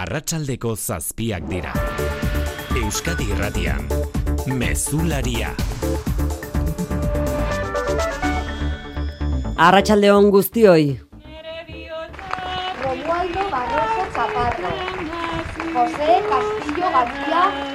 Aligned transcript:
arratsaldeko 0.00 0.70
zazpiak 0.76 1.44
dira. 1.50 1.72
Euskadi 2.80 3.26
irratian, 3.34 3.88
mezularia. 4.60 5.50
Arratsaldeon 9.66 10.30
guztioi. 10.36 10.86
Romualdo 12.84 13.42
Barroso 13.52 14.06
Chaparro, 14.14 14.72
José 15.74 16.12
Castillo 16.30 16.88
García 16.96 17.69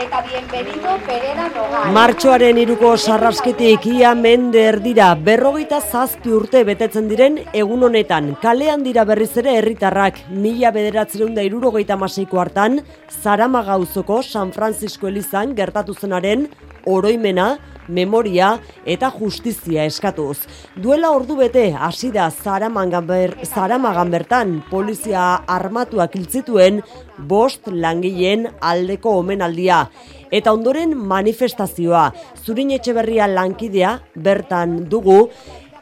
eta 0.00 0.22
bienvenido 0.22 0.96
Perera 1.06 1.48
Nogal. 1.52 1.92
Martxoaren 1.92 2.58
iruko 2.62 2.94
sarrasketik 2.96 3.84
ia 3.90 4.14
mende 4.16 4.62
erdira 4.70 5.10
berrogeita 5.14 5.80
zazpi 5.80 6.32
urte 6.32 6.62
betetzen 6.64 7.08
diren 7.10 7.36
egun 7.52 7.84
honetan. 7.84 8.32
Kalean 8.40 8.84
dira 8.86 9.04
berriz 9.04 9.32
ere 9.42 9.58
herritarrak 9.58 10.22
mila 10.30 10.72
bederatzerun 10.72 11.34
da 11.36 11.44
irurogeita 11.44 11.98
maseiko 12.00 12.40
hartan, 12.40 12.80
Zaramaga 13.22 13.76
auzoko 13.76 14.22
San 14.22 14.54
Francisco 14.56 15.08
Elizan 15.08 15.52
gertatu 15.58 15.94
zenaren 15.94 16.48
oroimena, 16.86 17.58
memoria 17.88 18.58
eta 18.84 19.10
justizia 19.10 19.84
eskatuz. 19.84 20.46
Duela 20.76 21.10
ordu 21.10 21.36
bete 21.36 21.70
hasi 21.72 22.10
da 22.10 22.30
Zaramagan, 22.30 23.06
ber, 23.06 23.36
Zaramagan 23.44 24.10
bertan 24.10 24.62
polizia 24.70 25.42
armatuak 25.46 26.14
hiltzituen 26.16 26.82
bost 27.18 27.68
langileen 27.72 28.48
aldeko 28.60 29.16
omenaldia. 29.18 29.86
Eta 30.30 30.52
ondoren 30.52 30.94
manifestazioa, 30.94 32.10
zurin 32.44 32.70
etxeberria 32.76 33.26
lankidea 33.26 33.98
bertan 34.14 34.84
dugu, 34.88 35.28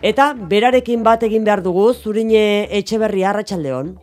eta 0.03 0.33
berarekin 0.35 1.03
bat 1.05 1.23
egin 1.23 1.45
behar 1.45 1.63
dugu, 1.63 1.93
zurine 1.93 2.69
etxeberria 2.81 3.31
arratsaldeon. 3.31 3.97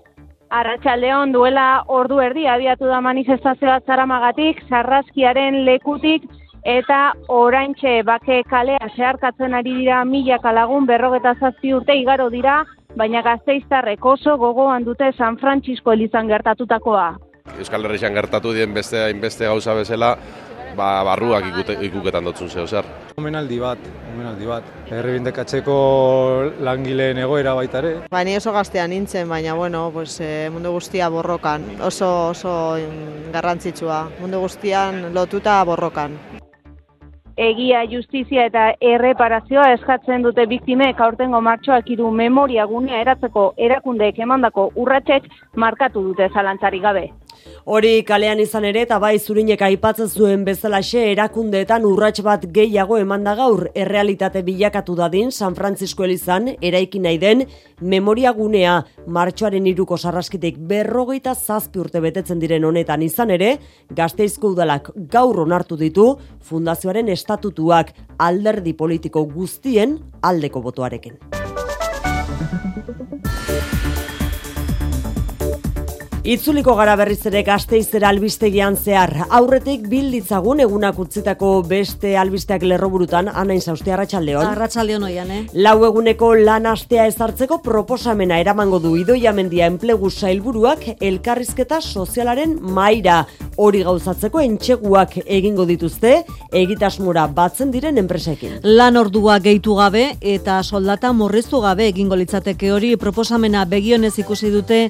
Arratxaldeon 0.55 1.31
duela 1.33 1.83
ordu 1.89 2.19
erdi 2.21 2.45
abiatu 2.47 2.87
da 2.87 3.01
manifestazioa 3.01 3.79
zaramagatik, 3.87 4.61
sarraskiaren 4.69 5.63
lekutik, 5.65 6.27
eta 6.65 7.13
oraintxe 7.29 8.01
bake 8.03 8.41
kalea 8.49 8.89
zeharkatzen 8.95 9.53
ari 9.53 9.73
dira 9.83 10.03
milaka 10.05 10.51
lagun 10.51 10.87
berrogeta 10.89 11.35
zazpi 11.39 11.73
urte 11.77 11.93
igaro 11.95 12.31
dira, 12.33 12.63
baina 12.97 13.21
gazteiztarrek 13.21 14.05
oso 14.05 14.37
gogoan 14.37 14.83
dute 14.83 15.11
San 15.17 15.37
Francisco 15.37 15.93
elizan 15.93 16.27
gertatutakoa. 16.27 17.13
Euskal 17.59 17.85
Herrian 17.85 18.17
gertatu 18.17 18.53
dien 18.53 18.73
beste 18.73 19.03
hainbeste 19.03 19.45
gauza 19.45 19.75
bezala, 19.77 20.15
ba, 20.75 21.03
barruak 21.05 21.45
ikute, 21.51 21.77
ikuketan 21.85 22.25
dotzun 22.25 22.49
zeo 22.49 22.65
zer. 22.67 22.87
Omenaldi 23.21 23.59
bat, 23.61 23.85
omenaldi 24.15 24.49
bat. 24.49 24.71
Herribindekatzeko 24.89 25.75
langileen 26.65 27.21
egoera 27.21 27.53
baita 27.55 27.83
ere. 27.83 27.93
Ba, 28.11 28.23
ni 28.25 28.35
oso 28.39 28.51
gaztean 28.55 28.89
nintzen, 28.89 29.29
baina 29.29 29.53
bueno, 29.53 29.91
pues, 29.93 30.17
eh, 30.19 30.49
mundu 30.51 30.73
guztia 30.75 31.09
borrokan, 31.13 31.67
oso 31.85 32.31
oso 32.31 32.55
mm, 32.79 33.29
garrantzitsua. 33.35 34.01
Mundu 34.19 34.41
guztian 34.47 35.13
lotuta 35.13 35.61
borrokan. 35.63 36.17
Egia, 37.35 37.81
justizia 37.91 38.45
eta 38.47 38.61
erreparazioa 38.79 39.65
eskatzen 39.73 40.21
dute 40.23 40.45
biktimek 40.47 41.01
aurtengo 41.03 41.41
martxoak 41.43 41.89
iru 41.91 42.11
memoria 42.19 42.63
gunea 42.69 43.01
eratzeko 43.03 43.43
erakundeek 43.67 44.21
emandako 44.23 44.69
urratsek 44.83 45.27
markatu 45.65 46.03
dute 46.05 46.29
zalantzari 46.33 46.79
gabe. 46.79 47.09
Hori 47.65 48.03
kalean 48.05 48.39
izan 48.43 48.65
ere 48.69 48.83
eta 48.85 48.99
bai 49.01 49.15
zurinek 49.19 49.61
aipatzen 49.65 50.09
zuen 50.09 50.43
bezalaxe 50.45 51.01
erakundeetan 51.11 51.85
urrats 51.89 52.21
bat 52.25 52.43
gehiago 52.53 52.99
emanda 53.01 53.33
gaur 53.39 53.69
errealitate 53.73 54.43
bilakatu 54.45 54.95
dadin 54.99 55.31
San 55.31 55.55
Francisco 55.57 56.05
Elizan 56.05 56.51
eraiki 56.61 57.01
nahi 57.01 57.17
den 57.17 57.41
memoria 57.81 58.33
gunea 58.37 58.75
martxoaren 59.07 59.65
iruko 59.71 59.97
sarraskitek 59.97 60.59
berrogeita 60.69 61.33
zazpi 61.35 61.81
urte 61.81 62.01
betetzen 62.05 62.39
diren 62.39 62.65
honetan 62.69 63.01
izan 63.01 63.33
ere 63.33 63.55
gazteizko 63.89 64.53
udalak 64.53 64.91
gaur 65.11 65.41
onartu 65.47 65.77
ditu 65.81 66.11
fundazioaren 66.41 67.09
estatutuak 67.09 67.95
alderdi 68.19 68.73
politiko 68.77 69.25
guztien 69.25 69.97
aldeko 70.21 70.61
botoarekin. 70.61 71.17
Itzuliko 76.25 76.73
gara 76.73 76.95
berriz 76.97 77.19
ere 77.29 77.43
gazteizera 77.45 78.07
albistegian 78.09 78.73
zehar. 78.81 79.11
Aurretik 79.37 79.83
bilditzagun 79.91 80.63
egunak 80.63 80.97
utzitako 80.97 81.51
beste 81.69 82.15
albisteak 82.17 82.63
lerroburutan, 82.65 83.27
anain 83.29 83.61
zauzte 83.61 83.93
arratsaldeon. 83.93 84.41
Arratsaldeon 84.55 85.05
oian, 85.05 85.29
eh? 85.29 85.43
Lau 85.53 85.75
eguneko 85.85 86.31
lan 86.39 86.65
astea 86.65 87.05
ezartzeko 87.11 87.59
proposamena 87.61 88.39
eramango 88.41 88.79
du 88.81 88.95
idoia 88.97 89.35
mendia 89.37 89.67
enplegu 89.69 90.09
sailburuak 90.09 90.87
elkarrizketa 90.97 91.77
sozialaren 91.83 92.57
maira. 92.73 93.27
Hori 93.61 93.83
gauzatzeko 93.85 94.41
entxeguak 94.41 95.19
egingo 95.21 95.67
dituzte, 95.69 96.15
egitasmura 96.51 97.27
batzen 97.37 97.69
diren 97.71 98.01
enpresekin. 98.01 98.57
Lan 98.65 98.97
ordua 98.97 99.37
gehitu 99.45 99.77
gabe 99.77 100.07
eta 100.19 100.57
soldata 100.63 101.13
morriztu 101.13 101.61
gabe 101.61 101.85
egingo 101.93 102.17
litzateke 102.17 102.73
hori 102.73 102.95
proposamena 102.97 103.63
begionez 103.69 104.15
ikusi 104.25 104.49
dute 104.51 104.81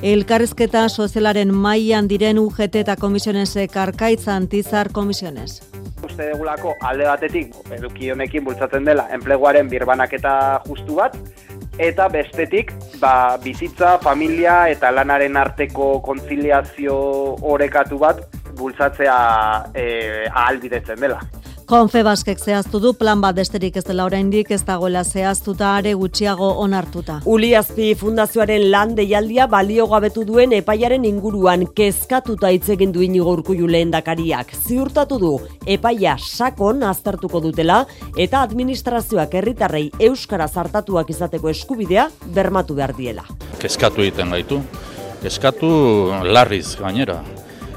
elkarrizketa 0.00 0.83
sozialaren 0.88 1.52
mailan 1.54 2.08
diren 2.08 2.38
UGT 2.38 2.80
eta 2.82 2.96
komisionesek 2.96 3.76
arkaitz 3.76 4.28
antizar 4.28 4.90
komisiones. 4.92 5.62
uste 6.04 6.26
degulako 6.28 6.74
alde 6.84 7.06
batetik 7.08 7.54
eduki 7.72 8.10
honekin 8.12 8.44
bultzatzen 8.44 8.84
dela 8.84 9.06
enpleguaren 9.16 9.68
birbanaketa 9.68 10.34
justu 10.66 10.98
bat 10.98 11.16
eta 11.78 12.08
bestetik 12.08 12.72
ba, 13.00 13.38
bizitza, 13.42 13.98
familia 13.98 14.68
eta 14.68 14.90
lanaren 14.92 15.36
arteko 15.36 16.00
kontziliazio 16.04 16.96
orekatu 17.54 17.98
bat 17.98 18.20
bultzatzea 18.58 19.16
e, 19.74 20.28
ahalbidetzen 20.30 21.00
dela. 21.00 21.20
Konfebaskek 21.64 22.42
zehaztu 22.44 22.76
du 22.76 22.90
plan 22.92 23.22
bat 23.24 23.36
besterik 23.38 23.78
ez 23.80 23.82
dela 23.86 24.04
oraindik 24.04 24.50
ez 24.52 24.60
dagoela 24.68 25.00
zehaztuta 25.04 25.70
are 25.78 25.94
gutxiago 25.96 26.50
onartuta. 26.60 27.22
Uliazpi 27.24 27.94
Fundazioaren 27.96 28.66
lan 28.70 28.92
deialdia 28.98 29.46
baliogabetu 29.48 30.26
duen 30.28 30.52
epaiaren 30.52 31.06
inguruan 31.08 31.64
kezkatuta 31.76 32.50
hitz 32.52 32.68
egin 32.74 32.92
du 32.92 33.00
Inigo 33.00 33.32
Urkullu 33.32 33.70
lehendakariak. 33.72 34.52
Ziurtatu 34.68 35.18
du 35.22 35.30
epaia 35.66 36.18
sakon 36.20 36.84
aztertuko 36.84 37.40
dutela 37.40 37.86
eta 38.16 38.42
administrazioak 38.44 39.32
herritarrei 39.40 39.86
euskara 40.10 40.48
zartatuak 40.48 41.14
izateko 41.16 41.48
eskubidea 41.48 42.10
bermatu 42.34 42.76
behar 42.76 42.92
diela. 42.98 43.24
Kezkatu 43.58 44.04
egiten 44.04 44.36
gaitu. 44.36 44.60
Kezkatu 45.24 45.72
larriz 46.28 46.76
gainera. 46.76 47.22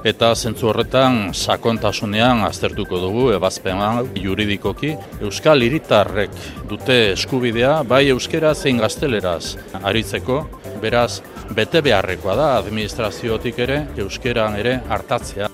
Eta 0.05 0.29
zentzu 0.35 0.69
horretan 0.69 1.33
sakontasunean 1.33 2.43
aztertuko 2.45 2.99
dugu 3.01 3.27
ebazpen 3.33 3.81
hau 3.81 4.05
juridikoki. 4.21 4.93
Euskal 5.25 5.65
hiritarrek 5.65 6.37
dute 6.69 6.99
eskubidea 7.13 7.81
bai 7.83 8.05
euskera 8.13 8.53
zein 8.53 8.77
gazteleraz 8.83 9.57
aritzeko. 9.81 10.43
Beraz, 10.81 11.21
bete 11.57 11.81
beharrekoa 11.81 12.35
da 12.37 12.49
administraziotik 12.57 13.63
ere 13.65 13.85
euskeran 14.05 14.59
ere 14.59 14.79
hartatzea. 14.89 15.49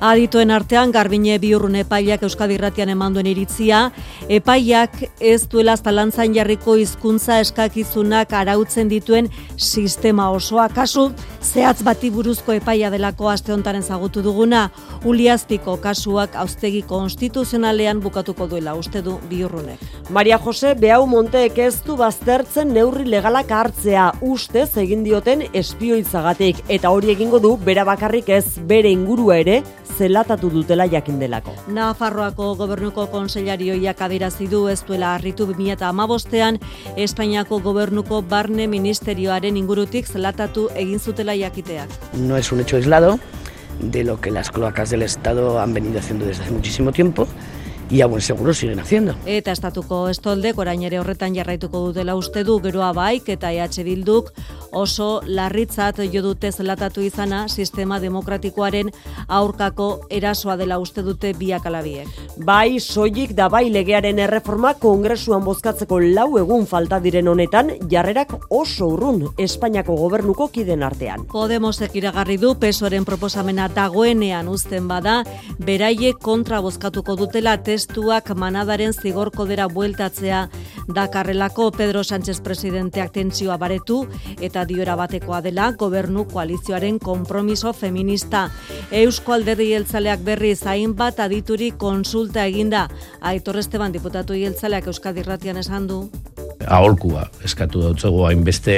Adituen 0.00 0.50
artean 0.50 0.90
Garbine 0.92 1.38
Biurrun 1.38 1.76
epaiak 1.78 2.22
Euskadi 2.26 2.56
Irratian 2.58 2.90
emanduen 2.92 3.26
iritzia, 3.30 3.90
epaiak 4.28 4.96
ez 5.20 5.46
duela 5.48 5.76
zalantzan 5.76 6.34
jarriko 6.34 6.74
hizkuntza 6.76 7.38
eskakizunak 7.40 8.32
arautzen 8.34 8.90
dituen 8.90 9.30
sistema 9.56 10.30
osoa. 10.30 10.68
Kasu, 10.68 11.10
zehatz 11.40 11.82
bati 11.86 12.10
buruzko 12.10 12.52
epaia 12.52 12.90
delako 12.90 13.30
aste 13.30 13.52
hontaren 13.54 13.82
zagutu 13.82 14.22
duguna, 14.22 14.68
Uliazpiko 15.04 15.76
kasuak 15.82 16.36
austegi 16.40 16.82
konstituzionalean 16.88 18.00
bukatuko 18.00 18.48
duela 18.48 18.74
uste 18.74 19.02
du 19.02 19.18
Biurrunek. 19.30 19.80
Maria 20.10 20.38
Jose 20.38 20.74
Beau 20.74 21.06
Monteek 21.06 21.58
ez 21.58 21.82
du 21.84 21.96
baztertzen 21.96 22.72
neurri 22.74 23.06
legalak 23.08 23.50
hartzea 23.52 24.10
ustez 24.20 24.70
egin 24.80 25.04
dioten 25.04 25.46
espioitzagatik 25.52 26.64
eta 26.68 26.90
hori 26.90 27.12
egingo 27.14 27.40
du 27.40 27.56
bera 27.56 27.84
bakarrik 27.84 28.28
ez 28.28 28.58
bere 28.68 28.90
ingurua 28.92 29.38
ere 29.40 29.62
zelatatu 29.98 30.50
dutela 30.50 30.86
jakin 30.86 31.18
delako. 31.20 31.54
Nafarroako 31.68 32.54
gobernuko 32.58 33.06
konseillarioiak 33.12 34.00
adirazi 34.00 34.48
du 34.50 34.66
ez 34.68 34.80
duela 34.86 35.14
harritu 35.14 35.46
2015ean 35.46 36.60
Espainiako 36.96 37.60
gobernuko 37.60 38.22
barne 38.22 38.66
ministerioaren 38.66 39.56
ingurutik 39.56 40.06
zelatatu 40.06 40.68
egin 40.74 40.98
zutela 40.98 41.36
jakiteak. 41.36 41.88
No 42.14 42.36
es 42.36 42.52
un 42.52 42.60
hecho 42.60 42.76
aislado 42.76 43.18
de 43.80 44.04
lo 44.04 44.20
que 44.20 44.30
las 44.30 44.50
cloacas 44.50 44.90
del 44.90 45.02
Estado 45.02 45.60
han 45.60 45.74
venido 45.74 45.98
haciendo 45.98 46.26
desde 46.26 46.44
hace 46.44 46.52
muchísimo 46.52 46.92
tiempo 46.92 47.26
y 47.90 48.00
aún 48.00 48.20
seguro 48.20 48.54
siguen 48.54 48.80
haciendo. 48.80 49.14
Eta 49.26 49.52
estatuko 49.52 50.08
estoldek 50.08 50.58
orain 50.58 50.82
ere 50.82 50.98
horretan 50.98 51.34
jarraituko 51.34 51.80
dutela 51.88 52.16
uste 52.16 52.44
du 52.44 52.60
geroa 52.62 52.92
baik 52.92 53.28
eta 53.28 53.52
EH 53.52 53.84
Bilduk 53.84 54.32
oso 54.74 55.22
larritzat 55.26 56.00
jo 56.12 56.22
dute 56.22 56.50
zelatatu 56.52 57.00
izana 57.00 57.48
sistema 57.48 58.00
demokratikoaren 58.00 58.90
aurkako 59.28 60.06
erasoa 60.10 60.56
dela 60.56 60.78
uste 60.82 61.02
dute 61.02 61.32
biak 61.38 61.66
alabiek. 61.66 62.08
Bai, 62.44 62.80
soilik 62.80 63.34
da 63.36 63.48
bai 63.48 63.68
legearen 63.70 64.18
erreforma 64.18 64.74
kongresuan 64.82 65.44
bozkatzeko 65.44 66.00
lau 66.00 66.38
egun 66.40 66.66
falta 66.66 66.98
diren 67.00 67.28
honetan 67.28 67.70
jarrerak 67.90 68.34
oso 68.50 68.88
urrun 68.94 69.28
Espainiako 69.38 69.96
gobernuko 69.96 70.48
kiden 70.48 70.82
artean. 70.82 71.26
Podemosek 71.30 71.94
iragarri 71.96 72.36
du 72.42 72.54
pesoren 72.58 73.04
proposamena 73.04 73.68
dagoenean 73.68 74.48
uzten 74.48 74.88
bada, 74.88 75.22
beraiek 75.58 76.18
kontra 76.22 76.60
bozkatuko 76.64 77.16
dutela 77.16 77.56
testuak 77.84 78.30
manadaren 78.40 78.94
zigorko 78.96 79.44
dera 79.44 79.66
bueltatzea 79.68 80.48
dakarrelako 80.96 81.70
Pedro 81.76 82.00
Sánchez 82.04 82.40
presidenteak 82.40 83.12
tentsioa 83.12 83.58
baretu 83.60 84.04
eta 84.40 84.64
diora 84.64 84.96
batekoa 84.96 85.42
dela 85.44 85.70
gobernu 85.76 86.24
koalizioaren 86.32 86.98
konpromiso 86.98 87.72
feminista. 87.76 88.48
Eusko 88.90 89.36
alderdi 89.36 89.68
jeltzaleak 89.74 90.24
berri 90.24 90.54
zain 90.56 90.94
bat 90.96 91.20
adituri 91.20 91.72
konsulta 91.76 92.46
eginda. 92.46 92.88
Aitor 93.20 93.60
Esteban 93.60 93.92
diputatu 93.92 94.32
jeltzaleak 94.32 94.88
Euskadi 94.88 95.22
Ratian 95.22 95.60
esan 95.60 95.88
du 95.90 96.06
aholkua 96.64 97.26
eskatu 97.44 97.82
dautzego 97.82 98.24
hainbeste 98.28 98.76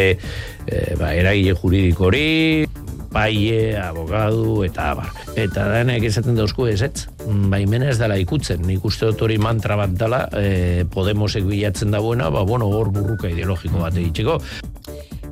e, 0.66 0.78
ba, 0.98 1.12
eragile 1.14 1.54
juridikori, 1.60 2.66
paie, 3.16 3.72
abogadu 3.80 4.60
eta 4.66 4.90
abar. 4.92 5.12
Eta 5.40 5.66
denek 5.72 6.04
esaten 6.04 6.36
dauzku 6.36 6.68
ez 6.68 6.82
ez, 6.84 7.06
baimena 7.24 7.88
ez 7.92 7.98
dela 8.00 8.18
ikutzen, 8.20 8.60
nik 8.68 8.84
uste 8.84 9.08
dut 9.08 9.24
hori 9.24 9.38
mantra 9.40 9.78
bat 9.80 9.94
dela, 9.96 10.26
e, 10.36 10.84
Podemosek 10.92 11.46
bilatzen 11.48 11.94
dagoena, 11.94 12.28
ba, 12.34 12.44
bueno, 12.48 12.68
hor 12.68 12.92
burruka 12.92 13.30
ideologiko 13.32 13.80
bat 13.86 13.96
egitxeko. 13.96 14.40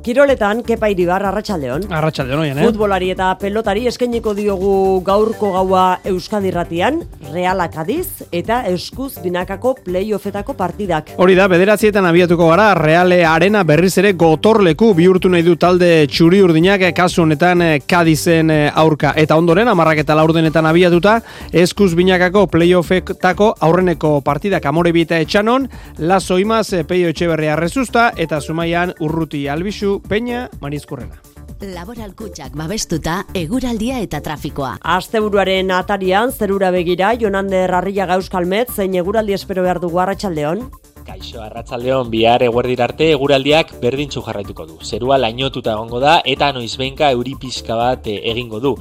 Kiroletan, 0.05 0.59
Kepa 0.61 0.85
Iribar, 0.93 1.23
Arratxaldeon. 1.25 1.87
Arratxaldeon, 1.89 2.43
oien, 2.43 2.59
eh? 2.61 2.65
Futbolari 2.67 3.07
eta 3.09 3.31
pelotari 3.41 3.87
eskainiko 3.89 4.35
diogu 4.37 4.99
gaurko 5.01 5.47
gaua 5.55 5.85
Euskadi 6.05 6.51
Ratian, 6.53 6.99
Realak 7.31 7.73
Adiz 7.81 8.21
eta 8.29 8.59
Eskuz 8.69 9.15
Binakako 9.23 9.71
playoffetako 9.87 10.53
partidak. 10.59 11.09
Hori 11.17 11.33
da, 11.33 11.47
bederatzietan 11.49 12.05
abiatuko 12.05 12.51
gara, 12.51 12.67
Reale 12.77 13.23
Arena 13.25 13.63
berriz 13.65 13.95
ere 13.97 14.11
gotorleku 14.13 14.91
bihurtu 14.93 15.31
nahi 15.33 15.41
du 15.47 15.55
talde 15.57 15.89
txuri 16.05 16.43
urdinak, 16.45 16.85
kasu 16.93 17.23
honetan 17.23 17.65
Kadizen 17.89 18.53
aurka. 18.75 19.15
Eta 19.17 19.39
ondoren, 19.41 19.73
amarrak 19.73 20.03
eta 20.05 20.19
laurdenetan 20.21 20.69
abiatuta, 20.69 21.15
Eskuz 21.49 21.95
Binakako 21.97 22.45
playoffetako 22.53 23.55
aurreneko 23.57 24.19
partidak 24.21 24.69
amore 24.69 24.93
bieta 24.93 25.17
etxanon, 25.17 25.65
Lazo 25.97 26.37
Imaz, 26.37 26.67
Peio 26.85 27.09
Etxeberria 27.09 27.57
Rezusta, 27.57 28.11
eta 28.15 28.37
Zumaian 28.37 28.93
Urruti 29.01 29.47
Albizu, 29.49 29.94
Peña 30.01 30.49
Marizkurrena. 30.61 31.21
Laboral 31.61 32.11
kutsak 32.19 32.55
babestuta 32.59 33.21
eguraldia 33.33 34.01
eta 34.03 34.19
trafikoa. 34.21 34.75
Asteburuaren 34.83 35.71
atarian 35.71 36.33
zerura 36.33 36.71
begira 36.71 37.13
Jonander 37.15 37.71
Arriaga 37.73 38.17
Euskalmet 38.19 38.73
zein 38.75 38.95
eguraldi 38.99 39.33
espero 39.33 39.63
behar 39.63 39.79
dugu 39.79 40.01
Arratsaldeon. 40.03 40.65
Kaixo 41.05 41.37
arratsaldeon 41.37 42.07
bihar 42.09 42.41
eguerdir 42.41 42.79
arte 42.81 43.11
eguraldiak 43.13 43.75
berdintzu 43.81 44.23
jarraituko 44.25 44.63
du. 44.65 44.77
Zerua 44.81 45.19
lainotuta 45.21 45.75
egongo 45.75 45.99
da 46.01 46.15
eta 46.25 46.47
noizbenka 46.55 47.11
euri 47.13 47.35
pixka 47.41 47.75
bat 47.77 48.07
eh, 48.09 48.15
egingo 48.31 48.57
du. 48.63 48.71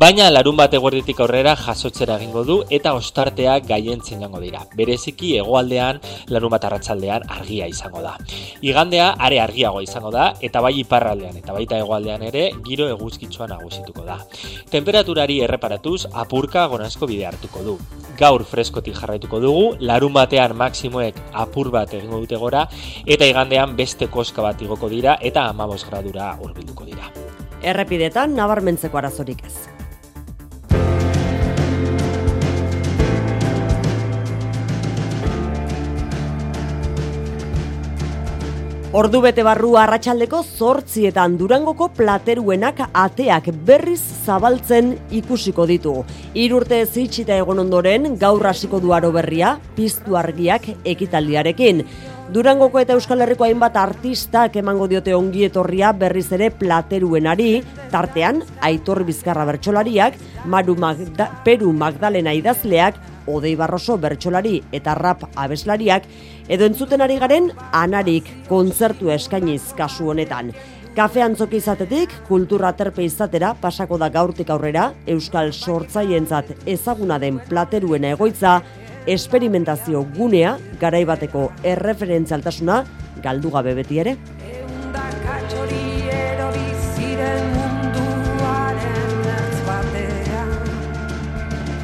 Baina 0.00 0.30
larun 0.30 0.56
bat 0.56 0.72
eguerditik 0.78 1.20
aurrera 1.20 1.52
jasotzera 1.60 2.16
egingo 2.16 2.44
du 2.48 2.56
eta 2.72 2.94
ostarteak 2.96 3.66
gaientzen 3.68 4.24
jango 4.24 4.40
dira. 4.40 4.62
Bereziki 4.78 5.34
hegoaldean 5.42 6.00
larun 6.32 6.54
bat 6.54 6.64
arratsaldean 6.70 7.28
argia 7.36 7.68
izango 7.68 8.00
da. 8.06 8.14
Igandea 8.64 9.10
are 9.28 9.42
argiago 9.44 9.84
izango 9.84 10.14
da 10.14 10.30
eta 10.40 10.64
bai 10.64 10.72
iparraldean 10.80 11.36
eta 11.42 11.52
baita 11.52 11.82
hegoaldean 11.82 12.24
ere 12.30 12.46
giro 12.64 12.88
eguzkitsua 12.94 13.50
nagusituko 13.52 14.06
da. 14.08 14.16
Temperaturari 14.72 15.42
erreparatuz 15.44 16.06
apurka 16.24 16.64
gonazko 16.72 17.12
bide 17.12 17.28
hartuko 17.28 17.68
du. 17.68 17.76
Gaur 18.16 18.44
freskotik 18.46 18.94
jarraituko 18.94 19.40
dugu, 19.42 19.62
larun 19.82 20.12
batean 20.14 20.54
maksimoek 20.56 21.16
apur 21.44 21.73
bat 21.74 21.94
egingo 21.98 22.22
dute 22.22 22.40
gora, 22.40 22.64
eta 23.06 23.28
igandean 23.28 23.76
beste 23.76 24.08
koska 24.08 24.42
bat 24.46 24.62
igoko 24.62 24.88
dira, 24.92 25.18
eta 25.20 25.48
amabos 25.50 25.82
gradura 25.84 26.34
urbilduko 26.40 26.88
dira. 26.88 27.10
Errepidetan, 27.64 28.36
nabarmentzeko 28.36 29.00
arazorik 29.00 29.44
ez. 29.48 29.73
Ordu 38.94 39.18
bete 39.24 39.42
barru 39.42 39.72
arratsaldeko 39.74 40.38
zortzietan 40.54 41.32
durangoko 41.34 41.88
plateruenak 41.96 42.78
ateak 42.94 43.48
berriz 43.66 43.98
zabaltzen 44.22 44.92
ikusiko 45.18 45.64
ditu. 45.66 45.94
Irurte 46.38 46.78
zitxita 46.86 47.34
egon 47.42 47.58
ondoren 47.64 48.12
gaur 48.20 48.46
hasiko 48.46 48.78
du 48.78 48.92
aro 48.94 49.10
berria, 49.16 49.56
piztu 49.74 50.14
argiak 50.14 50.68
ekitaldiarekin. 50.92 51.82
Durangoko 52.36 52.78
eta 52.78 52.94
Euskal 52.94 53.24
Herriko 53.26 53.48
hainbat 53.48 53.74
artistak 53.82 54.60
emango 54.62 54.86
diote 54.86 55.10
ongi 55.18 55.42
etorria 55.48 55.90
berriz 55.90 56.28
ere 56.38 56.52
plateruenari, 56.54 57.64
tartean 57.90 58.44
Aitor 58.62 59.02
Bizkarra 59.10 59.48
bertsolariak, 59.50 60.22
Maru 60.46 60.78
Magda, 60.78 61.32
Peru 61.42 61.74
Magdalena 61.74 62.30
idazleak, 62.38 63.02
Odei 63.26 63.54
Barroso 63.56 63.96
bertsolari 63.98 64.58
eta 64.72 64.94
rap 64.98 65.24
abeslariak, 65.34 66.06
edo 66.48 66.66
entzuten 66.68 67.00
ari 67.04 67.18
garen 67.18 67.50
anarik 67.72 68.30
kontzertu 68.48 69.10
eskainiz 69.14 69.72
kasu 69.76 70.10
honetan. 70.12 70.52
Kafe 70.94 71.24
antzoki 71.24 71.58
izatetik, 71.58 72.12
kultura 72.28 72.70
terpe 72.78 73.02
izatera 73.02 73.48
pasako 73.58 73.98
da 73.98 74.08
gaurtik 74.14 74.50
aurrera, 74.54 74.92
Euskal 75.10 75.50
Sortzaientzat 75.50 76.52
ezaguna 76.70 77.18
den 77.18 77.40
plateruena 77.48 78.12
egoitza, 78.14 78.60
esperimentazio 79.10 80.04
gunea, 80.14 80.54
garaibateko 80.80 81.48
erreferentzialtasuna, 81.74 82.84
galdu 83.26 83.50
gabe 83.50 83.74
beti 83.82 84.00
ere. 84.04 84.16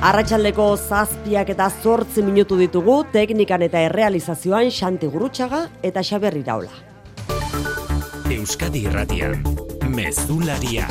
Arratxaldeko 0.01 0.65
zazpiak 0.81 1.51
eta 1.53 1.67
zortzi 1.69 2.23
minutu 2.25 2.57
ditugu, 2.57 3.03
teknikan 3.13 3.61
eta 3.67 3.83
errealizazioan 3.85 4.71
Xanti 4.73 5.11
Gurutxaga 5.13 5.67
eta 5.85 6.01
Xaberri 6.01 6.41
Raula. 6.47 6.73
Euskadi 8.33 8.87
Irratian, 8.89 9.45
Mezularia, 9.93 10.89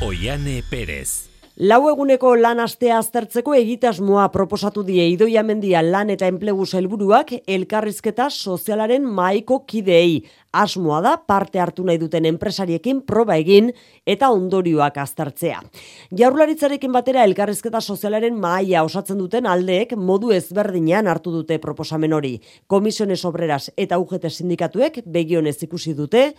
Oiane 0.00 0.62
Perez. 0.70 1.33
Lau 1.54 1.84
eguneko 1.86 2.32
lan 2.34 2.58
astea 2.58 2.96
aztertzeko 2.98 3.52
egitasmoa 3.54 4.24
proposatu 4.34 4.82
die 4.82 5.04
Idoia 5.12 5.44
Mendia 5.46 5.84
lan 5.86 6.08
eta 6.10 6.26
enplegu 6.26 6.64
helburuak 6.66 7.28
elkarrizketa 7.46 8.26
sozialaren 8.28 9.04
maiko 9.06 9.60
kideei. 9.62 10.24
Asmoa 10.50 10.98
da 11.00 11.12
parte 11.16 11.60
hartu 11.62 11.84
nahi 11.84 11.98
duten 11.98 12.26
enpresariekin 12.26 13.04
proba 13.06 13.36
egin 13.36 13.70
eta 14.04 14.32
ondorioak 14.34 14.98
aztertzea. 14.98 15.60
Jaurlaritzarekin 16.10 16.90
batera 16.90 17.22
elkarrizketa 17.22 17.80
sozialaren 17.80 18.34
mahaia 18.34 18.82
osatzen 18.82 19.22
duten 19.22 19.46
aldeek 19.46 19.94
modu 19.94 20.32
ezberdinean 20.34 21.06
hartu 21.06 21.30
dute 21.30 21.60
proposamen 21.62 22.18
hori. 22.18 22.40
Komisiones 22.66 23.24
obreras 23.24 23.70
eta 23.76 24.02
UGT 24.02 24.26
sindikatuek 24.26 25.04
begionez 25.06 25.60
ikusi 25.62 25.94
dute, 25.94 26.32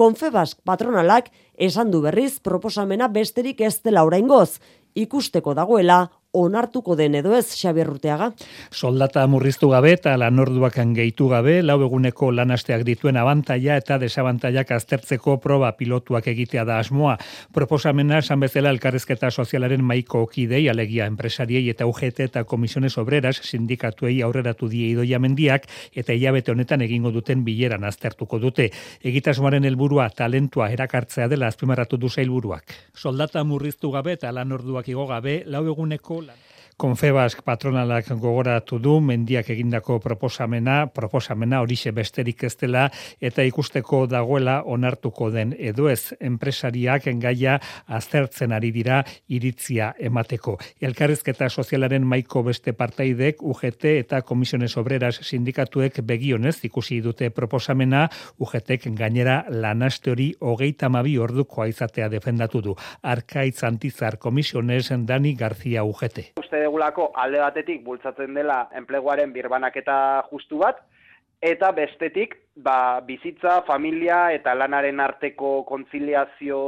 Konfebask 0.00 0.56
patronalak 0.64 1.26
esan 1.60 1.90
du 1.92 1.98
berriz 2.00 2.38
proposamena 2.40 3.10
besterik 3.12 3.58
ez 3.60 3.82
dela 3.84 4.06
oraingoz, 4.08 4.56
ikusteko 4.96 5.52
dagoela 5.52 6.06
onartuko 6.32 6.94
den 6.96 7.16
edo 7.18 7.34
ez 7.34 7.46
Xabier 7.56 7.90
Urteaga. 7.90 8.30
Soldata 8.70 9.26
murriztu 9.26 9.70
gabe 9.72 9.92
eta 9.96 10.16
lanorduakan 10.18 10.92
gehitu 10.94 11.28
gabe, 11.28 11.56
lau 11.62 11.80
eguneko 11.82 12.30
lanasteak 12.30 12.84
dituen 12.86 13.18
abantaia 13.18 13.76
eta 13.80 13.98
desabantailak 13.98 14.70
aztertzeko 14.76 15.38
proba 15.42 15.72
pilotuak 15.76 16.28
egitea 16.30 16.64
da 16.64 16.78
asmoa. 16.78 17.16
Proposamena 17.52 18.20
esan 18.22 18.40
bezala 18.40 18.70
elkarrezketa 18.70 19.30
sozialaren 19.30 19.82
maiko 19.84 20.22
okidei, 20.26 20.68
alegia 20.70 21.06
enpresariei 21.10 21.68
eta 21.70 21.86
UGT 21.90 22.20
eta 22.28 22.44
komisiones 22.44 22.96
obreras 22.98 23.40
sindikatuei 23.42 24.20
aurreratu 24.22 24.68
die 24.70 24.92
idoia 24.94 25.18
mendiak 25.18 25.66
eta 25.94 26.14
hilabete 26.14 26.54
honetan 26.54 26.86
egingo 26.86 27.10
duten 27.10 27.44
bileran 27.44 27.84
aztertuko 27.84 28.38
dute. 28.38 28.70
Egitasmoaren 29.02 29.66
helburua 29.66 30.08
talentua 30.14 30.70
erakartzea 30.70 31.26
dela 31.28 31.50
azpimarratu 31.50 31.98
du 31.98 32.08
zailburuak. 32.08 32.70
Soldata 32.94 33.42
murriztu 33.44 33.90
gabe 33.90 34.14
eta 34.14 34.30
lanorduak 34.32 34.88
igo 34.88 35.06
gabe, 35.10 35.42
lau 35.46 35.66
eguneko 35.66 36.19
Konfebask 36.80 37.42
patronalak 37.44 38.06
gogoratu 38.16 38.78
du 38.80 38.94
mendiak 39.04 39.50
egindako 39.52 39.98
proposamena, 40.00 40.86
proposamena 40.88 41.58
horixe 41.60 41.90
besterik 41.92 42.46
ez 42.48 42.54
dela 42.56 42.86
eta 43.20 43.44
ikusteko 43.44 44.06
dagoela 44.08 44.62
onartuko 44.64 45.28
den 45.34 45.52
edo 45.58 45.90
ez 45.92 46.14
enpresariak 46.24 47.10
engaia 47.12 47.58
aztertzen 47.84 48.54
ari 48.56 48.70
dira 48.72 49.02
iritzia 49.28 49.90
emateko. 50.08 50.54
Elkarrizketa 50.80 51.50
sozialaren 51.50 52.06
maiko 52.08 52.40
beste 52.48 52.72
partaidek 52.72 53.44
UGT 53.44 53.84
eta 53.98 54.22
Komisiones 54.24 54.72
Obreras 54.80 55.20
sindikatuek 55.20 56.00
begionez 56.00 56.56
ikusi 56.64 57.02
dute 57.04 57.28
proposamena 57.28 58.06
UGTek 58.38 58.88
gainera 58.96 59.42
lanaste 59.50 60.14
hori 60.14 60.30
hogeita 60.40 60.88
mabi 60.88 61.18
ordukoa 61.18 61.68
izatea 61.68 62.08
defendatu 62.08 62.64
du. 62.70 62.76
Arkaitz 63.02 63.64
Antizar 63.68 64.16
Komisiones 64.16 64.88
Dani 65.04 65.34
García 65.34 65.84
UGT. 65.84 66.30
Uste 66.40 66.69
degulako 66.70 67.10
alde 67.18 67.42
batetik 67.42 67.82
bultzatzen 67.84 68.38
dela 68.38 68.68
enpleguaren 68.78 69.34
birbanaketa 69.34 69.98
justu 70.30 70.62
bat, 70.62 70.78
eta 71.40 71.72
bestetik 71.72 72.36
ba, 72.60 73.00
bizitza, 73.00 73.62
familia 73.66 74.28
eta 74.36 74.54
lanaren 74.54 75.00
arteko 75.00 75.64
kontziliazio 75.68 76.58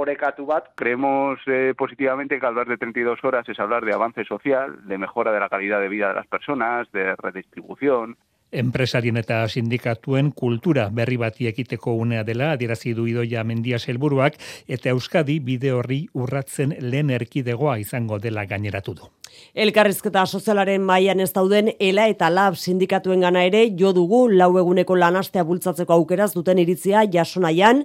orekatu 0.00 0.46
bat. 0.48 0.70
Creemos 0.80 1.40
eh, 1.46 1.74
positivamente 1.76 2.40
que 2.40 2.46
hablar 2.46 2.66
de 2.66 2.78
32 2.78 3.22
horas 3.22 3.48
es 3.48 3.60
hablar 3.60 3.84
de 3.84 3.92
avance 3.92 4.24
social, 4.24 4.78
de 4.88 4.98
mejora 4.98 5.32
de 5.32 5.40
la 5.40 5.50
calidad 5.50 5.80
de 5.80 5.88
vida 5.88 6.08
de 6.08 6.14
las 6.14 6.26
personas, 6.26 6.90
de 6.92 7.14
redistribución, 7.16 8.16
enpresarien 8.54 9.16
eta 9.20 9.42
sindikatuen 9.48 10.30
kultura 10.32 10.88
berri 10.94 11.18
bati 11.20 11.48
ekiteko 11.50 11.94
unea 11.98 12.22
dela 12.24 12.52
adierazi 12.54 12.94
du 12.94 13.06
idoia 13.10 13.44
mendia 13.44 13.78
helburuak 13.86 14.38
eta 14.68 14.90
euskadi 14.94 15.40
bide 15.40 15.72
horri 15.72 16.04
urratzen 16.14 16.76
lehen 16.80 17.10
erkidegoa 17.10 17.78
izango 17.78 18.18
dela 18.18 18.46
gaineratu 18.46 18.94
du. 18.94 19.10
Elkarrizketa 19.54 20.24
sozialaren 20.26 20.82
mailan 20.82 21.20
ez 21.20 21.32
dauden 21.34 21.72
ela 21.78 22.06
eta 22.08 22.30
lab 22.30 22.56
sindikatuen 22.56 23.20
gana 23.26 23.44
ere 23.44 23.66
jo 23.78 23.92
dugu 23.92 24.28
lau 24.30 24.52
eguneko 24.58 24.96
lanastea 24.96 25.44
bultzatzeko 25.44 25.92
aukeraz 25.92 26.32
duten 26.34 26.58
iritzia 26.58 27.04
jasonaian 27.10 27.84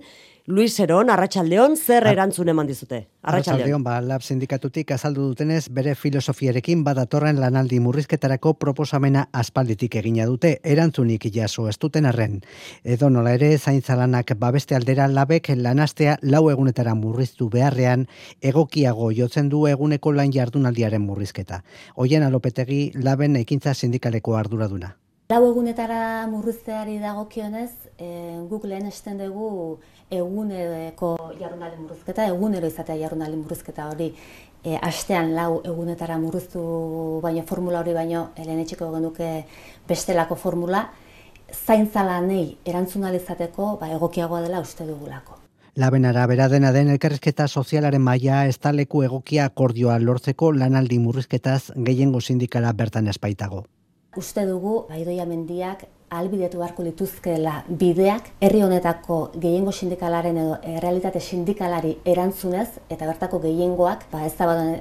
Luis 0.50 0.79
Eron, 0.79 1.12
Arratxaldeon, 1.13 1.75
zer 1.77 2.08
erantzun 2.10 2.50
eman 2.50 2.65
dizute? 2.65 3.03
Arratxaldeon, 3.22 3.84
ba, 3.86 4.00
lab 4.01 4.24
sindikatutik 4.25 4.89
azaldu 4.96 5.27
dutenez, 5.27 5.68
bere 5.70 5.91
filosofiarekin 5.94 6.79
badatorren 6.88 7.38
lanaldi 7.38 7.77
murrizketarako 7.86 8.56
proposamena 8.58 9.27
aspalditik 9.41 10.00
egina 10.01 10.25
dute, 10.25 10.56
erantzunik 10.72 11.27
jaso 11.36 11.68
ez 11.70 11.75
duten 11.77 12.08
arren. 12.10 12.39
Edo 12.82 13.12
nola 13.13 13.36
ere, 13.38 13.51
zaintzalanak 13.60 14.34
babeste 14.41 14.74
aldera 14.74 15.06
labek 15.08 15.51
lanastea 15.53 16.15
lau 16.24 16.48
egunetara 16.50 16.96
murriztu 16.98 17.51
beharrean, 17.53 18.08
egokiago 18.41 19.12
jotzen 19.20 19.51
du 19.53 19.68
eguneko 19.70 20.15
lan 20.18 20.34
jardunaldiaren 20.34 21.06
murrizketa. 21.06 21.62
Hoien 21.94 22.25
alopetegi 22.25 22.88
laben 22.98 23.38
ekintza 23.38 23.75
sindikaleko 23.75 24.34
arduraduna. 24.41 24.96
Lau 25.29 25.44
egunetara 25.46 26.25
murrizteari 26.25 26.96
dagokionez, 26.98 27.70
e, 28.01 28.08
guk 28.50 28.63
lehen 28.65 28.88
esten 28.89 29.20
dugu 29.22 29.77
eguneko 30.10 31.16
jarrunaldi 31.39 31.82
murrizketa, 31.84 32.25
egunero 32.28 32.68
izatea 32.68 32.98
jarrunaldi 32.98 33.38
murrizketa 33.38 33.89
hori 33.92 34.10
e, 34.63 34.78
astean 34.82 35.36
lau 35.36 35.62
egunetara 35.63 36.18
murriztu 36.18 36.62
baino 37.24 37.44
formula 37.48 37.84
hori 37.84 37.94
baino 37.94 38.30
lehen 38.38 38.63
etxeko 38.63 38.89
genuke 38.96 39.30
bestelako 39.88 40.36
formula, 40.36 40.88
zaintzalanei 41.54 42.58
erantzunalizateko 42.66 43.75
ba, 43.82 43.92
egokiagoa 43.96 44.42
dela 44.46 44.62
uste 44.66 44.88
dugulako. 44.88 45.38
Laben 45.80 46.06
arabera 46.06 46.50
dena 46.50 46.72
den 46.75 46.89
elkarrizketa 46.89 47.48
sozialaren 47.48 48.01
maila 48.01 48.46
ez 48.48 48.58
leku 48.74 49.04
egokia 49.04 49.46
akordioa 49.46 50.00
lortzeko 50.00 50.51
lanaldi 50.51 51.00
murrizketaz 51.00 51.72
gehiengo 51.75 52.20
sindikala 52.20 52.74
bertan 52.74 53.08
espaitago. 53.08 53.66
Uste 54.18 54.46
dugu, 54.46 54.86
baidoia 54.89 55.25
mendiak, 55.25 55.86
albidetu 56.10 56.60
beharko 56.60 56.84
lituzkeela 56.84 57.63
bideak, 57.70 58.32
herri 58.42 58.63
honetako 58.63 59.20
gehiengo 59.36 59.72
sindikalaren 59.72 60.38
edo 60.38 60.58
errealitate 60.63 61.20
sindikalari 61.20 61.98
erantzunez, 62.06 62.70
eta 62.89 63.06
bertako 63.06 63.39
gehiengoak, 63.46 64.10
ba 64.12 64.25
ez 64.25 64.34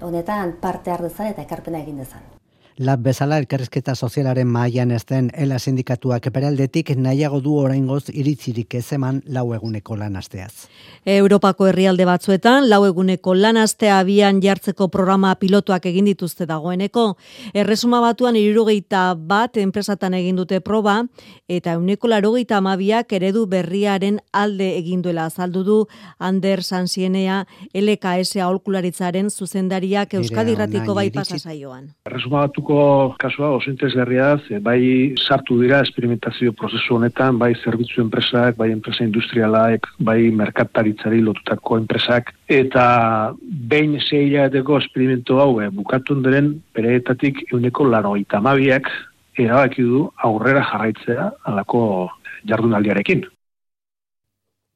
honetan 0.02 0.56
parte 0.60 0.90
hartu 0.90 1.06
eta 1.06 1.42
ekarpena 1.42 1.80
egin 1.80 1.98
dezan 1.98 2.37
lab 2.78 3.02
bezala 3.02 3.38
elkarrizketa 3.38 3.94
sozialaren 3.94 4.46
mailan 4.46 4.92
ezten 4.94 5.30
ela 5.34 5.58
sindikatuak 5.58 6.28
peraldetik 6.32 6.92
nahiago 6.96 7.40
du 7.42 7.56
oraingoz 7.58 8.10
iritzirik 8.12 8.74
ez 8.78 8.92
eman 8.92 9.20
lau 9.26 9.52
eguneko 9.54 9.96
lanasteaz. 9.96 10.68
Europako 11.04 11.66
herrialde 11.66 12.04
batzuetan 12.06 12.68
lau 12.70 12.84
eguneko 12.86 13.34
lanastea 13.34 13.98
abian 13.98 14.40
jartzeko 14.42 14.88
programa 14.88 15.34
pilotuak 15.40 15.86
egin 15.90 16.04
dituzte 16.04 16.46
dagoeneko. 16.46 17.16
Erresuma 17.54 18.00
batuan 18.00 18.36
irurogeita 18.36 19.14
bat 19.14 19.56
enpresatan 19.56 20.14
egin 20.14 20.36
dute 20.36 20.60
proba 20.60 21.02
eta 21.48 21.74
euneko 21.78 22.08
larogeita 22.08 22.58
amabiak 22.58 23.12
eredu 23.12 23.46
berriaren 23.46 24.20
alde 24.32 24.70
egin 24.76 25.02
duela 25.02 25.26
azaldu 25.26 25.64
du 25.64 25.78
Ander 26.18 26.62
Sansienea 26.62 27.44
LKS 27.74 28.36
aholkularitzaren 28.44 29.30
zuzendariak 29.30 30.14
Euskadi 30.14 30.54
Ratiko 30.54 30.94
bai 30.94 31.10
pasasaioan. 31.10 31.90
Erresuma 32.06 32.46
Gaurko 32.68 33.16
kasua 33.16 33.48
oso 33.56 33.70
interesgarria 33.70 34.36
da, 34.36 34.58
bai 34.60 35.14
sartu 35.16 35.56
dira 35.60 35.80
esperimentazio 35.80 36.52
prozesu 36.52 36.96
honetan, 36.96 37.38
bai 37.38 37.54
zerbitzu 37.64 38.02
enpresak, 38.02 38.58
bai 38.58 38.70
enpresa 38.72 39.04
industrialaek, 39.04 39.86
bai 39.98 40.28
merkataritzari 40.30 41.22
lotutako 41.24 41.78
enpresak, 41.78 42.34
eta 42.46 43.32
behin 43.72 43.96
zeila 44.00 44.50
edeko 44.50 44.76
esperimentu 44.82 45.40
hau 45.40 45.62
eh, 45.62 45.70
bukatu 45.70 46.18
onderen, 46.18 46.60
pereetatik 46.74 47.40
euneko 47.54 47.88
laro 47.88 48.16
itamabiak 48.20 48.92
erabaki 49.38 49.82
du 49.88 50.04
aurrera 50.28 50.66
jarraitzea 50.68 51.30
alako 51.48 51.82
jardunaldiarekin. 52.44 53.24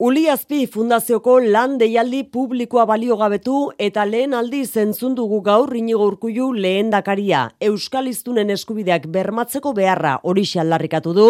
Uliazpi 0.02 0.64
Fundazioko 0.66 1.36
lan 1.38 1.76
deialdi 1.78 2.24
publikoa 2.34 2.82
baliogabetu 2.90 3.52
eta 3.78 4.02
lehen 4.02 4.32
aldi 4.34 4.64
zentzun 4.66 5.12
dugu 5.14 5.36
gaur 5.46 5.70
inigo 5.78 6.08
urkullu 6.10 6.48
lehen 6.64 6.88
dakaria. 6.90 7.44
Euskal 7.62 8.08
Iztunen 8.10 8.50
eskubideak 8.50 9.06
bermatzeko 9.06 9.70
beharra 9.76 10.16
hori 10.24 10.42
aldarrikatu 10.58 11.12
du 11.14 11.26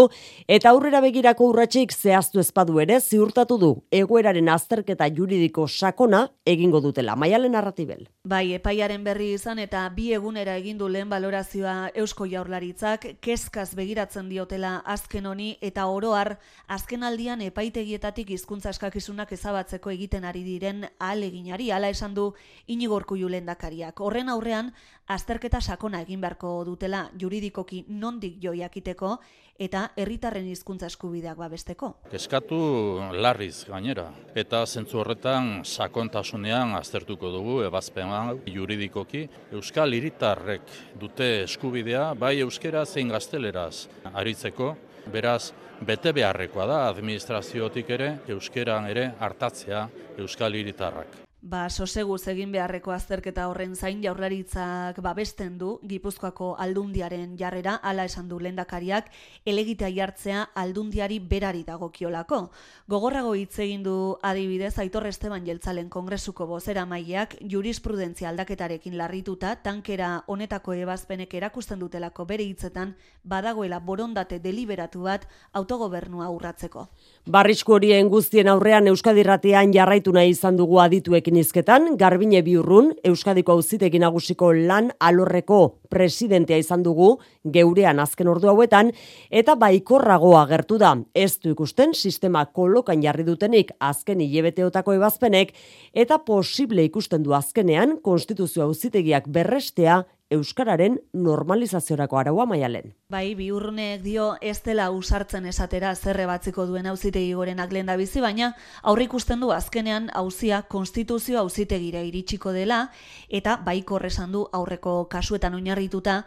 eta 0.48 0.70
aurrera 0.70 1.02
begirako 1.04 1.50
urratxik 1.50 1.92
zehaztu 1.92 2.40
ezpadu 2.40 2.80
ere 2.80 2.98
ziurtatu 3.00 3.58
du 3.58 3.70
egoeraren 3.92 4.48
azterketa 4.48 5.10
juridiko 5.18 5.68
sakona 5.68 6.30
egingo 6.46 6.80
dutela. 6.80 7.14
Maialen 7.14 7.52
narratibel. 7.52 8.08
Bai, 8.24 8.54
epaiaren 8.54 9.04
berri 9.04 9.34
izan 9.34 9.58
eta 9.58 9.84
bi 9.90 10.14
egunera 10.14 10.56
egindu 10.56 10.88
lehen 10.88 11.10
balorazioa 11.10 11.90
Eusko 11.94 12.24
Jaurlaritzak 12.24 13.18
kezkaz 13.20 13.74
begiratzen 13.74 14.30
diotela 14.30 14.78
azken 14.86 15.26
honi 15.26 15.58
eta 15.60 15.86
oroar 15.92 16.38
azken 16.68 17.02
aldian 17.02 17.42
epaitegietatik 17.42 18.30
hizkuntza 18.30 18.61
hizkuntza 18.62 18.78
eskakizunak 18.78 19.32
ezabatzeko 19.34 19.90
egiten 19.90 20.24
ari 20.24 20.44
diren 20.46 20.84
ahaleginari 21.00 21.72
hala 21.74 21.88
esan 21.90 22.14
du 22.14 22.32
Inigo 22.68 22.94
Urkullu 22.94 23.28
lehendakariak. 23.28 23.98
Horren 23.98 24.28
aurrean 24.28 24.70
azterketa 25.10 25.60
sakona 25.60 26.00
egin 26.02 26.20
beharko 26.20 26.62
dutela 26.64 27.08
juridikoki 27.18 27.84
nondik 27.88 28.36
jo 28.40 28.52
jakiteko 28.54 29.18
eta 29.58 29.88
herritarren 29.96 30.46
hizkuntza 30.46 30.86
eskubideak 30.86 31.36
babesteko. 31.36 31.96
Eskatu 32.12 33.00
larriz 33.18 33.64
gainera 33.66 34.12
eta 34.36 34.62
zentzu 34.64 35.02
horretan 35.02 35.64
sakontasunean 35.64 36.76
aztertuko 36.78 37.32
dugu 37.34 37.62
ebazpenan 37.66 38.44
juridikoki 38.46 39.26
euskal 39.50 39.92
hiritarrek 39.92 40.70
dute 41.00 41.42
eskubidea 41.48 42.12
bai 42.14 42.38
euskera 42.46 42.86
zein 42.86 43.10
gazteleraz 43.10 43.88
aritzeko 44.14 44.76
Beraz, 45.10 45.52
bete 45.86 46.12
beharrekoa 46.12 46.66
da 46.66 46.78
administraziotik 46.88 47.90
ere, 47.90 48.08
euskeran 48.34 48.88
ere 48.90 49.10
hartatzea 49.20 49.86
euskal 50.22 50.54
hiritarrak. 50.54 51.31
Ba, 51.42 51.64
soseguz 51.74 52.20
egin 52.30 52.52
beharreko 52.54 52.92
azterketa 52.94 53.48
horren 53.50 53.72
zain 53.74 53.98
jaurlaritzak 54.04 55.00
babesten 55.02 55.56
du 55.58 55.72
Gipuzkoako 55.90 56.52
aldundiaren 56.62 57.32
jarrera 57.40 57.72
hala 57.82 58.04
esan 58.06 58.28
du 58.30 58.36
lendakariak 58.38 59.08
elegitea 59.44 59.88
jartzea 59.90 60.44
aldundiari 60.54 61.18
berari 61.18 61.64
dagokiolako. 61.66 62.38
Gogorrago 62.86 63.32
hitz 63.34 63.58
egin 63.58 63.82
du 63.82 63.94
adibidez 64.22 64.78
Aitor 64.78 65.08
Esteban 65.10 65.42
Jeltzalen 65.44 65.88
Kongresuko 65.90 66.46
bozera 66.46 66.84
maileak 66.86 67.34
jurisprudentzia 67.42 68.28
aldaketarekin 68.30 68.94
larrituta 68.96 69.56
tankera 69.64 70.12
honetako 70.28 70.78
ebazpenek 70.84 71.34
erakusten 71.34 71.82
dutelako 71.82 72.24
bere 72.24 72.46
hitzetan 72.46 72.94
badagoela 73.24 73.80
borondate 73.80 74.38
deliberatu 74.38 75.02
bat 75.08 75.26
autogobernua 75.52 76.30
urratzeko. 76.30 76.86
Barrisku 77.26 77.74
horien 77.80 78.06
guztien 78.06 78.46
aurrean 78.46 78.86
Euskadirratean 78.94 79.74
jarraitu 79.74 80.14
nahi 80.14 80.36
izan 80.36 80.56
dugu 80.56 80.78
adituek 80.78 81.31
izketan, 81.40 81.96
Garbine 81.96 82.42
Biurrun, 82.42 82.92
Euskadiko 83.04 83.54
auzitegi 83.56 84.00
nagusiko 84.02 84.50
lan 84.52 84.90
alorreko 85.00 85.58
presidentea 85.92 86.58
izan 86.60 86.82
dugu, 86.82 87.18
geurean 87.54 88.00
azken 88.02 88.28
ordu 88.32 88.50
hauetan, 88.52 88.92
eta 89.30 89.54
baikorragoa 89.60 90.46
gertu 90.50 90.78
da. 90.82 90.94
Ez 91.14 91.38
du 91.40 91.52
ikusten, 91.52 91.94
sistema 91.94 92.44
kolokan 92.46 93.02
jarri 93.04 93.24
dutenik 93.28 93.72
azken 93.80 94.20
hilebeteotako 94.20 94.96
ebazpenek, 94.98 95.52
eta 95.92 96.18
posible 96.26 96.84
ikusten 96.88 97.22
du 97.22 97.36
azkenean, 97.36 97.98
konstituzio 98.02 98.64
auzitegiak 98.64 99.28
berrestea 99.28 100.02
Euskararen 100.32 100.98
normalizaziorako 101.12 102.18
araua 102.18 102.46
maialen. 102.48 102.94
Bai, 103.12 103.34
biurrunek 103.36 104.00
dio 104.04 104.30
ez 104.40 104.56
dela 104.64 104.88
usartzen 104.90 105.46
esatera 105.50 105.92
zerre 105.94 106.24
batziko 106.26 106.64
duen 106.66 106.88
auzitegi 106.88 107.34
gorenak 107.36 107.72
lehen 107.72 107.90
da 107.90 107.96
bizi, 108.00 108.22
baina 108.24 108.54
aurre 108.82 109.04
ikusten 109.04 109.44
du 109.44 109.52
azkenean 109.52 110.08
auzia 110.16 110.62
konstituzio 110.62 111.38
auzitegira 111.42 112.00
iritsiko 112.08 112.52
dela, 112.56 112.86
eta 113.28 113.58
baikor 113.66 114.06
esan 114.08 114.32
du 114.32 114.46
aurreko 114.52 115.04
kasuetan 115.12 115.54
oinarrituta 115.60 116.22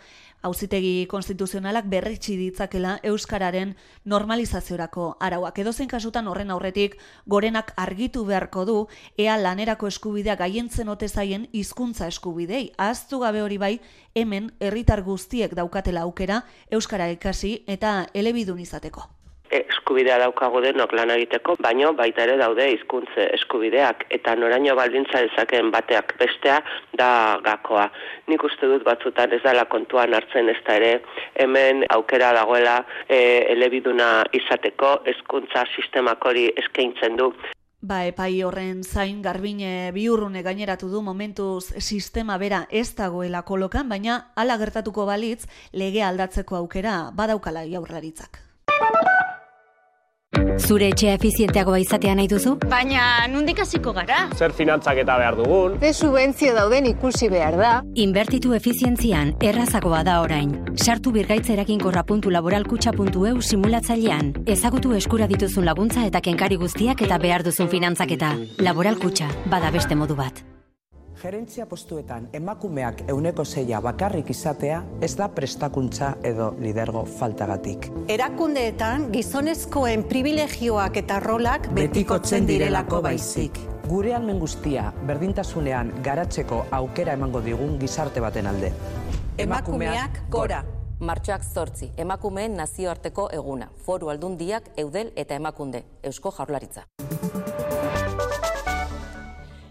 auzitegi 0.46 1.08
konstituzionalak 1.10 1.88
berritsi 1.90 2.36
ditzakela 2.38 3.00
euskararen 3.04 3.74
normalizaziorako 4.06 5.08
arauak. 5.20 5.58
Edozein 5.64 5.90
kasutan 5.90 6.30
horren 6.32 6.54
aurretik 6.54 6.98
gorenak 7.26 7.74
argitu 7.82 8.26
beharko 8.30 8.66
du 8.70 8.78
ea 9.18 9.38
lanerako 9.42 9.90
eskubidea 9.92 10.38
gaientzen 10.40 10.90
ote 10.90 11.10
zaien 11.10 11.50
hizkuntza 11.54 12.08
eskubidei. 12.14 12.72
Ahaztu 12.78 13.20
gabe 13.26 13.42
hori 13.42 13.58
bai, 13.58 13.74
hemen 14.16 14.54
herritar 14.60 15.02
guztiek 15.04 15.58
daukatela 15.58 16.06
aukera 16.06 16.44
euskara 16.72 17.10
ikasi 17.18 17.58
eta 17.68 17.98
elebidun 18.14 18.60
izateko 18.60 19.15
eskubidea 19.50 20.18
daukago 20.20 20.62
denok 20.62 20.94
lan 20.98 21.12
egiteko, 21.16 21.56
baino 21.62 21.94
baita 21.94 22.24
ere 22.24 22.38
daude 22.42 22.68
hizkuntze 22.74 23.28
eskubideak 23.38 24.06
eta 24.18 24.36
noraino 24.36 24.76
baldintza 24.76 25.22
dezakeen 25.28 25.72
bateak 25.72 26.16
bestea 26.20 26.62
da 26.98 27.10
gakoa. 27.46 27.90
Nik 28.28 28.44
uste 28.44 28.70
dut 28.72 28.86
batzutan 28.88 29.34
ez 29.34 29.42
dela 29.44 29.66
kontuan 29.66 30.14
hartzen 30.14 30.50
ez 30.50 30.62
da 30.68 30.78
ere 30.80 30.94
hemen 31.36 31.84
aukera 31.90 32.32
dagoela 32.34 32.80
e, 33.08 33.20
elebiduna 33.56 34.26
izateko 34.34 35.00
hezkuntza 35.06 35.66
sistemak 35.76 36.26
hori 36.26 36.50
eskaintzen 36.64 37.18
du. 37.22 37.34
Ba, 37.86 38.00
epai 38.10 38.40
horren 38.42 38.80
zain 38.82 39.20
garbine 39.22 39.92
biurrune 39.94 40.42
gaineratu 40.42 40.88
du 40.90 41.04
momentuz 41.06 41.68
sistema 41.78 42.40
bera 42.42 42.64
ez 42.72 42.96
dagoela 42.98 43.44
kolokan, 43.46 43.92
baina 43.92 44.32
hala 44.36 44.58
gertatuko 44.58 45.06
balitz 45.06 45.46
lege 45.74 46.02
aldatzeko 46.02 46.58
aukera 46.64 46.96
badaukala 47.14 47.62
jaurlaritzak. 47.70 48.42
Zure 50.60 50.88
etxea 50.94 51.14
efizienteagoa 51.18 51.80
izatea 51.84 52.14
nahi 52.18 52.28
duzu? 52.32 52.54
Baina, 52.72 53.02
nundik 53.32 53.60
hasiko 53.62 53.94
gara? 53.96 54.20
Zer 54.36 54.52
finantzak 54.56 54.98
eta 55.04 55.18
behar 55.22 55.36
dugun? 55.40 55.72
Ze 55.80 55.94
subentzio 55.94 56.54
dauden 56.56 56.86
ikusi 56.90 57.30
behar 57.30 57.58
da? 57.60 57.84
Inbertitu 57.96 58.54
efizientzian, 58.58 59.34
errazagoa 59.42 60.04
da 60.08 60.22
orain. 60.24 60.52
Sartu 60.76 61.12
birgaitzerakin.laboralkutxa.eu 61.16 63.42
simulatzailean. 63.42 64.34
Ezagutu 64.46 64.94
eskura 64.98 65.28
dituzun 65.28 65.66
laguntza 65.66 66.06
eta 66.08 66.22
kenkari 66.22 66.56
guztiak 66.62 67.02
eta 67.06 67.18
behar 67.22 67.44
duzun 67.44 67.70
finantzaketa. 67.70 68.36
Laboralkutxa, 68.64 69.28
bada 69.52 69.72
beste 69.72 69.96
modu 69.96 70.16
bat 70.16 70.55
gerentzia 71.22 71.66
postuetan 71.66 72.28
emakumeak 72.34 73.04
euneko 73.10 73.46
zeia 73.46 73.80
bakarrik 73.82 74.30
izatea 74.30 74.82
ez 75.02 75.16
da 75.18 75.28
prestakuntza 75.30 76.16
edo 76.24 76.52
lidergo 76.60 77.06
faltagatik. 77.06 77.90
Erakundeetan 78.08 79.10
gizonezkoen 79.14 80.06
privilegioak 80.10 80.98
eta 81.04 81.20
rolak 81.24 81.70
betikotzen 81.76 82.48
direlako 82.48 83.02
baizik. 83.02 83.60
Gure 83.88 84.16
almen 84.18 84.40
guztia 84.40 84.92
berdintasunean 85.08 85.92
garatzeko 86.04 86.66
aukera 86.72 87.14
emango 87.14 87.42
digun 87.42 87.78
gizarte 87.80 88.24
baten 88.24 88.48
alde. 88.48 88.72
Emakumeak 89.38 90.24
gora. 90.30 90.64
Martxoak 90.96 91.44
zortzi, 91.44 91.90
emakumeen 92.00 92.56
nazioarteko 92.56 93.28
eguna, 93.36 93.68
foru 93.84 94.10
aldundiak, 94.14 94.72
eudel 94.80 95.12
eta 95.20 95.36
emakunde, 95.36 95.84
eusko 96.08 96.32
jaurlaritza. 96.38 96.88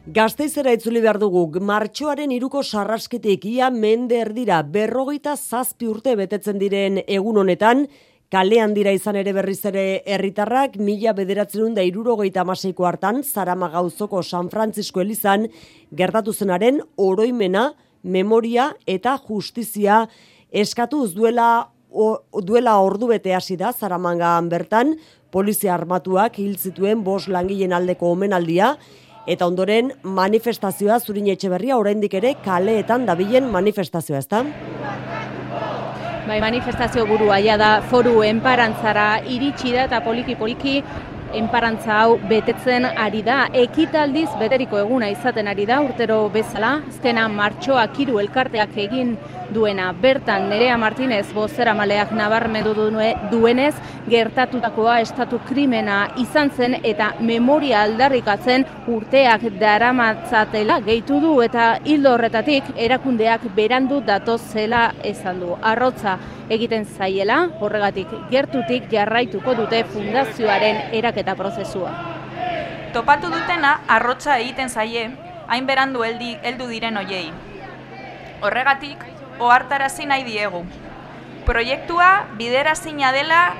Gazteizera 0.04 0.68
itzuli 0.76 1.00
behar 1.00 1.16
dugu, 1.16 1.46
martxoaren 1.64 2.28
iruko 2.34 2.60
sarrasketik 2.60 3.46
ia 3.48 3.70
mende 3.72 4.18
erdira 4.20 4.58
berrogeita 4.60 5.32
zazpi 5.32 5.86
urte 5.88 6.12
betetzen 6.18 6.58
diren 6.60 6.98
egun 7.08 7.38
honetan, 7.40 7.86
kalean 8.28 8.74
dira 8.76 8.92
izan 8.92 9.16
ere 9.16 9.32
berriz 9.32 9.64
ere 9.64 10.02
herritarrak 10.04 10.76
mila 10.76 11.14
bederatzen 11.16 11.72
da 11.72 11.80
irurogeita 11.80 12.42
amaseiko 12.44 12.84
hartan, 12.84 13.22
zarama 13.24 13.70
gauzoko 13.72 14.20
San 14.22 14.50
Francisco 14.52 15.00
Elizan, 15.00 15.48
gertatu 15.90 16.34
zenaren 16.34 16.82
oroimena, 16.98 17.70
memoria 18.02 18.74
eta 18.86 19.16
justizia 19.26 20.02
eskatuz 20.52 21.14
duela 21.14 21.70
duela 22.42 22.78
ordu 22.82 23.06
bete 23.06 23.32
hasi 23.34 23.56
da 23.56 23.72
Zaramangan 23.72 24.48
bertan, 24.50 24.96
polizia 25.30 25.74
armatuak 25.74 26.38
hil 26.38 26.56
zituen 26.58 27.04
bos 27.06 27.28
langileen 27.28 27.72
aldeko 27.72 28.10
omenaldia, 28.12 28.74
Eta 29.24 29.46
ondoren 29.48 29.88
manifestazioa 30.04 30.98
zurin 31.00 31.30
etxe 31.32 31.48
berria 31.48 31.78
oraindik 31.80 32.12
ere 32.18 32.34
kaleetan 32.44 33.06
dabilen 33.08 33.46
manifestazioa, 33.52 34.20
ezta? 34.20 34.42
Bai, 36.24 36.36
manifestazio 36.40 37.06
burua 37.08 37.38
ja 37.44 37.56
da 37.60 37.70
foru 37.88 38.22
enparantzara 38.24 39.06
iritsi 39.28 39.72
da 39.72 39.86
eta 39.88 40.02
poliki 40.04 40.36
poliki 40.40 40.78
enparantza 41.38 42.00
hau 42.00 42.18
betetzen 42.30 42.86
ari 42.86 43.22
da. 43.26 43.44
Ekitaldiz 43.52 44.28
beteriko 44.40 44.78
eguna 44.80 45.10
izaten 45.12 45.48
ari 45.48 45.66
da 45.66 45.80
urtero 45.84 46.18
bezala. 46.34 46.76
Azkena 46.88 47.28
martxoak 47.28 47.98
hiru 48.00 48.20
elkarteak 48.22 48.76
egin 48.86 49.16
duena. 49.54 49.92
Bertan 49.92 50.48
Nerea 50.48 50.76
Martinez 50.80 51.26
bozera 51.34 51.74
maleak 51.74 52.12
nabarmedu 52.16 52.74
duenez, 53.30 53.74
gertatutakoa 54.08 54.98
estatu 55.00 55.38
krimena 55.48 55.98
izan 56.20 56.50
zen 56.50 56.78
eta 56.82 57.12
memoria 57.20 57.82
aldarrikatzen 57.84 58.66
urteak 58.88 59.46
daramatzatela 59.60 60.80
gehitu 60.84 61.20
du 61.20 61.34
eta 61.44 61.78
hildo 61.84 62.14
horretatik 62.16 62.72
erakundeak 62.76 63.48
berandu 63.56 64.00
datoz 64.00 64.40
zela 64.52 64.90
esan 65.02 65.40
du. 65.40 65.56
Arrotza 65.62 66.18
egiten 66.52 66.84
zaiela, 66.84 67.38
horregatik 67.64 68.10
gertutik 68.30 68.90
jarraituko 68.92 69.54
dute 69.56 69.78
fundazioaren 69.88 70.90
eraketa 70.92 71.23
prozesua. 71.32 71.96
Topatu 72.92 73.32
dutena 73.32 73.80
arrotza 73.88 74.36
egiten 74.38 74.68
zaie, 74.68 75.08
hain 75.48 75.66
berandu 75.66 76.04
heldu 76.04 76.68
diren 76.68 77.00
hoiei. 77.00 77.32
Horregatik, 78.44 79.00
ohartarazi 79.40 80.04
nahi 80.06 80.28
diegu. 80.28 80.60
Proiektua 81.48 82.26
biderazina 82.36 83.10
dela 83.12 83.54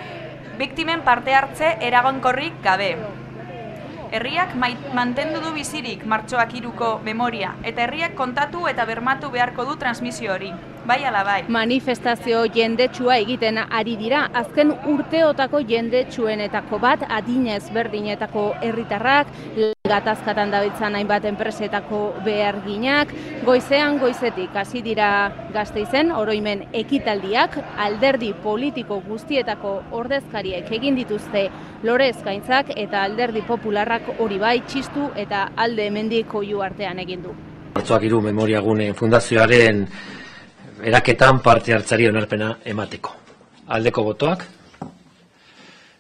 biktimen 0.60 1.02
parte 1.02 1.34
hartze 1.34 1.76
eragonkorrik 1.80 2.60
gabe. 2.62 2.96
Herriak 4.14 4.54
mantendu 4.94 5.40
du 5.42 5.50
bizirik 5.56 6.04
martxoak 6.06 6.52
iruko 6.54 7.00
memoria, 7.02 7.56
eta 7.64 7.82
herriak 7.82 8.14
kontatu 8.14 8.68
eta 8.70 8.84
bermatu 8.86 9.32
beharko 9.34 9.64
du 9.64 9.74
transmisio 9.80 10.32
hori. 10.36 10.52
Bai 10.84 11.00
ala 11.08 11.22
bai. 11.24 11.38
Manifestazio 11.48 12.42
jendetsua 12.52 13.14
egiten 13.22 13.56
ari 13.56 13.94
dira. 13.96 14.26
Azken 14.36 14.74
urteotako 14.92 15.62
jendetsuenetako 15.64 16.78
bat 16.78 17.06
adinez 17.08 17.62
berdinetako 17.72 18.42
herritarrak 18.60 19.30
gatazkatan 19.88 20.52
dabiltzan 20.52 20.98
hainbat 20.98 21.24
enpresetako 21.30 22.00
beharginak. 22.26 23.14
Goizean 23.46 23.96
goizetik 24.02 24.52
hasi 24.60 24.82
dira 24.84 25.08
gazteizen 25.54 26.12
oroimen 26.12 26.66
ekitaldiak 26.76 27.56
alderdi 27.86 28.34
politiko 28.42 28.98
guztietako 29.06 29.72
ordezkariek 30.02 30.68
egin 30.80 31.00
dituzte 31.00 31.46
lorez 31.82 32.18
gaintzak 32.26 32.74
eta 32.76 33.06
alderdi 33.08 33.40
popularrak 33.48 34.18
hori 34.18 34.36
bai 34.42 34.58
txistu 34.66 35.08
eta 35.16 35.46
alde 35.56 35.88
hemendik 35.88 36.34
oiu 36.34 36.60
artean 36.60 37.00
egin 37.00 37.24
du. 37.24 37.32
Martzoak 37.74 38.04
iru 38.04 38.20
memoriagune 38.20 38.92
fundazioaren 38.92 39.86
eraketan 40.82 41.40
parte 41.42 41.74
hartzari 41.74 42.08
onarpena 42.08 42.56
emateko. 42.64 43.14
Aldeko 43.74 44.04
botoak, 44.04 44.44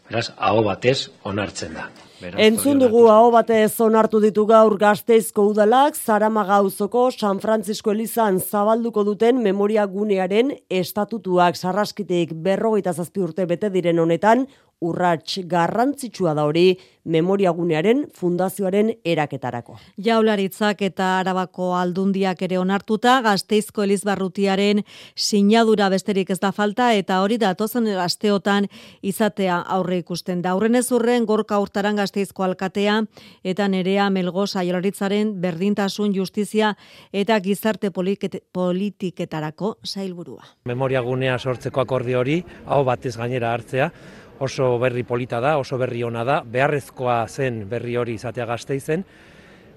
beraz, 0.08 0.30
aho 0.36 0.64
batez 0.64 1.10
onartzen 1.24 1.74
da. 1.74 1.88
Beraz, 2.20 2.38
Entzun 2.40 2.78
dugu 2.78 3.06
hau 3.10 3.30
batez 3.34 3.72
onartu 3.82 4.20
ditu 4.22 4.44
gaur 4.46 4.76
gazteizko 4.78 5.48
udalak, 5.50 5.96
Zarama 5.96 6.44
gauzoko 6.48 7.08
San 7.10 7.40
Francisco 7.40 7.90
Elizan 7.92 8.38
zabalduko 8.40 9.04
duten 9.04 9.42
memoria 9.42 9.86
gunearen 9.86 10.52
estatutuak 10.70 11.56
sarraskitik 11.56 12.32
berrogeita 12.34 12.92
zazpi 12.92 13.24
urte 13.24 13.46
bete 13.46 13.70
diren 13.70 13.98
honetan, 13.98 14.46
urrats 14.80 15.38
garrantzitsua 15.46 16.34
da 16.34 16.44
hori 16.44 16.78
memoriagunearen 17.04 18.06
fundazioaren 18.16 18.90
eraketarako. 19.04 19.76
Jaularitzak 20.00 20.82
eta 20.86 21.18
Arabako 21.18 21.74
aldundiak 21.76 22.40
ere 22.46 22.58
onartuta 22.58 23.18
Gasteizko 23.24 23.84
Elizbarrutiaren 23.84 24.80
sinadura 25.14 25.90
besterik 25.92 26.30
ez 26.30 26.38
da 26.40 26.52
falta 26.52 26.92
eta 26.96 27.20
hori 27.22 27.36
datozen 27.38 27.88
asteotan 28.00 28.68
izatea 29.02 29.60
aurre 29.76 29.98
ikusten 30.00 30.42
da. 30.42 30.54
Aurren 30.54 30.74
ez 30.80 30.90
urren 30.92 31.26
gorka 31.28 31.58
urtaran 31.60 31.96
Gasteizko 32.00 32.44
alkatea 32.48 33.02
eta 33.44 33.68
nerea 33.68 34.08
melgoza 34.10 34.64
jaularitzaren 34.64 35.36
berdintasun 35.42 36.14
justizia 36.16 36.74
eta 37.12 37.38
gizarte 37.40 37.90
politiketarako 37.90 39.76
zailburua. 39.84 40.44
Memoriagunea 40.64 41.38
sortzeko 41.38 41.84
akordi 41.84 42.14
hori 42.14 42.42
hau 42.64 42.84
batez 42.84 43.16
gainera 43.16 43.52
hartzea 43.52 43.90
oso 44.38 44.78
berri 44.78 45.04
polita 45.04 45.40
da, 45.40 45.58
oso 45.58 45.78
berri 45.78 46.02
ona 46.04 46.24
da, 46.24 46.40
beharrezkoa 46.42 47.24
zen 47.28 47.64
berri 47.70 47.96
hori 47.96 48.16
izatea 48.18 48.46
gazte 48.46 48.76
izen, 48.76 49.04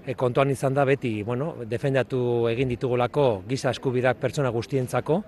e, 0.04 0.14
kontuan 0.14 0.50
izan 0.50 0.74
da 0.74 0.84
beti, 0.88 1.22
bueno, 1.22 1.54
defendatu 1.68 2.48
egin 2.50 2.68
ditugulako 2.74 3.44
giza 3.48 3.70
eskubidak 3.70 4.18
pertsona 4.18 4.50
guztientzako, 4.50 5.22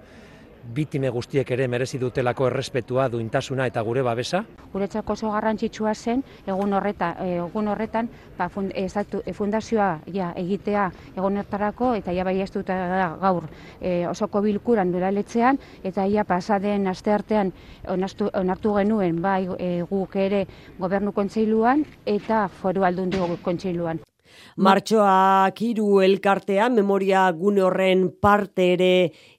bitime 0.65 1.11
guztiek 1.11 1.51
ere 1.51 1.67
merezi 1.69 1.99
dutelako 1.99 2.47
errespetua, 2.51 3.09
duintasuna 3.09 3.67
eta 3.67 3.83
gure 3.83 4.03
babesa. 4.03 4.43
Guretzako 4.73 5.13
oso 5.13 5.31
garrantzitsua 5.33 5.95
zen 5.95 6.23
egun 6.47 6.73
horretan, 6.77 7.17
egun 7.27 7.69
horretan 7.69 8.09
ba, 8.39 8.49
fund, 8.49 8.73
ezatu, 8.75 9.23
fundazioa 9.35 9.91
ja, 10.15 10.33
egitea 10.37 10.91
egun 11.17 11.41
hortarako 11.43 11.95
eta 11.99 12.15
ja 12.17 12.25
bai 12.25 12.39
ez 12.41 12.51
dut 12.53 12.71
gaur 13.21 13.49
e, 13.81 14.07
osoko 14.09 14.43
bilkuran 14.45 14.93
duraletzean 14.93 15.59
eta 15.85 16.07
ia 16.07 16.25
pasaden 16.25 16.87
asteartean 16.87 17.53
onartu, 17.89 18.31
onartu 18.35 18.77
genuen 18.77 19.23
bai 19.23 19.49
e, 19.59 19.73
guk 19.91 20.17
ere 20.17 20.47
gobernu 20.79 21.13
kontseiluan 21.13 21.85
eta 22.07 22.47
foru 22.61 22.85
aldundu 22.85 23.27
kontseiluan. 23.43 24.01
Martxoak 24.61 25.61
hiru 25.63 26.01
elkartea 26.05 26.69
memoria 26.73 27.23
gune 27.33 27.63
horren 27.65 28.09
parte 28.21 28.73
ere 28.75 28.91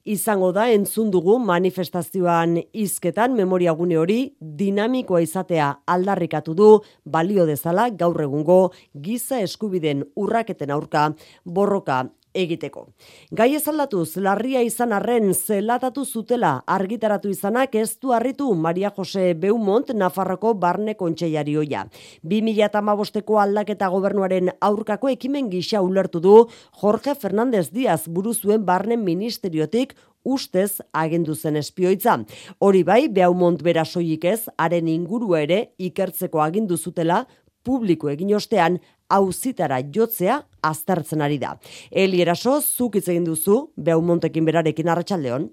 izango 0.05 0.51
da 0.51 0.67
entzun 0.71 1.11
dugu 1.11 1.37
manifestazioan 1.39 2.57
hizketan 2.73 3.35
memoria 3.37 3.73
gune 3.73 3.97
hori 3.97 4.19
dinamikoa 4.39 5.21
izatea 5.21 5.73
aldarrikatu 5.85 6.53
du 6.53 6.69
balio 7.05 7.45
dezala 7.45 7.89
gaur 7.89 8.21
egungo 8.21 8.71
giza 8.93 9.39
eskubiden 9.41 10.03
urraketen 10.15 10.71
aurka. 10.71 11.11
Borroka 11.45 12.05
egiteko. 12.33 12.87
Gai 13.31 13.55
ez 13.55 13.63
aldatuz, 13.67 14.17
larria 14.17 14.61
izan 14.65 14.93
arren 14.93 15.33
zelatatu 15.33 16.05
zutela 16.05 16.53
argitaratu 16.67 17.29
izanak 17.29 17.75
ez 17.75 17.97
du 17.99 18.13
harritu 18.15 18.53
Maria 18.55 18.91
Jose 18.95 19.33
Beumont 19.33 19.93
Nafarroko 19.93 20.53
barne 20.53 20.95
kontseiari 20.95 21.57
oia. 21.57 21.85
2008ko 22.23 23.41
aldaketa 23.41 23.89
gobernuaren 23.89 24.51
aurkako 24.61 25.09
ekimen 25.09 25.49
gisa 25.49 25.81
ulertu 25.81 26.19
du 26.19 26.37
Jorge 26.81 27.15
Fernández 27.15 27.69
Díaz 27.71 28.07
buruzuen 28.07 28.65
barne 28.65 28.97
ministeriotik 28.97 29.95
ustez 30.23 30.81
agendu 30.93 31.35
zen 31.35 31.57
espioitza. 31.57 32.19
Hori 32.59 32.83
bai, 32.83 33.07
Beumont 33.09 33.61
bera 33.63 33.85
soilik 33.85 34.25
ez, 34.25 34.45
haren 34.57 34.87
ingurua 34.87 35.41
ere 35.41 35.61
ikertzeko 35.81 36.41
agindu 36.41 36.77
zutela 36.77 37.25
publiko 37.63 38.09
egin 38.09 38.33
ostean 38.35 38.79
auzitara 39.09 39.81
jotzea 39.93 40.41
aztertzen 40.61 41.21
ari 41.21 41.39
da. 41.41 41.57
Eli 41.91 42.21
eraso, 42.21 42.59
zuk 42.61 42.95
egin 43.01 43.25
duzu, 43.25 43.71
Beaumontekin 43.77 44.45
berarekin 44.45 44.89
arratsaldeon. 44.89 45.49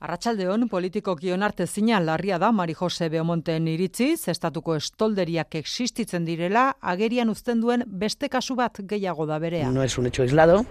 Arratxaldeon, 0.00 0.62
politiko 0.72 1.12
kionarte 1.12 1.66
zina 1.66 1.98
larria 2.00 2.38
da 2.40 2.48
Mari 2.56 2.72
Jose 2.78 3.10
Beomonten 3.12 3.66
iritzi, 3.68 4.14
zestatuko 4.16 4.78
estolderiak 4.78 5.58
existitzen 5.60 6.24
direla, 6.24 6.70
agerian 6.80 7.28
uzten 7.28 7.60
duen 7.60 7.84
beste 7.84 8.30
kasu 8.32 8.56
bat 8.56 8.80
gehiago 8.80 9.26
da 9.28 9.36
berea. 9.38 9.68
No 9.70 9.82
es 9.82 9.98
un 9.98 10.06
hecho 10.06 10.22
aislado, 10.22 10.64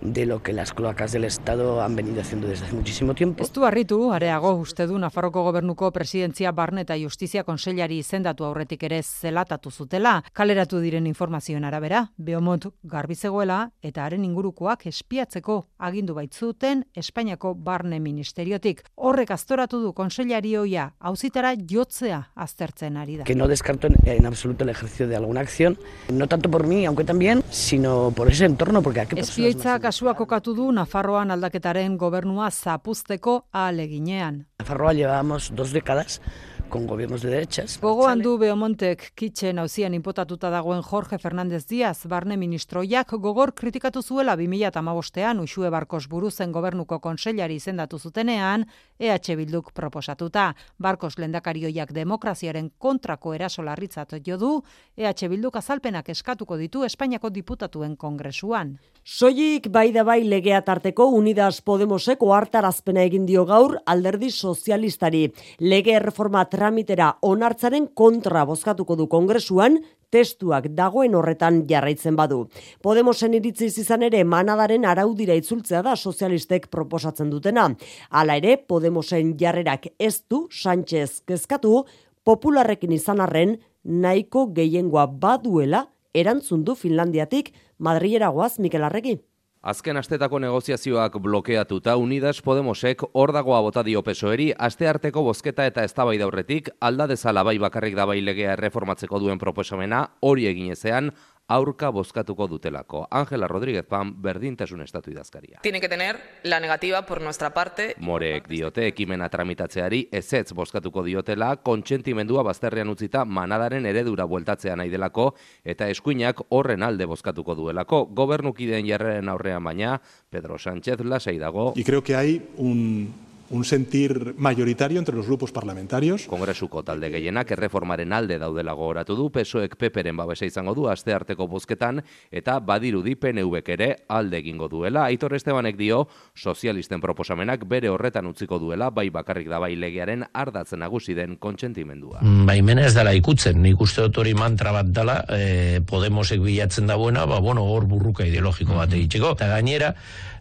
de 0.00 0.26
lo 0.26 0.42
que 0.42 0.52
las 0.52 0.72
cloacas 0.72 1.12
del 1.12 1.24
Estado 1.24 1.82
han 1.82 1.96
venido 1.96 2.20
haciendo 2.20 2.46
desde 2.48 2.66
hace 2.66 2.74
muchísimo 2.74 3.14
tiempo. 3.14 3.42
Ez 3.42 3.52
du 3.52 3.64
harritu, 3.64 4.12
areago 4.12 4.54
uste 4.54 4.86
du 4.86 4.98
Nafarroko 4.98 5.42
gobernuko 5.42 5.90
presidentzia 5.92 6.52
barne 6.52 6.82
eta 6.82 6.96
justizia 6.98 7.44
konseilari 7.44 7.98
izendatu 7.98 8.44
aurretik 8.44 8.82
ere 8.88 9.02
zelatatu 9.02 9.70
zutela, 9.70 10.22
kaleratu 10.32 10.80
diren 10.80 11.06
informazioen 11.06 11.64
arabera, 11.64 12.10
Beomont 12.16 12.68
garbizegoela 12.82 13.70
eta 13.82 14.04
haren 14.04 14.24
ingurukoak 14.24 14.86
espiatzeko 14.86 15.66
agindu 15.78 16.14
baitzuten 16.14 16.84
Espainiako 16.94 17.54
barne 17.54 18.00
ministeriotik. 18.00 18.82
Horrek 18.96 19.30
aztoratu 19.30 19.80
du 19.82 19.92
konseilari 19.92 20.56
hoia, 20.56 20.90
hauzitara 21.00 21.54
jotzea 21.56 22.22
aztertzen 22.34 22.96
ari 22.96 23.18
da. 23.18 23.24
Que 23.24 23.34
no 23.34 23.48
descarto 23.48 23.86
en, 23.86 23.96
en 24.04 24.26
absoluto 24.26 24.64
el 24.64 24.70
ejercicio 24.70 25.08
de 25.08 25.16
alguna 25.16 25.40
acción, 25.40 25.78
no 26.12 26.26
tanto 26.26 26.50
por 26.50 26.66
mí, 26.66 26.84
aunque 26.86 27.04
también, 27.04 27.42
sino 27.50 28.12
por 28.14 28.30
ese 28.30 28.44
entorno, 28.44 28.82
porque 28.82 29.00
a 29.00 29.06
qué 29.06 29.16
personas 29.16 29.85
kasua 29.86 30.14
kokatu 30.18 30.50
du 30.58 30.64
Nafarroan 30.74 31.30
aldaketaren 31.30 31.92
gobernua 31.96 32.48
zapuzteko 32.50 33.34
aleginean. 33.52 34.40
Nafarroa 34.58 34.92
llevamos 34.98 35.52
dos 35.54 35.70
décadas 35.72 36.20
con 36.68 36.86
gobiernos 36.86 37.22
de 37.22 37.30
derechas. 37.30 37.78
Gogoan 37.80 38.20
du 38.20 38.36
Beomontek 38.38 39.12
kitchen 39.14 39.58
hauzian 39.58 39.94
inpotatuta 39.94 40.50
dagoen 40.50 40.82
Jorge 40.82 41.18
Fernández 41.18 41.66
Díaz, 41.66 42.06
barne 42.06 42.36
ministroiak 42.36 43.12
gogor 43.12 43.54
kritikatu 43.54 44.02
zuela 44.02 44.36
2008an 44.36 45.40
Uxue 45.42 45.70
Barkos 45.70 46.08
buruzen 46.08 46.52
gobernuko 46.52 47.00
konseilari 47.00 47.56
izendatu 47.56 47.98
zutenean, 47.98 48.66
EH 48.98 49.36
Bilduk 49.36 49.72
proposatuta. 49.72 50.54
Barkos 50.78 51.18
lendakarioiak 51.18 51.92
demokraziaren 51.92 52.70
kontrako 52.78 53.34
eraso 53.34 53.62
larritzat 53.62 54.14
jo 54.26 54.36
du, 54.36 54.62
EH 54.96 55.28
Bilduk 55.28 55.56
azalpenak 55.56 56.08
eskatuko 56.08 56.56
ditu 56.56 56.84
Espainiako 56.84 57.30
diputatuen 57.30 57.96
kongresuan. 57.96 58.78
Soilik 59.04 59.68
bai 59.70 59.92
da 59.92 60.02
bai 60.02 60.24
legea 60.24 60.62
tarteko 60.66 61.04
Unidas 61.14 61.60
Podemoseko 61.62 62.32
hartarazpena 62.34 63.04
egin 63.06 63.26
dio 63.26 63.44
gaur 63.46 63.76
alderdi 63.86 64.30
sozialistari. 64.30 65.28
Lege 65.60 65.98
reforma 66.02 66.40
tramitera 66.56 67.10
onartzaren 67.26 67.90
kontra 67.98 68.46
bozkatuko 68.48 68.96
du 68.96 69.06
kongresuan, 69.12 69.76
testuak 70.14 70.70
dagoen 70.78 71.16
horretan 71.18 71.64
jarraitzen 71.68 72.16
badu. 72.16 72.46
Podemosen 72.82 73.34
iritziz 73.36 73.74
izan 73.82 74.06
ere 74.06 74.22
manadaren 74.24 74.86
araudira 74.88 75.36
itzultzea 75.36 75.82
da 75.84 75.96
sozialistek 75.96 76.70
proposatzen 76.72 77.30
dutena. 77.32 77.68
Hala 78.10 78.38
ere, 78.40 78.56
Podemosen 78.56 79.34
jarrerak 79.40 79.90
ez 79.98 80.22
du 80.30 80.46
Sánchez 80.48 81.20
kezkatu, 81.28 81.84
popularrekin 82.24 82.96
izan 82.96 83.20
arren 83.20 83.58
nahiko 83.84 84.48
gehiengoa 84.56 85.06
baduela 85.06 85.86
erantzun 86.16 86.64
du 86.64 86.74
Finlandiatik 86.74 87.52
Madrilera 87.78 88.32
goaz 88.32 88.56
Mikel 88.58 88.86
Arregi. 88.86 89.18
Azken 89.66 89.96
astetako 89.98 90.38
negoziazioak 90.38 91.16
blokeatuta 91.18 91.96
Unidas 91.98 92.38
Podemosek 92.38 93.00
hor 93.18 93.32
dagoa 93.34 93.58
bota 93.66 93.82
dio 93.82 93.98
pesoeri 94.06 94.52
aste 94.66 94.86
arteko 94.86 95.24
bozketa 95.26 95.64
eta 95.66 95.82
eztabaida 95.82 96.22
aurretik 96.28 96.70
alda 96.78 97.08
dezala 97.10 97.42
bai 97.42 97.56
bakarrik 97.58 97.96
da 97.98 98.04
bai 98.06 98.20
legea 98.22 98.52
erreformatzeko 98.54 99.18
duen 99.18 99.42
proposamena 99.42 100.04
hori 100.22 100.46
egin 100.52 100.70
ezean 100.76 101.10
aurka 101.48 101.90
bozkatuko 101.90 102.46
dutelako. 102.48 103.06
Ángela 103.10 103.48
Rodríguez 103.48 103.84
Pam, 103.86 104.14
berdintasun 104.22 104.80
estatu 104.82 105.10
idazkaria. 105.10 105.60
Tiene 105.62 105.80
que 105.80 105.88
tener 105.88 106.18
la 106.42 106.60
negativa 106.60 107.06
por 107.06 107.20
nuestra 107.20 107.54
parte. 107.54 107.94
Morek 107.98 108.48
diote 108.48 108.86
ekimena 108.86 109.28
tramitatzeari 109.28 110.08
ezetz 110.12 110.52
bozkatuko 110.52 111.04
diotela, 111.04 111.56
kontsentimendua 111.56 112.42
bazterrean 112.42 112.88
utzita 112.90 113.24
manadaren 113.24 113.86
eredura 113.86 114.24
bueltatzea 114.24 114.76
nahi 114.76 114.90
delako, 114.90 115.34
eta 115.64 115.88
eskuinak 115.88 116.42
horren 116.48 116.82
alde 116.82 117.06
bozkatuko 117.06 117.54
duelako. 117.54 118.06
Gobernukideen 118.06 118.86
jarreren 118.86 119.28
aurrean 119.28 119.64
baina, 119.64 120.00
Pedro 120.30 120.58
Sánchez 120.58 121.00
lasai 121.04 121.38
dago. 121.38 121.72
Y 121.76 121.84
creo 121.84 122.02
que 122.02 122.16
hay 122.16 122.42
un 122.56 123.25
un 123.50 123.64
sentir 123.64 124.34
mayoritario 124.36 124.98
entre 124.98 125.14
los 125.14 125.26
grupos 125.26 125.52
parlamentarios. 125.52 126.26
Kongresuko 126.26 126.82
talde 126.82 127.10
gehienak 127.10 127.50
erreformaren 127.50 128.12
alde 128.12 128.38
daudela 128.38 128.74
gogoratu 128.74 129.16
du, 129.16 129.28
PSOEk 129.30 129.76
peperen 129.76 130.16
babesa 130.16 130.46
izango 130.46 130.74
du 130.74 130.88
aste 130.88 131.14
arteko 131.14 131.46
bozketan 131.48 132.02
eta 132.30 132.58
badirudi 132.60 133.14
PNVek 133.14 133.68
ere 133.76 133.90
alde 134.08 134.40
egingo 134.42 134.68
duela. 134.68 135.06
Aitor 135.06 135.36
Estebanek 135.38 135.76
dio, 135.78 136.06
sozialisten 136.34 137.00
proposamenak 137.00 137.66
bere 137.68 137.90
horretan 137.90 138.26
utziko 138.26 138.58
duela, 138.58 138.90
bai 138.90 139.08
bakarrik 139.10 139.48
da 139.48 139.60
bai 139.62 139.74
legearen 139.76 140.26
ardatzen 140.32 140.80
nagusi 140.82 141.14
den 141.14 141.36
kontsentimendua. 141.36 142.22
Bai 142.46 142.60
ez 142.76 142.94
dela 142.94 143.14
ikutzen, 143.14 143.62
nik 143.62 143.80
uste 143.80 144.02
dut 144.02 144.18
hori 144.18 144.34
mantra 144.34 144.72
bat 144.72 144.86
dela, 144.86 145.22
e, 145.30 145.80
Podemosek 145.86 146.40
bilatzen 146.42 146.86
da 146.86 146.96
buena, 146.96 147.26
ba, 147.26 147.38
bueno, 147.40 147.64
hor 147.64 147.86
burruka 147.86 148.26
ideologiko 148.26 148.74
bat 148.74 148.92
egiteko. 148.92 149.32
Eta 149.36 149.48
gainera, 149.48 149.94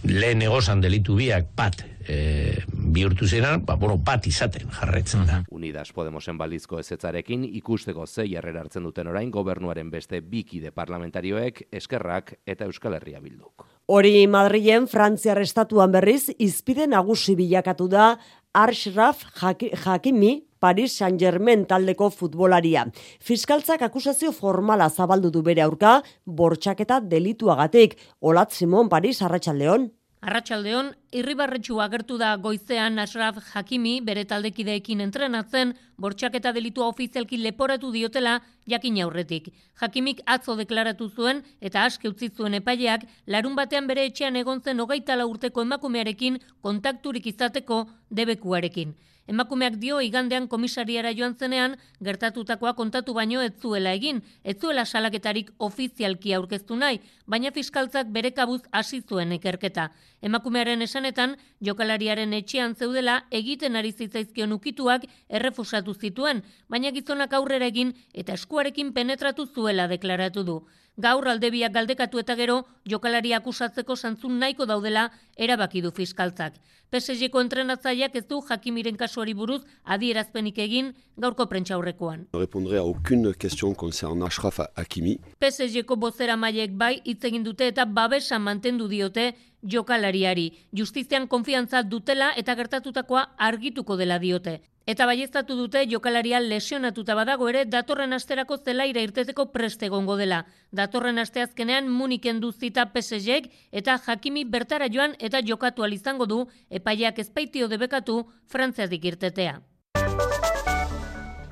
lehen 0.04 0.42
egozan 0.42 0.82
delitu 0.82 1.16
biak 1.16 1.54
bat 1.56 1.95
e, 2.08 2.64
bihurtu 2.68 3.28
ziren, 3.28 3.64
ba, 3.66 3.76
bueno, 3.76 3.98
bat 3.98 4.28
izaten 4.28 4.70
jarretzen 4.72 5.26
da. 5.28 5.42
Unidas 5.52 5.92
Podemosen 5.96 6.38
balizko 6.38 6.80
ezetzarekin 6.80 7.44
ikusteko 7.60 8.06
zei 8.06 8.30
jarrera 8.34 8.64
hartzen 8.66 8.84
duten 8.84 9.08
orain 9.12 9.32
gobernuaren 9.32 9.90
beste 9.92 10.22
bikide 10.22 10.72
parlamentarioek, 10.72 11.68
eskerrak 11.72 12.36
eta 12.46 12.66
Euskal 12.70 12.98
Herria 13.00 13.22
bilduk. 13.24 13.68
Hori 13.88 14.26
Madrilen 14.28 14.88
Frantziar 14.90 15.42
estatuan 15.42 15.92
berriz 15.94 16.32
izpide 16.40 16.88
nagusi 16.90 17.36
bilakatu 17.38 17.88
da 17.88 18.16
Arshraf 18.56 19.22
Hakimi 19.36 20.46
Paris 20.60 20.96
Saint-Germain 20.98 21.68
taldeko 21.70 22.10
futbolaria. 22.10 22.88
Fiskaltzak 23.22 23.84
akusazio 23.86 24.32
formala 24.34 24.88
zabaldu 24.90 25.30
du 25.30 25.44
bere 25.46 25.62
aurka 25.62 26.00
bortxaketa 26.26 27.02
delituagatik. 27.12 27.94
Olat 28.22 28.56
Simon 28.56 28.90
Paris 28.90 29.22
Arratsaldeon. 29.22 29.92
Arratsaldeon 30.26 30.88
irribarretxu 31.14 31.76
agertu 31.84 32.16
da 32.18 32.32
goizean 32.42 32.98
Ashraf 33.04 33.36
Hakimi 33.52 33.92
bere 34.08 34.24
taldekideekin 34.32 35.04
entrenatzen, 35.06 35.76
bortxaketa 36.02 36.54
delitua 36.56 36.88
ofizialki 36.94 37.38
leporatu 37.44 37.92
diotela 37.94 38.34
jakin 38.74 38.98
aurretik. 39.06 39.52
Hakimik 39.82 40.24
atzo 40.26 40.56
deklaratu 40.58 41.12
zuen 41.12 41.44
eta 41.62 41.86
aske 41.86 42.10
utzi 42.10 42.32
zuen 42.34 42.58
epaileak 42.58 43.06
larun 43.28 43.54
batean 43.60 43.86
bere 43.92 44.08
etxean 44.10 44.42
egon 44.42 44.64
zen 44.66 44.82
hogeita 44.82 45.20
urteko 45.28 45.62
emakumearekin 45.62 46.42
kontakturik 46.62 47.28
izateko 47.28 47.86
debekuarekin. 48.10 48.96
Emakumeak 49.28 49.80
dio 49.82 49.98
igandean 50.06 50.46
komisariara 50.48 51.12
joan 51.18 51.34
zenean 51.34 51.76
gertatutakoa 52.08 52.76
kontatu 52.78 53.16
baino 53.18 53.42
ez 53.42 53.54
zuela 53.62 53.94
egin, 53.98 54.22
ez 54.44 54.56
zuela 54.62 54.86
salaketarik 54.86 55.50
ofizialki 55.58 56.36
aurkeztu 56.38 56.78
nahi, 56.78 57.00
baina 57.26 57.52
fiskaltzak 57.56 58.12
bere 58.14 58.32
kabuz 58.38 58.62
hasi 58.72 59.02
zuen 59.02 59.34
ikerketa. 59.34 59.90
Emakumearen 60.22 60.86
esanetan, 60.86 61.36
jokalariaren 61.60 62.38
etxean 62.38 62.76
zeudela 62.76 63.24
egiten 63.32 63.76
ari 63.76 63.92
zitzaizkion 63.98 64.54
ukituak 64.54 65.10
errefusatu 65.30 65.94
zituen, 65.94 66.44
baina 66.70 66.94
gizonak 66.94 67.34
aurrera 67.34 67.66
egin 67.74 67.96
eta 68.14 68.38
eskuarekin 68.38 68.94
penetratu 68.94 69.48
zuela 69.48 69.88
deklaratu 69.88 70.44
du. 70.44 70.60
Gaur 70.98 71.28
aldebiak 71.28 71.74
galdekatu 71.76 72.20
eta 72.22 72.36
gero 72.40 72.62
jokalari 72.88 73.34
akusatzeko 73.36 73.96
santzun 73.96 74.40
nahiko 74.40 74.66
daudela 74.66 75.10
erabaki 75.36 75.82
du 75.82 75.92
fiskaltzak. 75.92 76.56
PSG-ko 76.92 77.42
entrenatzaileak 77.42 78.16
ez 78.16 78.24
du 78.30 78.40
Hakimiren 78.48 78.96
kasuari 78.96 79.34
buruz 79.34 79.64
adierazpenik 79.84 80.58
egin 80.64 80.94
gaurko 81.18 81.48
prentsaurrekoan. 81.52 82.28
Répondrai 82.34 82.78
à 82.78 82.84
aucune 82.84 83.34
question 83.34 83.74
concernant 83.74 84.28
Ashraf 84.28 84.60
Hakimi. 84.76 85.20
PSG-ko 85.40 85.98
bozera 85.98 86.38
maiek 86.38 86.78
bai 86.78 87.02
hitz 87.04 87.26
egin 87.26 87.44
dute 87.44 87.68
eta 87.68 87.86
babesa 87.86 88.40
mantendu 88.40 88.88
diote 88.88 89.34
jokalariari. 89.64 90.54
Justizian 90.72 91.28
konfiantza 91.28 91.84
dutela 91.84 92.32
eta 92.38 92.56
gertatutakoa 92.56 93.36
argituko 93.38 93.98
dela 93.98 94.20
diote. 94.20 94.62
Eta 94.86 95.08
baiestatu 95.10 95.56
dute 95.58 95.82
jokalaria 95.90 96.40
lesionatuta 96.40 97.16
badago 97.18 97.48
ere 97.50 97.64
datorren 97.66 98.14
asterako 98.14 98.58
zelaira 98.58 99.02
irteteko 99.02 99.48
preste 99.56 99.90
gongo 99.90 100.18
dela. 100.20 100.44
Datorren 100.72 101.18
asteazkenean 101.24 101.90
Muniken 101.90 102.40
duzita 102.44 102.86
PSG 102.94 103.50
eta 103.82 103.98
Hakimi 104.06 104.46
bertara 104.46 104.90
joan 104.94 105.16
eta 105.20 105.42
jokatu 105.42 105.86
izango 105.92 106.28
du 106.28 106.46
epaileak 106.70 107.18
ezpaitio 107.20 107.68
debekatu 107.68 108.26
Frantziatik 108.46 109.06
irtetea. 109.06 109.62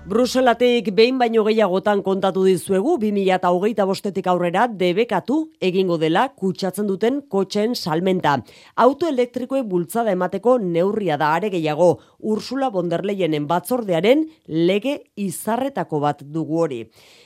Bruselatik 0.04 0.89
behin 0.92 1.16
baino 1.16 1.46
gehiagotan 1.48 2.02
kontatu 2.04 2.42
dizuegu 2.44 2.98
2008 3.00 3.86
bostetik 3.88 4.26
aurrera 4.28 4.66
debekatu 4.68 5.38
egingo 5.63 5.96
dela 6.02 6.26
kutsatzen 6.36 6.89
duten 6.89 7.22
kotxen 7.32 7.72
salmenta. 7.72 8.34
Auto 8.76 9.08
elektrikoe 9.08 9.62
bultzada 9.63 10.12
emateko 10.12 10.58
neurria 10.60 11.16
da 11.16 11.30
are 11.38 11.48
gehiago 11.54 11.88
Ursula 12.20 12.70
von 12.70 12.89
der 12.92 13.06
Leyenen 13.08 13.48
batzordearen 13.48 14.26
lege 14.48 14.98
izarretako 15.16 16.02
bat 16.04 16.26
dugu 16.36 16.60
hori. 16.66 16.82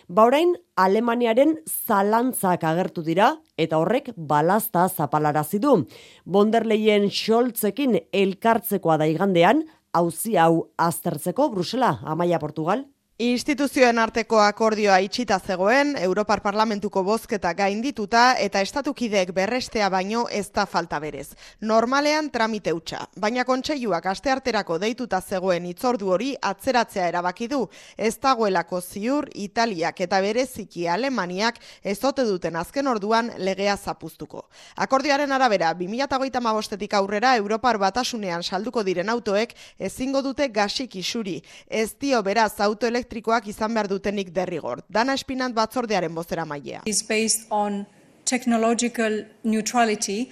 Ba 0.07 0.27
orain 0.29 0.53
Alemaniaren 0.77 1.55
zalantzak 1.65 2.61
agertu 2.63 3.01
dira 3.01 3.31
eta 3.57 3.79
horrek 3.81 4.11
balazta 4.15 4.85
zapalarazi 4.87 5.57
du. 5.57 5.87
Von 6.25 6.51
der 6.51 6.67
Leyen 6.69 7.09
Scholzekin 7.09 7.97
elkartzekoa 8.13 8.99
da 9.01 9.09
igandean 9.09 9.65
auzi 9.93 10.35
hau 10.37 10.67
aztertzeko 10.77 11.49
Brusela, 11.53 11.99
Amaia 12.03 12.39
Portugal. 12.39 12.85
Instituzioen 13.17 13.97
arteko 13.97 14.37
akordioa 14.37 14.99
itxita 15.01 15.39
zegoen, 15.41 15.95
Europar 15.97 16.37
Parlamentuko 16.45 17.01
bozketa 17.01 17.49
gaindituta 17.57 18.35
eta 18.37 18.61
estatukideek 18.61 19.31
berrestea 19.33 19.87
baino 19.89 20.27
ez 20.29 20.51
da 20.53 20.67
falta 20.69 20.99
berez. 21.01 21.31
Normalean 21.61 22.29
tramite 22.29 22.75
utxa, 22.77 23.07
baina 23.17 23.41
kontseiluak 23.43 24.05
astearterako 24.11 24.77
deituta 24.83 25.17
zegoen 25.19 25.65
itzordu 25.65 26.11
hori 26.13 26.35
atzeratzea 26.49 27.07
erabaki 27.09 27.47
du. 27.47 27.63
Ez 27.97 28.19
dagoelako 28.21 28.81
ziur 28.81 29.25
Italiak 29.33 30.03
eta 30.05 30.21
bereziki 30.21 30.85
Alemaniak 30.85 31.57
ezote 31.81 32.21
duten 32.29 32.55
azken 32.55 32.85
orduan 32.85 33.33
legea 33.39 33.77
zapuztuko. 33.77 34.45
Akordioaren 34.75 35.31
arabera, 35.31 35.73
2008 35.73 36.53
bostetik 36.53 36.93
aurrera 36.93 37.33
Europar 37.41 37.81
batasunean 37.81 38.43
salduko 38.43 38.85
diren 38.85 39.09
autoek 39.09 39.57
ezingo 39.79 40.21
dute 40.21 40.49
gasik 40.53 40.95
isuri. 41.01 41.41
Ez 41.65 41.95
dio 41.97 42.21
beraz 42.21 42.59
autoelek 42.61 43.06
elektrikoak 43.07 43.47
izan 43.47 43.73
behar 43.73 43.87
dutenik 43.87 44.33
derrigor. 44.35 44.81
Dana 44.89 45.13
espinant 45.15 45.55
batzordearen 45.55 46.13
bozera 46.13 46.45
mailea. 46.45 46.81
Is 46.85 47.01
based 47.07 47.47
on 47.49 47.85
technological 48.25 49.23
neutrality 49.43 50.29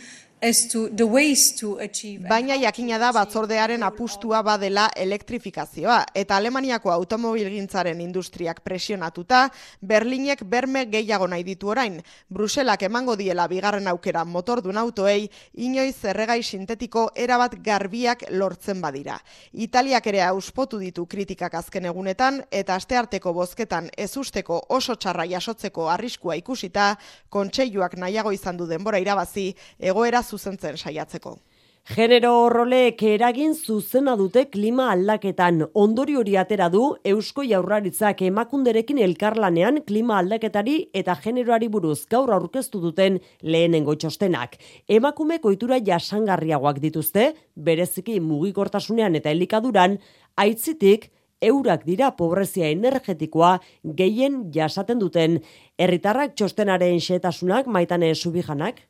Baina 2.30 2.56
jakina 2.60 2.98
da 3.00 3.12
batzordearen 3.16 3.84
apustua 3.88 4.42
badela 4.44 4.90
elektrifikazioa 4.96 6.02
eta 6.14 6.36
Alemaniako 6.36 6.92
automobilgintzaren 6.92 8.02
industriak 8.02 8.60
presionatuta 8.62 9.50
Berlinek 9.82 10.44
berme 10.44 10.86
gehiago 10.92 11.28
nahi 11.28 11.44
ditu 11.44 11.70
orain. 11.72 12.02
Bruselak 12.30 12.84
emango 12.84 13.16
diela 13.16 13.48
bigarren 13.48 13.88
aukera 13.88 14.26
motordun 14.26 14.78
autoei 14.78 15.30
inoiz 15.54 16.04
erregai 16.04 16.44
sintetiko 16.44 17.08
erabat 17.16 17.56
garbiak 17.64 18.28
lortzen 18.30 18.82
badira. 18.82 19.18
Italiak 19.54 20.08
ere 20.08 20.22
auspotu 20.28 20.78
ditu 20.84 21.06
kritikak 21.06 21.56
azken 21.56 21.86
egunetan 21.86 22.44
eta 22.52 22.76
astearteko 22.76 23.34
bozketan 23.34 23.90
ezusteko 23.98 24.66
oso 24.70 24.96
txarra 24.96 25.26
jasotzeko 25.32 25.90
arriskua 25.90 26.36
ikusita 26.36 26.92
kontseiluak 27.30 27.96
nahiago 27.98 28.36
izan 28.36 28.58
du 28.58 28.68
denbora 28.68 29.00
irabazi 29.00 29.56
egoera 29.80 30.25
zuzentzen 30.26 30.78
saiatzeko. 30.78 31.38
Genero 31.86 32.32
horrolek 32.42 33.04
eragin 33.06 33.52
zuzena 33.54 34.16
dute 34.18 34.48
klima 34.50 34.88
aldaketan. 34.90 35.60
Ondori 35.78 36.16
hori 36.18 36.34
atera 36.42 36.66
du 36.74 36.80
Eusko 37.06 37.44
Jaurlaritzak 37.46 38.24
emakunderekin 38.26 38.98
elkarlanean 39.06 39.84
klima 39.86 40.18
aldaketari 40.18 40.80
eta 40.98 41.14
generoari 41.22 41.70
buruz 41.76 42.08
gaur 42.10 42.34
aurkeztu 42.34 42.82
duten 42.82 43.20
lehenengo 43.44 43.94
txostenak. 43.94 44.58
Emakume 44.90 45.38
koitura 45.44 45.78
jasangarriagoak 45.78 46.82
dituzte, 46.82 47.28
bereziki 47.54 48.18
mugikortasunean 48.20 49.22
eta 49.22 49.30
elikaduran, 49.30 50.00
aitzitik 50.42 51.12
eurak 51.40 51.86
dira 51.86 52.16
pobrezia 52.18 52.74
energetikoa 52.74 53.60
gehien 54.02 54.42
jasaten 54.58 54.98
duten. 55.06 55.38
Herritarrak 55.78 56.34
txostenaren 56.34 56.98
xetasunak 56.98 57.70
maitane 57.70 58.16
subijanak? 58.16 58.82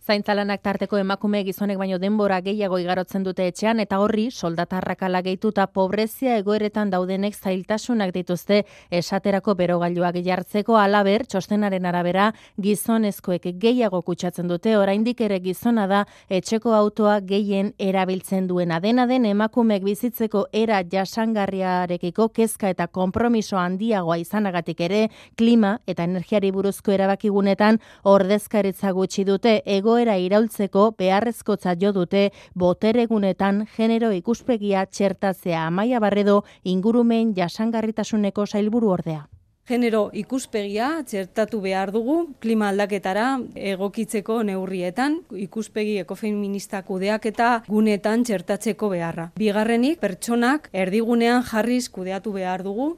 Zaintzalanak 0.00 0.62
tarteko 0.64 0.96
emakume 0.96 1.42
gizonek 1.44 1.76
baino 1.76 1.98
denbora 2.00 2.38
gehiago 2.40 2.78
igarotzen 2.80 3.20
dute 3.20 3.44
etxean 3.50 3.82
eta 3.82 3.98
horri 4.00 4.30
soldatarrakala 4.30 5.20
gehituta 5.26 5.66
pobrezia 5.68 6.38
egoeretan 6.40 6.88
daudenek 6.90 7.36
zailtasunak 7.36 8.14
dituzte. 8.14 8.62
Esaterako 8.90 9.54
berogailuak 9.58 10.16
jartzeko 10.24 10.78
alaber 10.80 11.26
txostenaren 11.26 11.84
arabera 11.84 12.30
gizonezkoek 12.56 13.50
gehiago 13.60 14.00
kutsatzen 14.06 14.48
dute. 14.48 14.72
Oraindik 14.78 15.20
ere 15.20 15.38
gizona 15.44 15.84
da 15.86 16.06
etxeko 16.30 16.72
autoa 16.72 17.18
gehien 17.20 17.74
erabiltzen 17.78 18.48
duena. 18.48 18.80
Dena 18.80 19.06
den 19.06 19.28
emakumeek 19.28 19.84
bizitzeko 19.84 20.46
era 20.52 20.80
jasangarriarekiko 20.80 22.30
kezka 22.32 22.72
eta 22.72 22.88
konpromiso 22.88 23.60
handiagoa 23.60 24.16
izanagatik 24.24 24.80
ere 24.80 25.04
klima 25.36 25.76
eta 25.86 26.08
energiari 26.08 26.50
buruzko 26.56 26.96
erabakigunetan 26.96 27.82
ordezkaritza 28.08 28.96
gutxi 28.96 29.28
dute. 29.28 29.58
Ego 29.66 29.89
egoera 29.90 30.14
iraultzeko 30.22 30.92
beharrezko 30.98 31.56
jo 31.80 31.90
dute 31.92 32.30
boteregunetan 32.54 33.66
genero 33.76 34.12
ikuspegia 34.12 34.86
txertatzea 34.86 35.66
amaia 35.66 35.98
barredo 35.98 36.44
ingurumen 36.62 37.34
jasangarritasuneko 37.34 38.46
sailburu 38.46 38.90
ordea. 38.90 39.26
Genero 39.66 40.10
ikuspegia 40.14 41.02
txertatu 41.06 41.60
behar 41.60 41.90
dugu 41.92 42.34
klima 42.40 42.68
aldaketara 42.68 43.40
egokitzeko 43.54 44.42
neurrietan, 44.42 45.20
ikuspegi 45.30 45.98
ekofeministak 46.04 46.86
kudeak 46.86 47.26
eta 47.26 47.50
gunetan 47.68 48.24
txertatzeko 48.24 48.88
beharra. 48.90 49.30
Bigarrenik, 49.38 50.00
pertsonak 50.00 50.70
erdigunean 50.72 51.42
jarriz 51.42 51.88
kudeatu 51.88 52.32
behar 52.32 52.62
dugu. 52.66 52.96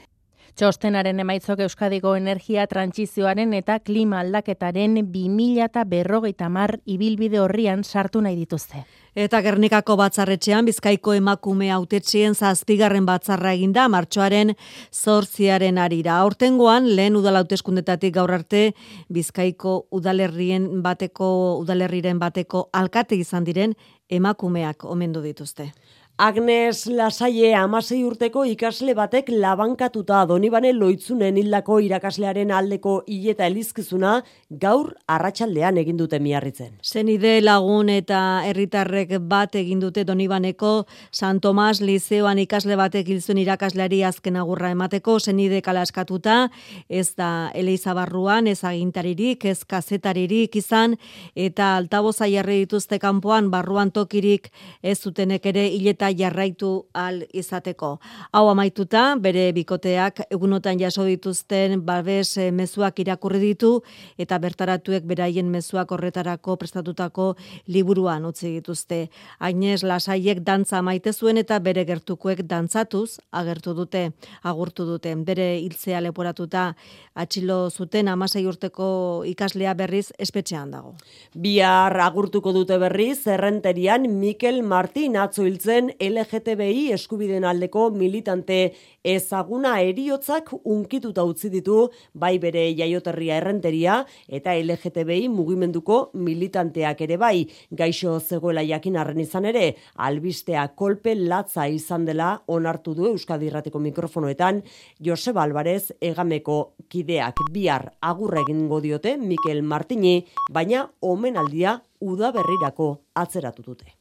Txostenaren 0.52 1.20
emaitzok 1.22 1.62
Euskadiko 1.64 2.10
energia 2.18 2.66
trantsizioaren 2.68 3.54
eta 3.56 3.78
klima 3.80 4.18
aldaketaren 4.20 4.98
2000 5.14 5.64
eta 5.64 5.84
berrogeita 5.88 6.50
mar 6.52 6.74
ibilbide 6.84 7.40
horrian 7.40 7.80
sartu 7.84 8.20
nahi 8.20 8.36
dituzte. 8.36 8.82
Eta 9.16 9.40
Gernikako 9.44 9.96
batzarretxean 9.96 10.68
Bizkaiko 10.68 11.14
emakume 11.16 11.70
autetxien 11.72 12.34
zazpigarren 12.34 13.08
batzarra 13.08 13.54
eginda 13.56 13.86
martxoaren 13.92 14.52
zortziaren 14.92 15.80
arira. 15.80 16.18
Hortengoan 16.24 16.90
lehen 16.96 17.16
udalauteskundetatik 17.16 18.14
gaur 18.14 18.32
arte 18.36 18.74
Bizkaiko 19.08 19.86
udalerrien 19.90 20.68
bateko 20.84 21.32
udalerriren 21.64 22.20
bateko 22.20 22.68
alkate 22.72 23.16
izan 23.16 23.48
diren 23.48 23.72
emakumeak 24.12 24.84
omendu 24.84 25.24
dituzte. 25.24 25.72
Agnes 26.18 26.86
Lasaie 26.86 27.54
amasei 27.56 28.02
urteko 28.04 28.42
ikasle 28.44 28.92
batek 28.94 29.30
labankatuta 29.32 30.18
donibane 30.28 30.74
loitzunen 30.76 31.38
hildako 31.40 31.78
irakaslearen 31.80 32.50
aldeko 32.52 32.98
hileta 33.08 33.46
elizkizuna 33.48 34.18
gaur 34.60 34.92
arratsaldean 35.08 35.80
egin 35.80 35.96
dute 35.96 36.20
miarritzen. 36.20 36.74
Zenide 36.84 37.40
lagun 37.40 37.88
eta 37.88 38.42
herritarrek 38.44 39.16
bat 39.24 39.56
egin 39.56 39.80
dute 39.80 40.04
donibaneko 40.04 40.84
San 41.10 41.40
Tomas 41.40 41.80
Lizeoan 41.80 42.38
ikasle 42.44 42.76
batek 42.76 43.08
hilzuen 43.08 43.40
irakasleari 43.40 44.02
azken 44.04 44.36
agurra 44.36 44.70
emateko 44.76 45.16
zenide 45.18 45.62
kalaskatuta 45.62 46.50
ez 46.90 47.14
da 47.16 47.50
Elizabarruan 47.54 48.52
ez 48.52 48.60
agintaririk 48.68 49.48
ez 49.48 49.64
kazetaririk 49.64 50.60
izan 50.60 50.98
eta 51.34 51.74
altaboza 51.80 52.28
jarri 52.28 52.60
dituzte 52.66 53.00
kanpoan 53.00 53.50
barruan 53.50 53.90
tokirik 53.90 54.52
ez 54.82 54.98
zutenek 55.00 55.46
ere 55.46 55.66
hileta 55.72 56.11
jarraitu 56.18 56.86
al 56.94 57.22
izateko. 57.32 57.98
Hau 58.32 58.48
amaituta, 58.50 59.02
bere 59.20 59.50
bikoteak 59.52 60.22
egunotan 60.30 60.78
jaso 60.80 61.04
dituzten 61.04 61.80
babes 61.86 62.36
eh, 62.38 62.50
mezuak 62.52 62.98
irakurri 63.02 63.40
ditu 63.42 63.72
eta 64.18 64.38
bertaratuek 64.38 65.04
beraien 65.08 65.50
mezuak 65.50 65.92
horretarako 65.92 66.56
prestatutako 66.56 67.34
liburuan 67.66 68.24
utzi 68.28 68.54
dituzte. 68.56 69.08
Ainez 69.38 69.82
lasaiek 69.82 70.42
dantza 70.44 70.82
maite 70.82 71.12
zuen 71.12 71.38
eta 71.38 71.58
bere 71.58 71.84
gertukuek 71.84 72.44
dantzatuz 72.48 73.18
agertu 73.30 73.74
dute, 73.74 74.10
agurtu 74.42 74.86
dute. 74.86 75.14
Bere 75.26 75.58
hiltzea 75.60 76.00
leporatuta 76.00 76.72
atxilo 77.14 77.70
zuten 77.70 78.08
amasei 78.08 78.44
urteko 78.48 78.88
ikaslea 79.28 79.74
berriz 79.78 80.08
espetxean 80.18 80.72
dago. 80.72 80.94
Bihar 81.34 81.96
agurtuko 82.00 82.52
dute 82.56 82.78
berriz, 82.80 83.26
errenterian 83.26 84.08
Mikel 84.18 84.62
Martin 84.62 85.16
atzo 85.20 85.44
hiltzen 85.46 85.91
LGTBI 86.00 86.92
eskubiden 86.94 87.44
aldeko 87.44 87.88
militante 87.90 88.72
ezaguna 89.04 89.74
eriotzak 89.80 90.52
unkituta 90.64 91.24
utzi 91.28 91.50
ditu 91.52 91.88
bai 92.14 92.38
bere 92.42 92.64
jaioterria 92.78 93.36
errenteria 93.40 94.00
eta 94.28 94.54
LGTBI 94.54 95.28
mugimenduko 95.32 95.98
militanteak 96.14 97.00
ere 97.06 97.18
bai 97.20 97.46
gaixo 97.70 98.18
zegoela 98.20 98.64
jakin 98.66 98.96
arren 98.96 99.20
izan 99.20 99.48
ere 99.50 99.64
albistea 99.96 100.68
kolpe 100.76 101.14
latza 101.14 101.66
izan 101.68 102.06
dela 102.08 102.32
onartu 102.46 102.94
du 102.94 103.08
Euskadi 103.12 103.50
Irrateko 103.50 103.78
mikrofonoetan 103.78 104.62
Joseba 105.00 105.42
Alvarez 105.42 105.92
egameko 106.00 106.74
kideak 106.88 107.44
bihar 107.52 107.90
agurra 108.00 108.42
egingo 108.46 108.80
diote 108.80 109.16
Mikel 109.16 109.62
Martini 109.62 110.20
baina 110.50 110.86
omenaldia 111.00 111.80
uda 112.00 112.32
berrirako 112.34 112.92
atzeratu 113.14 113.62
dute. 113.62 113.92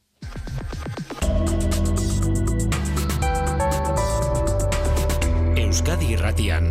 Euskadi 5.72 6.10
Irratian, 6.12 6.66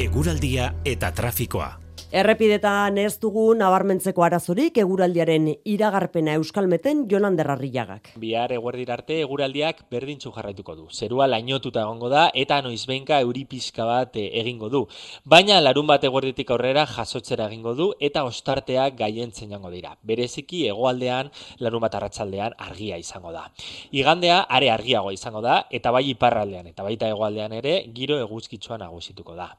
eguraldia 0.00 0.70
eta 0.88 1.10
trafikoa. 1.12 1.66
Errepidetan 2.08 2.96
ez 2.96 3.18
dugu 3.20 3.42
nabarmentzeko 3.52 4.22
arazorik 4.24 4.78
eguraldiaren 4.80 5.50
iragarpena 5.68 6.38
euskalmeten 6.38 7.02
Jonan 7.10 7.34
Derrarriagak. 7.36 8.14
Bihar 8.16 8.54
eguerdir 8.56 8.88
arte 8.94 9.18
eguraldiak 9.20 9.82
berdintzu 9.92 10.32
jarraituko 10.32 10.72
du. 10.78 10.86
Zerua 10.88 11.26
lainotuta 11.28 11.82
egongo 11.82 12.08
da 12.08 12.22
eta 12.32 12.62
noizbenka 12.64 13.18
euri 13.20 13.42
pizka 13.50 13.84
bat 13.84 14.16
eh, 14.16 14.30
egingo 14.40 14.70
du. 14.72 14.80
Baina 15.28 15.58
larun 15.60 15.84
bat 15.90 16.06
eguerditik 16.08 16.48
aurrera 16.56 16.86
jasotzera 16.88 17.50
egingo 17.52 17.74
du 17.76 17.90
eta 18.00 18.22
ostarteak 18.24 18.96
gaientzen 18.96 19.52
jango 19.52 19.68
dira. 19.68 19.92
Bereziki 20.00 20.62
hegoaldean 20.70 21.28
larun 21.60 21.84
bat 21.84 22.00
arratsaldean 22.00 22.56
argia 22.56 22.96
izango 22.96 23.34
da. 23.36 23.44
Igandea 23.92 24.46
are 24.48 24.72
argiagoa 24.78 25.12
izango 25.12 25.44
da 25.44 25.58
eta 25.68 25.92
bai 25.92 26.06
iparraldean 26.14 26.72
eta 26.72 26.88
baita 26.88 27.12
hegoaldean 27.12 27.58
ere 27.60 27.76
giro 27.92 28.16
eguzkitsuan 28.24 28.80
nagusituko 28.86 29.36
da. 29.36 29.50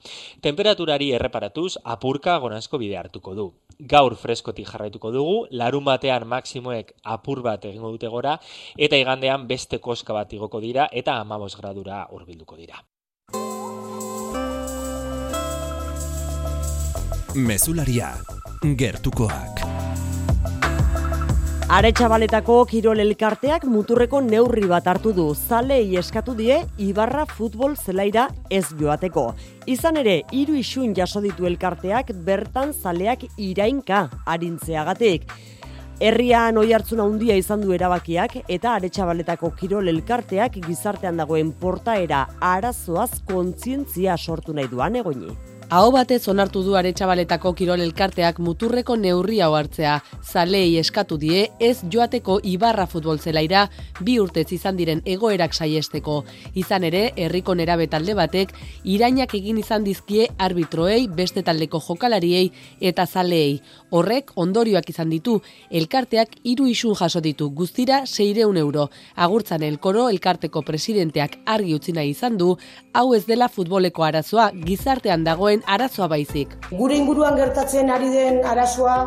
Temperaturari 0.41 1.13
erreparatuz 1.13 1.75
apurka 1.83 2.38
goranzko 2.39 2.79
bide 2.81 2.97
hartuko 2.97 3.35
du. 3.35 3.47
Gaur 3.79 4.15
freskotik 4.19 4.67
jarraituko 4.67 5.11
dugu, 5.15 5.35
larun 5.51 5.85
batean 5.85 6.27
maksimoek 6.27 6.93
apur 7.03 7.41
bat 7.45 7.65
egingo 7.65 7.91
dute 7.95 8.07
gora, 8.11 8.37
eta 8.77 8.99
igandean 8.99 9.47
beste 9.47 9.79
koska 9.79 10.13
bat 10.13 10.33
igoko 10.33 10.59
dira, 10.59 10.89
eta 10.91 11.19
amabos 11.19 11.55
gradura 11.55 12.05
hurbilduko 12.11 12.57
dira. 12.59 12.83
Mesularia, 17.35 18.15
gertukoak. 18.75 19.78
Aretsabaletako 21.69 22.63
kirol 22.65 22.97
elkarteak 22.97 23.67
muturreko 23.69 24.23
neurri 24.25 24.63
bat 24.65 24.87
hartu 24.89 25.11
du. 25.13 25.25
Zalei 25.37 25.99
eskatu 25.99 26.33
die 26.33 26.55
Ibarra 26.81 27.27
futbol 27.29 27.75
zelaira 27.77 28.23
ez 28.49 28.63
joateko. 28.79 29.27
Izan 29.69 29.99
ere, 30.01 30.15
hiru 30.33 30.55
isun 30.57 30.95
jaso 30.97 31.21
ditu 31.21 31.45
elkarteak 31.45 32.09
bertan 32.25 32.73
zaleak 32.73 33.27
irainka 33.37 33.99
arintzeagatik. 34.25 35.29
Herrian 36.01 36.57
oi 36.57 36.73
hartzuna 36.73 37.05
handia 37.05 37.37
izan 37.37 37.61
du 37.61 37.77
erabakiak 37.77 38.39
eta 38.47 38.73
aretsabaletako 38.79 39.53
kirol 39.61 39.93
elkarteak 39.93 40.57
gizartean 40.65 41.21
dagoen 41.21 41.53
portaera 41.53 42.25
arazoaz 42.41 43.21
kontzientzia 43.29 44.17
sortu 44.17 44.57
nahi 44.57 44.73
duan 44.73 44.97
egoni. 45.03 45.37
Aho 45.69 45.91
batez 45.93 46.23
onartu 46.31 46.63
du 46.65 46.71
aretsabaletako 46.73 47.51
kirol 47.53 47.83
elkarteak 47.83 48.39
muturreko 48.41 48.95
neurria 48.97 49.51
hartzea. 49.53 49.99
Zalei 50.25 50.79
eskatu 50.79 51.17
die 51.21 51.43
ez 51.61 51.83
joateko 51.93 52.39
Ibarra 52.41 52.87
futbol 52.89 53.19
zelaira 53.19 53.67
bi 54.01 54.15
urtez 54.17 54.47
izan 54.55 54.79
diren 54.79 55.03
egoerak 55.05 55.53
saiesteko. 55.53 56.23
Izan 56.57 56.87
ere, 56.89 57.03
herriko 57.15 57.53
nerabe 57.53 57.85
talde 57.85 58.15
batek 58.17 58.55
irainak 58.83 59.35
egin 59.37 59.59
izan 59.61 59.85
dizkie 59.85 60.25
arbitroei, 60.39 61.03
beste 61.07 61.43
taldeko 61.45 61.83
jokalariei 61.85 62.49
eta 62.81 63.05
zaleei. 63.05 63.61
Horrek 63.91 64.33
ondorioak 64.41 64.89
izan 64.89 65.13
ditu, 65.13 65.37
elkarteak 65.69 66.33
hiru 66.49 66.65
isun 66.65 66.97
jaso 66.97 67.21
ditu, 67.21 67.51
guztira 67.51 68.07
600 68.07 68.57
euro. 68.57 68.87
Agurtzan 69.15 69.61
elkoro 69.69 70.09
elkarteko 70.09 70.65
presidenteak 70.65 71.37
argi 71.45 71.77
utzi 71.77 71.93
nahi 71.93 72.17
izan 72.17 72.41
du, 72.41 72.55
hau 72.91 73.13
ez 73.13 73.27
dela 73.29 73.53
futboleko 73.53 74.09
arazoa 74.09 74.49
gizartean 74.65 75.29
dagoen 75.29 75.58
arazoa 75.65 76.07
baizik. 76.07 76.55
Gure 76.71 76.95
inguruan 76.97 77.35
gertatzen 77.39 77.89
ari 77.89 78.09
den 78.13 78.45
arazoa 78.45 78.97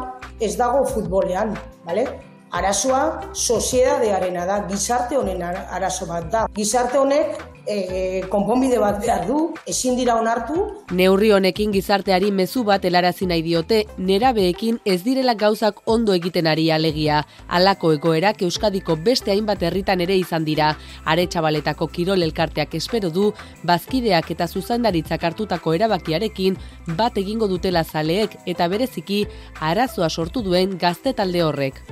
ez 0.41 0.57
dago 0.57 0.85
futbolean, 0.85 1.57
bale? 1.87 2.07
Arazoa 2.53 3.33
soziedadearena 3.33 4.45
da, 4.45 4.59
gizarte 4.69 5.17
honen 5.17 5.41
arazo 5.43 6.05
bat 6.05 6.27
da. 6.33 6.43
Gizarte 6.53 6.99
honek 7.01 7.39
e, 7.65 8.23
konponbide 8.29 8.77
bat 8.83 8.99
behar 9.01 9.23
du, 9.25 9.39
ezin 9.67 9.97
dira 9.97 10.19
onartu. 10.21 10.67
Neurri 10.93 11.31
honekin 11.33 11.73
gizarteari 11.73 12.29
mezu 12.31 12.61
bat 12.69 12.85
helarazi 12.85 13.25
nahi 13.31 13.41
diote, 13.47 13.79
nerabeekin 13.97 14.83
ez 14.85 14.99
direla 15.07 15.33
gauzak 15.33 15.81
ondo 15.87 16.13
egiten 16.13 16.51
ari 16.51 16.69
alegia. 16.71 17.23
Halako 17.49 17.95
egoerak 17.97 18.45
Euskadiko 18.45 18.99
beste 19.09 19.33
hainbat 19.33 19.63
herritan 19.63 20.05
ere 20.05 20.21
izan 20.21 20.45
dira. 20.45 20.75
Aretsabaletako 21.09 21.89
kirol 21.89 22.23
elkarteak 22.29 22.77
espero 22.77 23.09
du, 23.09 23.31
bazkideak 23.65 24.31
eta 24.37 24.47
zuzendaritzak 24.47 25.25
hartutako 25.25 25.73
erabakiarekin 25.81 26.61
bat 27.01 27.17
egingo 27.17 27.49
dutela 27.49 27.85
zaleek 27.85 28.37
eta 28.45 28.69
bereziki 28.69 29.25
arazoa 29.73 30.11
sortu 30.11 30.45
duen 30.45 30.77
gazte 30.77 31.17
talde 31.17 31.43
horrek. 31.49 31.83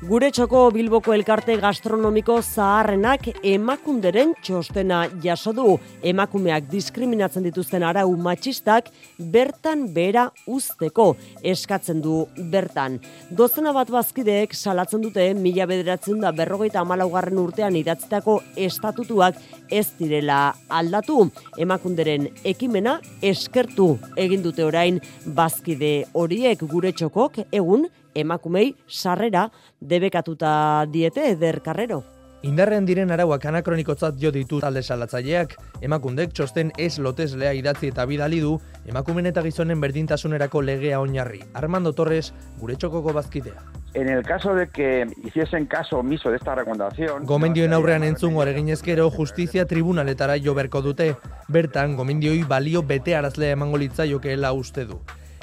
Gure 0.00 0.30
txoko 0.32 0.62
Bilboko 0.72 1.12
elkarte 1.12 1.58
gastronomiko 1.60 2.38
zaharrenak 2.40 3.26
emakunderen 3.44 4.30
txostena 4.40 5.02
jaso 5.20 5.52
du. 5.52 5.74
Emakumeak 6.00 6.70
diskriminatzen 6.70 7.44
dituzten 7.44 7.84
arau 7.84 8.06
matxistak 8.16 8.88
bertan 9.34 9.84
bera 9.92 10.24
usteko 10.48 11.10
eskatzen 11.52 12.00
du 12.00 12.22
bertan. 12.54 12.96
Dozena 13.28 13.76
bat 13.76 13.92
bazkideek 13.92 14.56
salatzen 14.56 15.04
dute 15.04 15.28
mila 15.36 15.68
bederatzen 15.68 16.24
da 16.24 16.32
berrogeita 16.32 16.80
amalaugarren 16.80 17.44
urtean 17.44 17.76
idatzitako 17.76 18.40
estatutuak 18.56 19.36
ez 19.68 19.90
direla 20.00 20.54
aldatu. 20.80 21.26
Emakunderen 21.60 22.30
ekimena 22.40 23.02
eskertu 23.20 23.98
egin 24.16 24.48
dute 24.48 24.64
orain 24.64 25.04
bazkide 25.26 26.06
horiek 26.16 26.64
gure 26.72 26.96
txokok 26.96 27.42
egun 27.52 27.90
emakumei 28.14 28.74
sarrera 28.86 29.50
debekatuta 29.80 30.86
diete 30.90 31.30
eder 31.30 31.60
karrero. 31.62 32.04
Indarrean 32.40 32.86
diren 32.88 33.10
arauak 33.12 33.42
anakronikotzat 33.50 34.16
jo 34.16 34.30
ditu 34.32 34.62
talde 34.62 34.80
salatzaileak, 34.80 35.58
emakundek 35.84 36.32
txosten 36.32 36.70
ez 36.80 36.94
loteslea 36.96 37.52
idatzi 37.58 37.90
eta 37.92 38.06
bidali 38.08 38.38
du, 38.40 38.54
emakumen 38.88 39.28
eta 39.28 39.42
gizonen 39.44 39.80
berdintasunerako 39.82 40.62
legea 40.64 41.02
oinarri. 41.04 41.42
Armando 41.52 41.92
Torres, 41.92 42.32
gure 42.56 42.78
txokoko 42.80 43.12
bazkidea. 43.12 43.60
En 43.92 44.08
el 44.08 44.22
caso 44.22 44.54
de 44.54 44.68
que 44.68 45.04
hiciesen 45.24 45.66
caso 45.66 45.98
omiso 45.98 46.30
de 46.30 46.36
esta 46.36 46.54
recomendación... 46.54 47.26
Gomendioen 47.26 47.74
aurrean 47.74 48.04
entzungo 48.04 48.42
ere 48.42 48.58
ezkero, 48.72 49.10
justizia 49.10 49.66
tribunaletara 49.66 50.38
jo 50.38 50.54
berko 50.54 50.80
dute. 50.80 51.16
Bertan, 51.48 51.96
gomendioi 51.96 52.44
balio 52.44 52.82
bete 52.82 53.16
arazlea 53.16 53.50
emango 53.52 53.76
litzaiokeela 53.76 54.52
uste 54.52 54.86
du. 54.86 55.00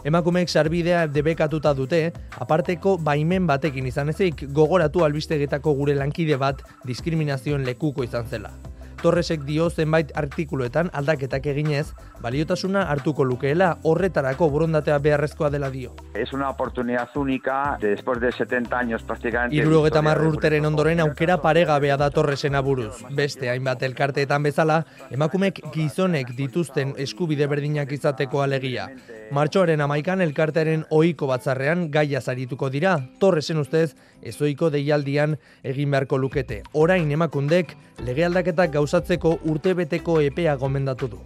Emakumeek 0.07 0.47
sarbidea 0.47 1.01
debekatuta 1.11 1.73
dute, 1.75 1.97
aparteko 2.39 2.93
baimen 3.03 3.43
batekin 3.49 3.89
izan 3.89 4.13
ezik, 4.13 4.45
gogoratu 4.55 5.03
albistegetako 5.03 5.73
gure 5.81 5.97
lankide 5.99 6.37
bat 6.39 6.61
diskriminazioen 6.87 7.67
lekuko 7.67 8.07
izan 8.07 8.29
zela. 8.31 8.53
Torresek 9.01 9.43
dio 9.45 9.69
zenbait 9.69 10.11
artikuluetan 10.15 10.89
aldaketak 10.93 11.45
eginez, 11.53 11.87
baliotasuna 12.21 12.87
hartuko 12.91 13.25
lukeela 13.25 13.77
horretarako 13.83 14.49
borondatea 14.49 14.97
beharrezkoa 14.99 15.49
dela 15.49 15.69
dio. 15.69 15.93
Es 16.13 16.33
una 16.33 16.49
oportunidad 16.49 17.09
única 17.15 17.77
de 17.79 17.89
después 17.89 18.19
de 18.19 18.31
70 18.31 18.77
años 18.77 19.03
prácticamente. 19.03 19.55
Irurogeta 19.55 20.01
urteren 20.01 20.65
ondoren 20.65 20.99
aukera 20.99 21.41
paregabea 21.41 21.97
da 21.97 22.09
Torresen 22.09 22.55
aburuz. 22.55 23.03
Beste 23.11 23.49
hainbat 23.49 23.83
elkarteetan 23.83 24.43
bezala, 24.43 24.85
emakumek 25.11 25.61
gizonek 25.73 26.35
dituzten 26.37 26.93
eskubide 26.97 27.47
berdinak 27.47 27.91
izateko 27.91 28.41
alegia. 28.41 28.89
Martxoaren 29.31 29.81
amaikan 29.81 30.21
elkartearen 30.21 30.85
ohiko 30.89 31.27
batzarrean 31.27 31.89
gaia 31.91 32.21
zarituko 32.21 32.69
dira, 32.69 32.97
Torresen 33.19 33.57
ustez, 33.57 33.95
ezoiko 34.21 34.69
deialdian 34.73 35.37
egin 35.63 35.91
beharko 35.91 36.17
lukete. 36.17 36.61
Orain 36.73 37.11
emakundek, 37.11 37.75
lege 38.05 38.25
aldaketak 38.25 38.71
gauzatzeko 38.73 39.39
urtebeteko 39.45 40.21
epea 40.21 40.55
gomendatu 40.55 41.07
du. 41.15 41.23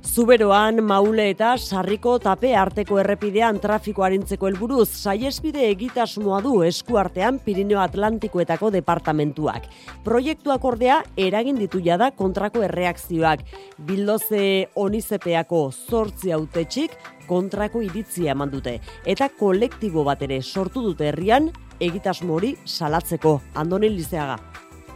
Zuberoan, 0.00 0.80
maule 0.80 1.26
eta 1.28 1.50
sarriko 1.60 2.14
tape 2.24 2.54
arteko 2.56 2.96
errepidean 3.02 3.58
trafiko 3.60 4.02
harintzeko 4.02 4.48
helburuz, 4.48 4.88
saiespide 4.88 5.66
egitasmoa 5.68 6.40
du 6.40 6.54
eskuartean 6.64 7.38
Pirineo 7.44 7.82
Atlantikoetako 7.82 8.70
departamentuak. 8.72 9.68
Proiektuak 10.04 10.64
ordea 10.64 11.02
eragin 11.20 11.60
ditu 11.60 11.82
jada 11.84 12.10
kontrako 12.16 12.64
erreakzioak. 12.64 13.44
Bildoze 13.86 14.70
onizepeako 14.74 15.66
zortzi 15.70 16.32
autetxik 16.32 16.96
kontrako 17.28 17.84
iritzia 17.84 18.32
eman 18.32 18.50
dute. 18.50 18.78
Eta 19.04 19.28
kolektibo 19.28 20.02
bat 20.08 20.24
ere 20.24 20.40
sortu 20.40 20.82
dute 20.88 21.12
herrian 21.12 21.52
egitasmo 21.80 22.34
hori 22.36 22.54
salatzeko. 22.64 23.40
Andonen 23.54 23.96
lizeaga. 23.96 24.38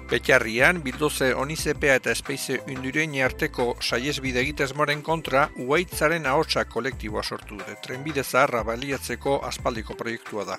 Betxarrian, 0.05 0.83
bildoze 0.85 1.31
onizepea 1.35 1.95
eta 1.97 2.13
espeize 2.13 2.59
undurein 2.69 3.15
arteko 3.25 3.65
saiesbide 3.81 4.43
egitezmoren 4.43 5.01
kontra, 5.03 5.47
uaitzaren 5.65 6.27
ahotsa 6.29 6.67
kolektiboa 6.69 7.23
sortu 7.23 7.57
dute. 7.57 7.77
Trenbide 7.83 8.23
zaharra 8.23 8.61
baliatzeko 8.69 9.39
aspaldiko 9.49 9.97
proiektua 9.97 10.45
da. 10.45 10.57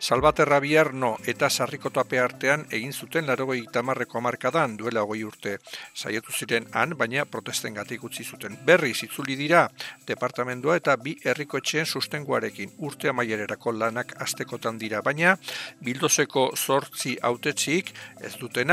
Salbaterra 0.00 0.60
bihar 0.64 0.94
no 0.94 1.10
eta 1.28 1.50
sarrikotoape 1.50 2.20
artean 2.22 2.64
egin 2.78 2.92
zuten 2.92 3.26
larogei 3.28 3.66
tamarreko 3.72 4.18
amarkadan 4.18 4.78
duela 4.80 5.04
hogei 5.04 5.24
urte. 5.28 5.58
Saietu 5.94 6.32
ziren 6.32 6.66
han, 6.72 6.96
baina 6.96 7.26
protesten 7.26 7.76
gatik 7.76 8.04
utzi 8.08 8.24
zuten. 8.24 8.56
Berri 8.64 8.94
zitzuli 8.94 9.36
dira, 9.36 9.66
departamendua 10.08 10.78
eta 10.80 10.96
bi 10.96 11.18
herriko 11.24 11.60
etxeen 11.60 11.86
sustenguarekin 11.86 12.72
urte 12.78 13.12
amaiererako 13.12 13.76
lanak 13.76 14.16
astekotan 14.24 14.80
dira. 14.80 15.04
Baina, 15.04 15.36
bildozeko 15.84 16.48
zortzi 16.56 17.18
autetzik 17.22 17.92
ez 18.24 18.34
dute 18.40 18.64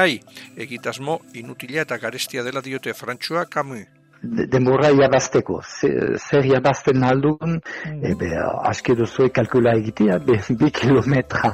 egitasmo 0.68 1.20
inutila 1.34 1.84
eta 1.88 1.98
garestia 1.98 2.44
dela 2.44 2.62
diote 2.62 2.94
Frantsua 2.94 3.46
Camus. 3.46 3.86
Denbora 4.24 4.88
jabazteko, 4.96 5.58
zer 5.84 6.46
jabazten 6.48 7.04
aldun, 7.04 7.58
mm. 7.58 7.98
ebe, 8.08 8.30
aske 8.70 8.96
duzue 8.96 9.28
kalkula 9.36 9.74
egitea, 9.82 10.16
be, 10.24 10.38
bi 10.62 10.70
kilometra 10.72 11.52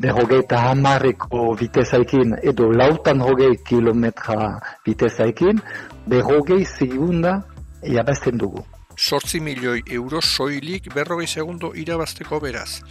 berrogeita 0.00 0.64
hamarreko 0.70 1.52
vitezaikin, 1.60 2.38
edo 2.40 2.72
lautan 2.72 3.20
rogei 3.28 3.52
kilometra 3.68 4.54
vitezaikin, 4.88 5.60
berrogei 6.08 6.62
segunda 6.64 7.42
jabazten 7.84 8.40
dugu 8.40 8.64
sortzi 9.00 9.40
milioi 9.40 9.82
euro 9.86 10.20
soilik 10.20 10.92
berrogei 10.94 11.26
segundo 11.26 11.72
irabazteko 11.74 12.40
beraz. 12.40 12.82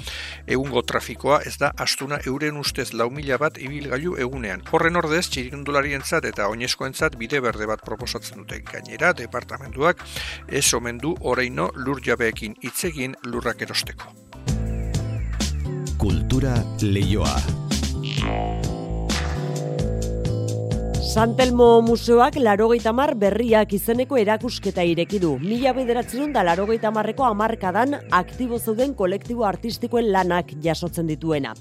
Egungo 0.47 0.81
trafikoa 0.81 1.41
ez 1.45 1.57
da 1.61 1.71
astuna 1.77 2.19
euren 2.25 2.57
ustez 2.57 2.89
lau 2.93 3.09
mila 3.13 3.37
bat 3.37 3.59
ibilgailu 3.61 4.15
egunean. 4.17 4.63
Horren 4.71 4.97
ordez, 4.97 5.27
txirindularientzat 5.29 6.25
eta 6.31 6.49
oinezkoentzat 6.49 7.17
bide 7.21 7.41
berde 7.45 7.69
bat 7.69 7.85
proposatzen 7.85 8.41
dute 8.41 8.61
gainera, 8.71 9.13
departamentuak 9.13 10.01
ez 10.47 10.65
omendu 10.73 11.15
oraino 11.21 11.69
lur 11.75 12.01
jabeekin 12.01 12.57
itzegin 12.61 13.15
lurrak 13.29 13.61
erosteko. 13.67 14.15
Kultura 15.99 16.55
leioa. 16.81 17.35
Santelmo 21.09 21.81
Museoak 21.81 22.35
larogeita 22.37 22.91
mar 22.93 23.15
berriak 23.17 23.71
izeneko 23.73 24.19
erakusketa 24.21 24.83
ireki 24.85 25.17
du. 25.23 25.31
Mila 25.41 25.71
bederatzerun 25.73 26.35
da 26.35 26.43
larogeita 26.45 26.91
marreko 26.93 27.25
amarkadan 27.25 27.95
aktibo 28.13 28.59
zeuden 28.59 28.93
kolektibo 28.93 29.47
artistikoen 29.49 30.11
lanak 30.13 30.53
jasotzen 30.61 31.09
dituena. 31.09 31.55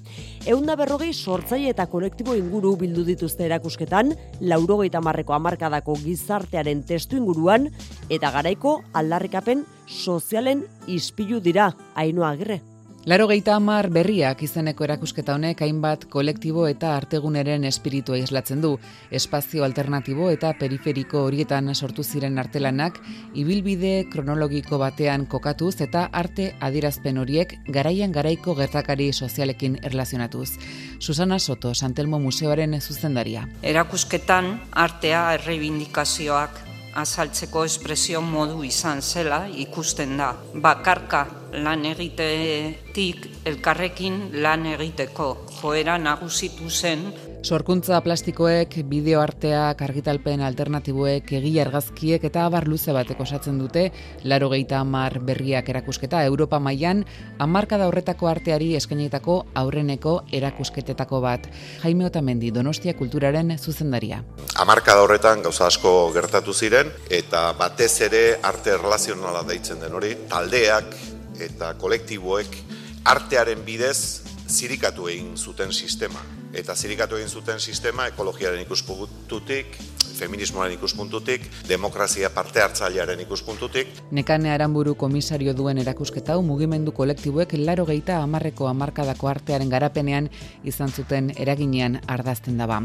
Eunda 0.44 0.76
berrogei 0.76 1.14
sortzai 1.14 1.62
eta 1.72 1.88
kolektibo 1.88 2.36
inguru 2.36 2.76
bildu 2.76 3.06
dituzte 3.08 3.48
erakusketan, 3.48 4.12
laurogeita 4.44 5.00
marreko 5.00 5.32
amarkadako 5.40 5.96
gizartearen 6.04 6.84
testu 6.84 7.16
inguruan, 7.16 7.70
eta 8.10 8.28
garaiko 8.36 8.82
aldarrikapen 8.92 9.64
sozialen 9.88 10.66
ispilu 10.86 11.40
dira, 11.40 11.72
hainua 11.96 12.34
agirre. 12.36 12.60
Laro 13.08 13.24
geita 13.24 13.54
amar 13.56 13.86
berriak 13.88 14.42
izeneko 14.44 14.84
erakusketa 14.84 15.32
honek 15.38 15.62
hainbat 15.64 16.02
kolektibo 16.12 16.66
eta 16.68 16.90
arteguneren 16.92 17.64
espiritua 17.64 18.18
islatzen 18.20 18.60
du. 18.60 18.74
Espazio 19.20 19.64
alternatibo 19.64 20.28
eta 20.28 20.50
periferiko 20.60 21.22
horietan 21.30 21.72
sortu 21.74 22.04
ziren 22.04 22.36
artelanak, 22.36 23.00
ibilbide 23.32 23.94
kronologiko 24.12 24.76
batean 24.84 25.24
kokatuz 25.24 25.80
eta 25.88 26.04
arte 26.12 26.50
adirazpen 26.60 27.16
horiek 27.24 27.56
garaian 27.72 28.12
garaiko 28.12 28.52
gertakari 28.60 29.08
sozialekin 29.14 29.80
erlazionatuz. 29.82 30.58
Susana 30.98 31.38
Soto, 31.38 31.72
Santelmo 31.72 32.20
Museoaren 32.20 32.76
zuzendaria. 32.82 33.48
Erakusketan 33.62 34.58
artea 34.84 35.30
errebindikazioak 35.40 36.67
azaltzeko 37.00 37.64
espresio 37.64 38.20
modu 38.20 38.62
izan 38.66 39.02
zela 39.02 39.40
ikusten 39.64 40.16
da. 40.20 40.32
Bakarka 40.54 41.24
lan 41.64 41.84
egitetik 41.88 43.28
elkarrekin 43.48 44.18
lan 44.44 44.66
egiteko 44.74 45.28
joera 45.60 45.96
nagusitu 45.98 46.70
zen 46.70 47.06
Sorkuntza 47.38 48.00
plastikoek, 48.02 48.72
bideoarteak, 48.90 49.78
argitalpen 49.86 50.40
alternatiboek, 50.42 51.30
egia 51.38 51.62
argazkiek 51.62 52.24
eta 52.26 52.42
abar 52.48 52.66
luze 52.66 52.90
batek 52.92 53.20
osatzen 53.22 53.60
dute, 53.62 53.84
laro 54.26 54.48
geita 54.50 54.80
amar 54.82 55.20
berriak 55.22 55.70
erakusketa, 55.70 56.24
Europa 56.26 56.58
mailan 56.58 57.04
amarka 57.38 57.78
da 57.78 57.86
horretako 57.86 58.26
arteari 58.26 58.72
eskainetako 58.74 59.38
aurreneko 59.54 60.16
erakusketetako 60.34 61.20
bat. 61.22 61.46
Jaime 61.84 62.08
Otamendi, 62.10 62.50
Donostia 62.50 62.96
Kulturaren 62.98 63.54
zuzendaria. 63.56 64.24
Amarka 64.58 64.98
da 64.98 65.06
horretan 65.06 65.46
gauza 65.46 65.68
asko 65.70 66.10
gertatu 66.12 66.52
ziren, 66.52 66.90
eta 67.08 67.52
batez 67.58 68.00
ere 68.10 68.24
arte 68.42 68.76
relazionala 68.76 69.46
deitzen 69.46 69.78
den 69.78 69.94
hori, 69.94 70.16
taldeak 70.28 70.90
eta 71.38 71.76
kolektiboek 71.78 72.58
artearen 73.06 73.62
bidez 73.64 74.27
zirikatu 74.48 75.08
egin 75.08 75.36
zuten 75.36 75.72
sistema 75.72 76.20
eta 76.56 76.74
zirikatu 76.74 77.16
egin 77.16 77.28
zuten 77.28 77.60
sistema 77.60 78.06
ekologiaren 78.08 78.60
ikuspuntutik, 78.62 79.76
feminismoaren 80.18 80.74
ikuspuntutik, 80.74 81.44
demokrazia 81.68 82.30
parte 82.34 82.62
hartzailearen 82.62 83.20
ikuspuntutik. 83.20 83.92
Nekane 84.10 84.50
Aranburu 84.50 84.94
komisario 84.98 85.54
duen 85.54 85.78
erakusketa 85.78 86.34
hau 86.34 86.42
mugimendu 86.42 86.92
kolektiboek 86.96 87.52
laro 87.60 87.86
geita 87.86 88.22
amarreko 88.22 88.68
amarkadako 88.70 89.28
artearen 89.28 89.68
garapenean 89.68 90.30
izan 90.64 90.90
zuten 90.90 91.30
eraginean 91.36 92.00
ardazten 92.06 92.58
daba. 92.58 92.80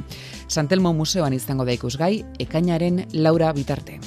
Santelmo 0.48 0.94
Museoan 0.94 1.34
izango 1.34 1.66
da 1.66 1.74
ikusgai, 1.80 2.14
ekainaren 2.40 3.08
Laura 3.14 3.54
Bitarte. 3.54 4.00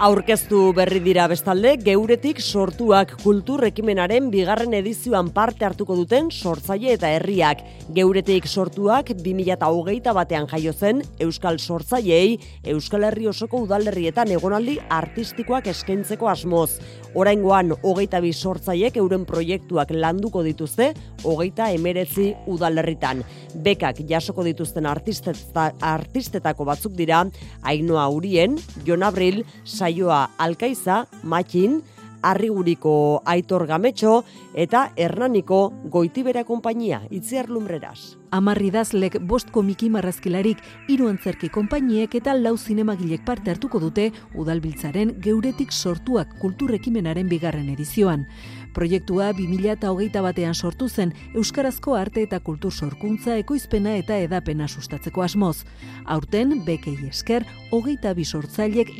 Aurkeztu 0.00 0.70
berri 0.72 0.96
dira 1.04 1.26
bestalde, 1.28 1.74
geuretik 1.84 2.38
sortuak 2.40 3.10
kultur 3.20 3.66
ekimenaren 3.66 4.30
bigarren 4.32 4.72
edizioan 4.78 5.28
parte 5.34 5.66
hartuko 5.68 5.92
duten 5.98 6.30
sortzaile 6.32 6.94
eta 6.94 7.10
herriak. 7.18 7.60
Geuretik 7.92 8.48
sortuak 8.48 9.10
2008 9.18 10.14
batean 10.16 10.48
jaio 10.48 10.72
zen 10.72 11.02
Euskal 11.20 11.60
Sortzaileei 11.60 12.38
Euskal 12.72 13.04
Herri 13.10 13.28
osoko 13.28 13.60
udalerrietan 13.66 14.32
egonaldi 14.32 14.78
artistikoak 14.88 15.68
eskaintzeko 15.74 16.32
asmoz. 16.32 16.80
Oraingoan 17.18 17.72
hogeita 17.82 18.20
bi 18.22 18.30
sortzaiek 18.32 18.94
euren 19.00 19.24
proiektuak 19.26 19.90
landuko 19.90 20.44
dituzte 20.46 20.92
hogeita 21.26 21.70
emeretzi 21.74 22.28
udalerritan. 22.46 23.24
Bekak 23.64 24.04
jasoko 24.06 24.44
dituzten 24.46 24.86
artistetako 24.86 26.64
batzuk 26.68 26.94
dira, 26.94 27.24
Ainoa 27.62 28.06
Urien, 28.14 28.54
Jon 28.86 29.02
Abril, 29.02 29.42
saioa 29.64 30.28
Alkaiza, 30.38 31.06
Matxin, 31.22 31.80
Arriguriko 32.22 33.22
Aitor 33.24 33.66
Gametxo 33.66 34.24
eta 34.54 34.92
Hernaniko 34.96 35.72
Goitibera 35.90 36.44
konpainia 36.44 37.02
Itziar 37.10 37.48
Lumbreras. 37.48 38.16
Amarridazlek 38.30 39.16
bost 39.26 39.50
komiki 39.50 39.88
marrazkilarik, 39.90 40.60
hiru 40.88 41.08
antzerki 41.10 41.48
konpainiek 41.50 42.14
eta 42.14 42.34
lau 42.38 42.56
zinemagilek 42.56 43.24
parte 43.26 43.50
hartuko 43.50 43.80
dute 43.82 44.10
udalbiltzaren 44.38 45.16
geuretik 45.22 45.72
sortuak 45.72 46.36
kulturrekimenaren 46.38 47.28
bigarren 47.28 47.68
edizioan. 47.74 48.26
Proiektua 48.74 49.32
2008 49.32 50.22
batean 50.22 50.54
sortu 50.54 50.88
zen 50.88 51.12
Euskarazko 51.34 51.96
arte 51.96 52.22
eta 52.22 52.40
kultur 52.40 52.72
sorkuntza 52.72 53.36
ekoizpena 53.36 53.96
eta 53.98 54.16
edapena 54.18 54.68
sustatzeko 54.68 55.22
asmoz. 55.22 55.64
Aurten, 56.06 56.60
bekei 56.64 56.96
esker, 57.08 57.44
hogeita 57.70 58.14
bi 58.14 58.24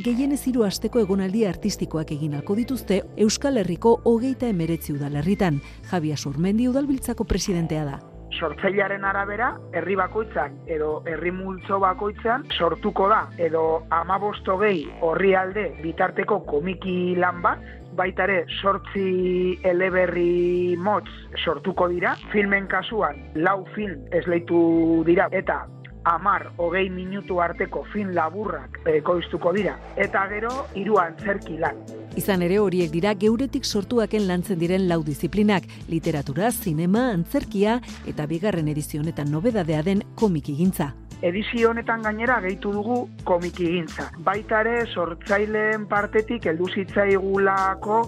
gehienez 0.04 0.46
hiru 0.46 0.64
asteko 0.64 1.00
egonaldi 1.00 1.46
artistikoak 1.46 2.12
egin 2.12 2.34
alko 2.34 2.54
dituzte 2.54 3.02
Euskal 3.16 3.56
Herriko 3.56 4.00
hogeita 4.04 4.46
emeretzi 4.46 4.92
udalerritan. 4.92 5.60
Javier 5.90 6.18
Surmendi 6.18 6.68
udalbiltzako 6.68 7.24
presidentea 7.24 7.84
da 7.84 8.00
sortzailearen 8.40 9.04
arabera, 9.04 9.50
herri 9.76 9.96
bakoitzak 9.98 10.70
edo 10.70 10.90
herri 11.08 11.32
multzo 11.34 11.80
bakoitzan 11.82 12.46
sortuko 12.56 13.08
da 13.10 13.20
edo 13.42 13.82
amabosto 13.90 14.56
gehi 14.62 14.86
horri 15.06 15.34
alde 15.36 15.66
bitarteko 15.82 16.40
komiki 16.48 17.16
lan 17.20 17.42
bat, 17.44 17.64
baita 17.96 18.24
ere 18.28 18.44
sortzi 18.60 19.58
eleberri 19.66 20.76
motz 20.78 21.08
sortuko 21.44 21.88
dira, 21.88 22.16
filmen 22.32 22.66
kasuan 22.70 23.18
lau 23.34 23.64
film 23.74 24.06
esleitu 24.12 25.02
dira 25.06 25.28
eta 25.32 25.66
amar 26.04 26.52
hogei 26.56 26.88
minutu 26.90 27.40
arteko 27.40 27.84
film 27.92 28.14
laburrak 28.16 28.80
ekoiztuko 28.88 29.52
dira 29.52 29.76
eta 29.96 30.26
gero 30.30 30.52
hiru 30.74 30.98
antzerki 30.98 31.58
lan. 31.60 31.76
Izan 32.16 32.42
ere 32.42 32.58
horiek 32.58 32.90
dira 32.90 33.12
geuretik 33.14 33.64
sortuaken 33.64 34.26
lantzen 34.26 34.58
diren 34.58 34.88
lau 34.88 35.02
disiplinak, 35.04 35.68
literatura, 35.88 36.50
zinema, 36.50 37.10
antzerkia 37.12 37.80
eta 38.06 38.26
bigarren 38.26 38.68
edizionetan 38.68 39.30
nobedadea 39.30 39.82
den 39.86 40.02
komikigintza. 40.16 40.94
Edizio 41.22 41.70
honetan 41.70 42.00
gainera 42.00 42.38
gehitu 42.40 42.70
dugu 42.72 43.02
komiki 43.28 43.66
gintza. 43.74 44.06
Baita 44.24 44.62
ere, 44.64 44.86
sortzaileen 44.88 45.84
partetik 45.88 46.46
heldu 46.48 46.70
zitzaigulako 46.72 47.98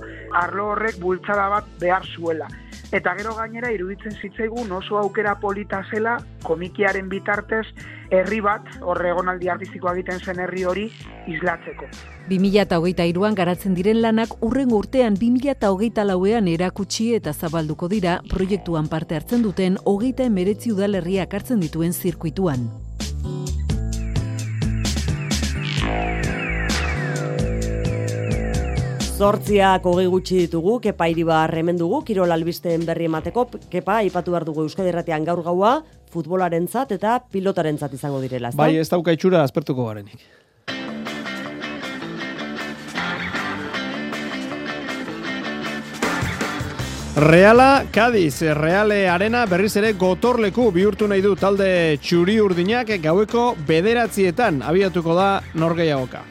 arlo 0.41 0.71
horrek 0.73 0.97
bultzada 1.01 1.51
bat 1.53 1.69
behar 1.81 2.07
zuela. 2.17 2.49
Eta 2.93 3.13
gero 3.17 3.35
gainera 3.37 3.71
iruditzen 3.73 4.17
zitzaigun 4.17 4.73
oso 4.73 4.97
aukera 5.01 5.35
polita 5.41 5.83
zela 5.91 6.19
komikiaren 6.45 7.09
bitartez 7.09 7.67
herri 8.13 8.41
bat, 8.45 8.67
horre 8.81 9.09
egonaldi 9.13 9.49
artistikoa 9.49 9.95
egiten 9.97 10.21
zen 10.21 10.41
herri 10.45 10.65
hori, 10.69 10.85
islatzeko. 11.33 11.89
2008an 12.29 13.37
garatzen 13.37 13.75
diren 13.77 14.01
lanak 14.05 14.37
urren 14.45 14.73
urtean 14.77 15.17
2008 15.21 16.05
lauean 16.09 16.49
erakutsi 16.49 17.11
eta 17.17 17.33
zabalduko 17.33 17.89
dira 17.93 18.21
proiektuan 18.31 18.89
parte 18.89 19.17
hartzen 19.17 19.45
duten 19.45 19.77
hogeita 19.85 20.29
emeretzi 20.29 20.73
udalerriak 20.73 21.35
hartzen 21.35 21.61
dituen 21.65 21.93
zirkuituan. 21.93 22.82
Zortziak 29.22 29.85
hogei 29.87 30.09
gutxi 30.11 30.39
ditugu, 30.41 30.80
kepa 30.83 31.07
iribar 31.12 31.53
hemen 31.55 31.76
dugu, 31.78 32.01
kirol 32.03 32.35
albisteen 32.35 32.83
berri 32.89 33.07
emateko, 33.07 33.45
kepa, 33.70 34.01
ipatu 34.09 34.35
behar 34.35 34.47
dugu 34.49 34.64
Euskadi 34.66 34.91
Erratean 34.91 35.22
gaur 35.28 35.45
gaua, 35.47 35.76
futbolaren 36.11 36.66
zat 36.66 36.91
eta 36.97 37.20
pilotaren 37.30 37.78
zat 37.78 37.95
izango 37.95 38.18
direla. 38.24 38.51
Bai, 38.59 38.72
ez 38.80 38.89
dauka 38.91 39.14
itxura 39.14 39.45
aspertuko 39.47 39.87
garenik. 39.87 40.24
Reala, 47.15 47.85
Cadiz, 47.93 48.41
Reale 48.41 49.07
Arena 49.07 49.45
berriz 49.45 49.75
ere 49.77 49.91
gotorleku 50.01 50.71
bihurtu 50.73 51.05
nahi 51.05 51.21
du 51.21 51.35
talde 51.37 51.99
txuri 52.01 52.39
urdinak 52.41 52.89
gaueko 53.05 53.51
bederatzietan 53.69 54.63
abiatuko 54.65 55.13
da 55.19 55.27
norgeiagoka. 55.53 56.23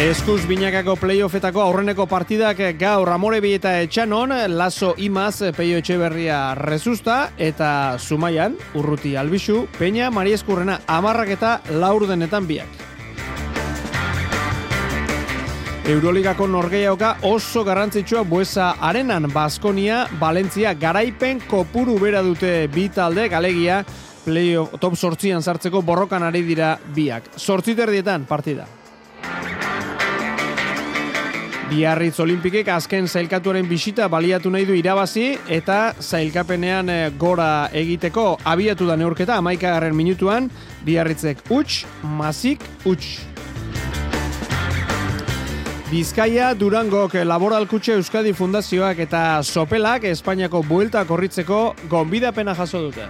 Eskuz 0.00 0.46
binakako 0.48 0.94
playoffetako 0.96 1.60
aurreneko 1.60 2.06
partidak 2.08 2.62
gaur 2.80 3.10
Amorebi 3.12 3.52
eta 3.58 3.74
Etxanon, 3.84 4.32
Lazo 4.56 4.94
Imaz, 4.96 5.42
Peio 5.52 5.82
Etxeberria 5.82 6.54
Rezusta 6.56 7.34
eta 7.36 7.98
Zumaian, 8.00 8.56
Urruti 8.80 9.12
Albixu, 9.20 9.66
Peña, 9.76 10.08
Marieskurrena 10.10 10.80
Amarrak 10.86 11.34
eta 11.36 11.52
Laurdenetan 11.68 12.48
biak. 12.48 12.91
Euroligako 15.82 16.46
norgeiaoka 16.46 17.16
oso 17.26 17.64
garrantzitsua 17.66 18.22
buesa 18.22 18.76
arenan 18.80 19.26
Baskonia, 19.32 20.04
Valentzia 20.20 20.76
garaipen 20.78 21.40
kopuru 21.50 21.96
bera 21.98 22.20
dute 22.22 22.68
bi 22.70 22.84
talde 22.88 23.24
galegia 23.28 23.80
playoff 24.22 24.78
top 24.78 24.94
sortzian 24.94 25.42
sartzeko 25.42 25.82
borrokan 25.82 26.22
ari 26.22 26.44
dira 26.46 26.76
biak. 26.94 27.32
Sortziterdietan 27.34 28.28
partida. 28.30 28.68
Biarritz 31.72 32.20
Olimpikek 32.20 32.68
azken 32.68 33.08
zailkatuaren 33.08 33.66
bisita 33.66 34.06
baliatu 34.12 34.52
nahi 34.54 34.68
du 34.68 34.78
irabazi 34.78 35.32
eta 35.48 35.96
zailkapenean 35.98 36.94
gora 37.18 37.70
egiteko 37.72 38.36
abiatu 38.44 38.86
da 38.86 38.96
neurketa 39.00 39.40
amaikagarren 39.40 39.96
minutuan 39.96 40.50
Biarritzek 40.86 41.42
uts, 41.50 41.82
mazik 42.04 42.62
uts. 42.86 43.31
Bizkaia, 45.92 46.54
Durangok, 46.56 47.18
Laboral 47.20 47.66
Kutxe 47.68 47.92
Euskadi 47.92 48.30
Fundazioak 48.32 49.02
eta 49.04 49.42
Sopelak 49.44 50.06
Espainiako 50.08 50.62
buelta 50.64 51.02
korritzeko 51.04 51.58
gonbidapena 51.92 52.54
jaso 52.56 52.80
dute. 52.86 53.04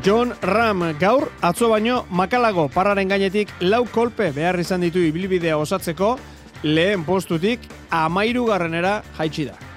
John 0.00 0.32
Ram 0.40 0.86
gaur 0.96 1.28
atzo 1.44 1.68
baino 1.68 2.06
makalago 2.08 2.70
parraren 2.72 3.12
gainetik 3.12 3.52
lau 3.60 3.84
kolpe 3.84 4.32
behar 4.32 4.56
izan 4.64 4.80
ditu 4.80 5.04
ibilbidea 5.04 5.60
osatzeko 5.60 6.14
lehen 6.62 7.04
postutik 7.04 7.68
amairu 7.90 8.46
garrenera 8.48 9.02
jaitsi 9.18 9.50
da. 9.52 9.69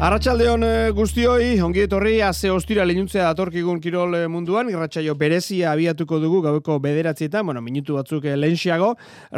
Arratxaldeon 0.00 0.62
guztioi, 0.96 1.58
ongi 1.60 1.82
etorri, 1.84 2.14
aze 2.24 2.48
ostira 2.48 2.86
lehinuntzea 2.88 3.26
datorkigun 3.26 3.82
kirol 3.84 4.14
munduan, 4.32 4.70
irratxaio 4.72 5.12
berezia 5.20 5.74
abiatuko 5.74 6.16
dugu 6.22 6.38
gaueko 6.46 6.78
bederatzietan, 6.80 7.44
bueno, 7.44 7.60
minutu 7.60 7.98
batzuk 7.98 8.24
lehenxiago, 8.24 8.94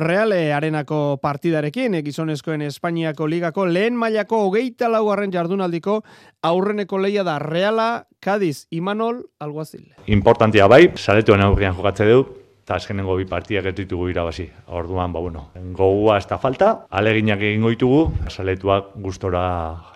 reale 0.07 0.53
arenako 0.55 1.19
partidarekin, 1.19 1.97
gizonezkoen 2.07 2.63
Espainiako 2.69 3.27
ligako 3.27 3.65
lehen 3.67 3.99
mailako 3.99 4.45
hogeita 4.45 4.87
laugarren 4.93 5.35
jardunaldiko 5.35 6.05
aurreneko 6.47 7.03
leia 7.03 7.27
da 7.27 7.41
reala, 7.43 8.07
Kadiz, 8.23 8.69
Imanol, 8.71 9.25
Alguazil. 9.43 9.89
Importantia 10.07 10.71
bai, 10.71 10.93
saletuen 10.95 11.43
aurrian 11.43 11.75
jokatze 11.75 12.07
du, 12.07 12.23
eta 12.63 12.77
azkenengo 12.79 13.17
bi 13.19 13.27
partiak 13.27 13.67
ez 13.73 13.75
ditugu 13.75 14.09
irabazi. 14.13 14.47
Orduan, 14.71 15.13
ba, 15.13 15.21
bueno, 15.21 15.49
gogua 15.75 16.19
ez 16.21 16.27
da 16.31 16.39
falta, 16.39 16.73
aleginak 16.91 17.43
egingo 17.43 17.73
ditugu, 17.75 18.03
saletuak 18.31 18.95
gustora 19.03 19.43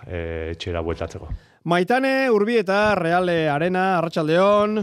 e, 0.05 0.51
etxera 0.51 0.83
bueltatzeko. 0.83 1.31
Maitane, 1.67 2.29
Urbi 2.31 2.59
eta 2.59 2.95
Reale 2.99 3.47
Arena, 3.51 3.97
Arratxaldeon. 3.97 4.77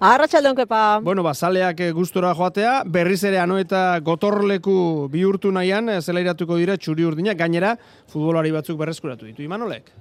Arratxaldeon, 0.00 0.56
kepa. 0.56 0.82
Bueno, 1.04 1.24
ba, 1.24 1.34
saleak 1.34 1.80
gustora 1.96 2.34
joatea, 2.36 2.82
berriz 2.86 3.22
ere 3.28 3.40
ano 3.40 3.58
eta 3.60 3.98
gotorleku 4.04 5.08
bihurtu 5.12 5.52
nahian, 5.52 5.92
zela 6.00 6.20
iratuko 6.24 6.60
dira 6.60 6.76
txuri 6.76 7.08
urdina, 7.08 7.36
gainera, 7.36 7.74
futbolari 8.08 8.52
batzuk 8.52 8.80
berreskuratu 8.80 9.28
ditu. 9.28 9.44
Imanolek? 9.44 9.92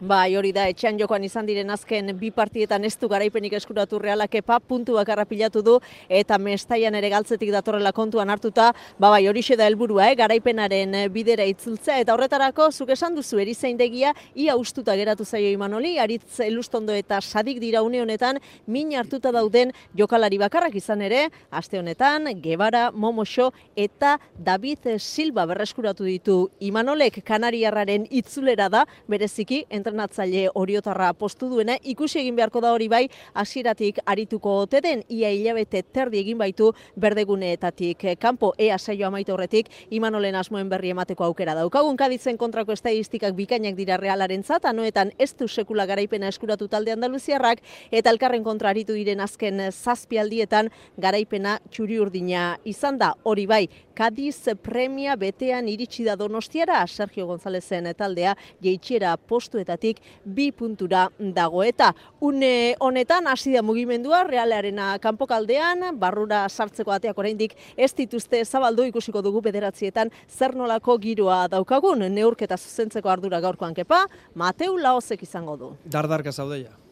Bai, 0.00 0.34
hori 0.34 0.50
da, 0.50 0.64
etxean 0.66 0.96
jokoan 0.98 1.22
izan 1.22 1.46
diren 1.46 1.70
azken 1.70 2.10
bi 2.18 2.32
partietan 2.34 2.82
ez 2.84 2.96
du 2.98 3.06
garaipenik 3.08 3.52
eskuratu 3.54 4.00
realak 4.02 4.32
epa, 4.34 4.56
puntu 4.58 4.96
bakarra 4.98 5.22
pilatu 5.24 5.62
du, 5.62 5.76
eta 6.08 6.34
mestaian 6.36 6.96
ere 6.98 7.08
galtzetik 7.12 7.52
datorrela 7.54 7.92
kontuan 7.94 8.28
hartuta, 8.28 8.72
ba 8.98 9.10
bai, 9.14 9.28
hori 9.28 9.44
da 9.56 9.68
helburua, 9.68 10.08
eh? 10.10 10.16
garaipenaren 10.18 10.96
bidera 11.12 11.44
itzultzea, 11.46 12.00
eta 12.00 12.14
horretarako, 12.14 12.72
zuk 12.72 12.90
esan 12.90 13.14
duzu, 13.14 13.38
erizeindegia, 13.38 14.12
ia 14.34 14.56
ustuta 14.56 14.96
geratu 14.96 15.24
zaio 15.24 15.48
imanoli, 15.52 15.98
aritz 15.98 16.40
elustondo 16.40 16.92
eta 16.92 17.20
sadik 17.20 17.60
dira 17.60 17.82
une 17.82 18.02
honetan, 18.02 18.40
min 18.66 18.92
hartuta 18.96 19.30
dauden 19.30 19.70
jokalari 19.94 20.38
bakarrak 20.38 20.74
izan 20.74 21.02
ere, 21.02 21.28
aste 21.50 21.78
honetan, 21.78 22.26
Gebara, 22.42 22.90
Momoxo 22.90 23.52
eta 23.76 24.18
David 24.36 24.98
Silva 24.98 25.46
berreskuratu 25.46 26.04
ditu 26.04 26.50
Imanolek 26.58 27.22
Kanariarraren 27.24 28.08
itzulera 28.10 28.68
da, 28.68 28.84
bereziki, 29.06 29.64
entrenatzaile 29.84 30.48
oriotarra 30.54 31.12
postu 31.12 31.48
duena, 31.50 31.76
ikusi 31.82 32.20
egin 32.22 32.36
beharko 32.36 32.60
da 32.64 32.72
hori 32.72 32.88
bai, 32.88 33.04
hasieratik 33.34 34.00
arituko 34.06 34.56
ote 34.62 34.80
den, 34.80 35.02
ia 35.08 35.30
hilabete 35.30 35.82
terdi 35.82 36.20
egin 36.22 36.38
baitu 36.38 36.72
berdeguneetatik 37.00 38.06
kanpo 38.20 38.54
ea 38.58 38.78
saio 38.78 39.06
amaitu 39.06 39.34
horretik, 39.34 39.68
imanolen 39.90 40.34
asmoen 40.34 40.68
berri 40.68 40.94
emateko 40.94 41.24
aukera 41.24 41.54
daukagun. 41.54 41.96
Kaditzen 41.96 42.38
kontrako 42.38 42.72
estadistikak 42.72 43.34
bikainak 43.36 43.76
dira 43.76 43.98
realaren 44.00 44.42
zata, 44.42 44.72
noetan 44.72 45.12
ez 45.18 45.34
du 45.36 45.48
sekula 45.48 45.86
garaipena 45.86 46.28
eskuratu 46.32 46.68
talde 46.68 46.94
Andaluziarrak, 46.94 47.60
eta 47.90 48.10
elkarren 48.10 48.44
kontra 48.44 48.70
aritu 48.70 48.96
diren 48.96 49.20
azken 49.20 49.66
zazpialdietan 49.70 50.70
garaipena 50.96 51.58
txuri 51.70 52.00
urdina 52.00 52.54
izan 52.64 52.98
da, 52.98 53.12
hori 53.24 53.46
bai, 53.46 53.66
Kadiz 53.94 54.50
premia 54.58 55.14
betean 55.14 55.68
iritsi 55.70 56.02
da 56.02 56.16
donostiara, 56.18 56.80
Sergio 56.90 57.28
Gonzalezen 57.28 57.86
taldea 57.94 58.34
jeitxera 58.62 59.14
postuetatik 59.16 60.00
bi 60.24 60.50
puntura 60.52 61.04
dago 61.18 61.62
eta 61.62 61.92
une 62.20 62.74
honetan 62.80 63.30
hasi 63.30 63.54
da 63.54 63.62
mugimendua 63.62 64.24
realearena 64.26 64.98
kanpokaldean 64.98 65.94
barrura 65.98 66.48
sartzeko 66.48 66.90
ateak 66.90 67.18
oraindik 67.18 67.54
ez 67.76 67.92
dituzte 67.94 68.44
zabaldu 68.44 68.90
ikusiko 68.90 69.22
dugu 69.22 69.40
bederatzietan 69.46 70.10
zer 70.28 70.56
nolako 70.58 70.98
giroa 70.98 71.44
daukagun 71.48 72.08
neurketa 72.10 72.58
zuzentzeko 72.58 73.08
ardura 73.08 73.40
gaurkoan 73.40 73.74
kepa 73.74 74.06
Mateu 74.34 74.76
Laosek 74.76 75.22
izango 75.22 75.56
du. 75.56 75.76
Dardarka 75.86 76.32
zaudeia. 76.32 76.83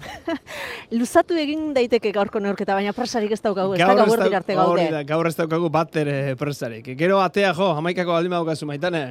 Luzatu 0.98 1.36
egin 1.38 1.72
daiteke 1.76 2.12
gaurko 2.14 2.40
neurketa, 2.42 2.76
baina 2.78 2.94
presarik 2.96 3.32
ez 3.34 3.40
daukagu, 3.42 3.74
ez 3.76 3.82
da 3.82 3.94
gaur 3.98 4.24
arte 4.28 4.56
gaude. 4.58 5.04
Gaur 5.08 5.30
ez 5.30 5.36
daukagu 5.38 5.70
bat 5.72 6.00
ere 6.02 6.36
presarik. 6.40 6.92
Gero 6.98 7.20
atea 7.24 7.52
jo, 7.56 7.72
amaikako 7.82 8.16
aldima 8.16 8.40
daukazu 8.42 8.68
maitane. 8.68 9.10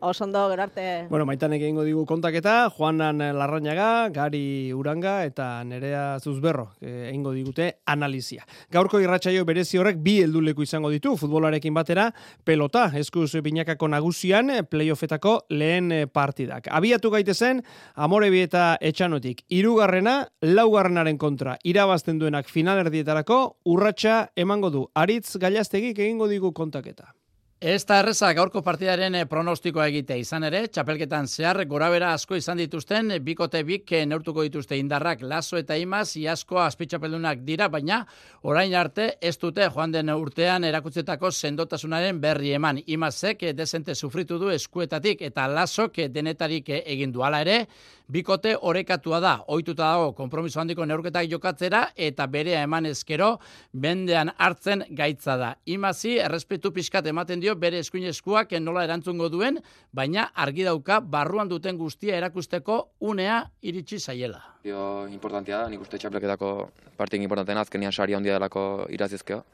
Osondo, 0.00 0.48
gerarte. 0.50 1.06
Bueno, 1.10 1.26
maitanek 1.26 1.62
egingo 1.62 1.82
digu 1.82 2.04
kontaketa, 2.06 2.70
Juanan 2.70 3.18
Larrañaga, 3.18 4.08
Gari 4.14 4.72
Uranga 4.72 5.24
eta 5.26 5.64
Nerea 5.64 6.20
Zuzberro 6.20 6.68
egingo 6.80 7.32
digute 7.34 7.80
analizia. 7.86 8.46
Gaurko 8.70 9.00
irratsaio 9.02 9.44
berezi 9.48 9.78
horrek 9.78 9.98
bi 10.04 10.20
helduleku 10.22 10.62
izango 10.62 10.92
ditu 10.94 11.16
futbolarekin 11.18 11.74
batera, 11.74 12.08
pelota, 12.44 12.86
eskuz 12.94 13.32
binakako 13.42 13.88
nagusian, 13.90 14.52
playoffetako 14.70 15.34
lehen 15.50 15.92
partidak. 16.12 16.70
Abiatu 16.70 17.10
gaitezen, 17.10 17.64
Amorebi 17.94 18.46
eta 18.46 18.76
Etxanotik, 18.80 19.44
irugarrena, 19.50 20.20
laugarrenaren 20.46 21.18
kontra, 21.18 21.58
irabazten 21.64 22.22
duenak 22.22 22.46
finalerdietarako, 22.46 23.58
urratsa 23.66 24.28
emango 24.36 24.70
du. 24.70 24.88
Aritz 24.94 25.36
Gailaztegik 25.36 25.98
egingo 25.98 26.28
digu 26.30 26.54
kontaketa. 26.54 27.17
Ez 27.58 27.82
da 27.90 27.96
erreza 27.98 28.28
gaurko 28.38 28.60
partidaren 28.62 29.16
eh, 29.18 29.24
pronostikoa 29.26 29.88
egite 29.90 30.14
izan 30.14 30.44
ere, 30.46 30.60
txapelketan 30.70 31.26
zehar 31.26 31.58
gorabera 31.66 32.12
asko 32.14 32.36
izan 32.38 32.60
dituzten, 32.62 33.10
bikote 33.26 33.64
bik 33.66 33.90
eh, 33.98 34.04
neurtuko 34.06 34.44
dituzte 34.46 34.78
indarrak 34.78 35.24
laso 35.26 35.58
eta 35.58 35.74
imaz, 35.74 36.12
iasko 36.20 36.60
azpitxapeldunak 36.62 37.42
dira, 37.42 37.66
baina 37.66 38.04
orain 38.46 38.76
arte 38.78 39.08
ez 39.20 39.34
dute 39.42 39.66
joan 39.74 39.90
den 39.90 40.14
urtean 40.14 40.68
erakutzetako 40.70 41.32
sendotasunaren 41.32 42.20
berri 42.22 42.52
eman. 42.54 42.78
Imazek 42.86 43.42
eh, 43.42 43.52
desente 43.58 43.96
sufritu 43.96 44.38
du 44.38 44.54
eskuetatik 44.54 45.26
eta 45.26 45.48
lasok 45.50 45.98
denetarik 46.14 46.70
egin 46.78 47.10
du. 47.10 47.26
Hala 47.26 47.42
ere, 47.42 47.64
bikote 48.08 48.54
orekatua 48.56 49.20
da, 49.20 49.32
ohituta 49.52 49.90
dago 49.92 50.12
konpromiso 50.16 50.60
handiko 50.60 50.86
neurketak 50.88 51.28
jokatzera 51.30 51.82
eta 51.96 52.26
berea 52.26 52.62
eman 52.64 52.88
ezkero 52.88 53.34
bendean 53.72 54.32
hartzen 54.38 54.84
gaitza 54.96 55.36
da. 55.36 55.50
Imazi 55.66 56.16
errespetu 56.24 56.72
pixkat 56.72 57.06
ematen 57.06 57.40
dio 57.40 57.54
bere 57.54 57.82
eskuin 57.84 58.08
eskuak 58.08 58.52
nola 58.60 58.84
erantzungo 58.88 59.28
duen, 59.28 59.60
baina 59.92 60.30
argi 60.34 60.64
dauka 60.64 61.00
barruan 61.00 61.48
duten 61.48 61.76
guztia 61.76 62.16
erakusteko 62.16 62.80
unea 63.00 63.42
iritsi 63.62 63.98
zaiela. 63.98 64.42
Dio 64.64 65.06
importantia 65.12 65.62
da, 65.62 65.68
nik 65.68 65.84
uste 65.84 65.98
txapleketako 65.98 66.70
partik 66.96 67.22
importanten 67.22 67.58
azkenian 67.58 67.92
sari 67.92 68.16
handia 68.16 68.34
delako 68.38 68.86
irazizkeo. 68.90 69.44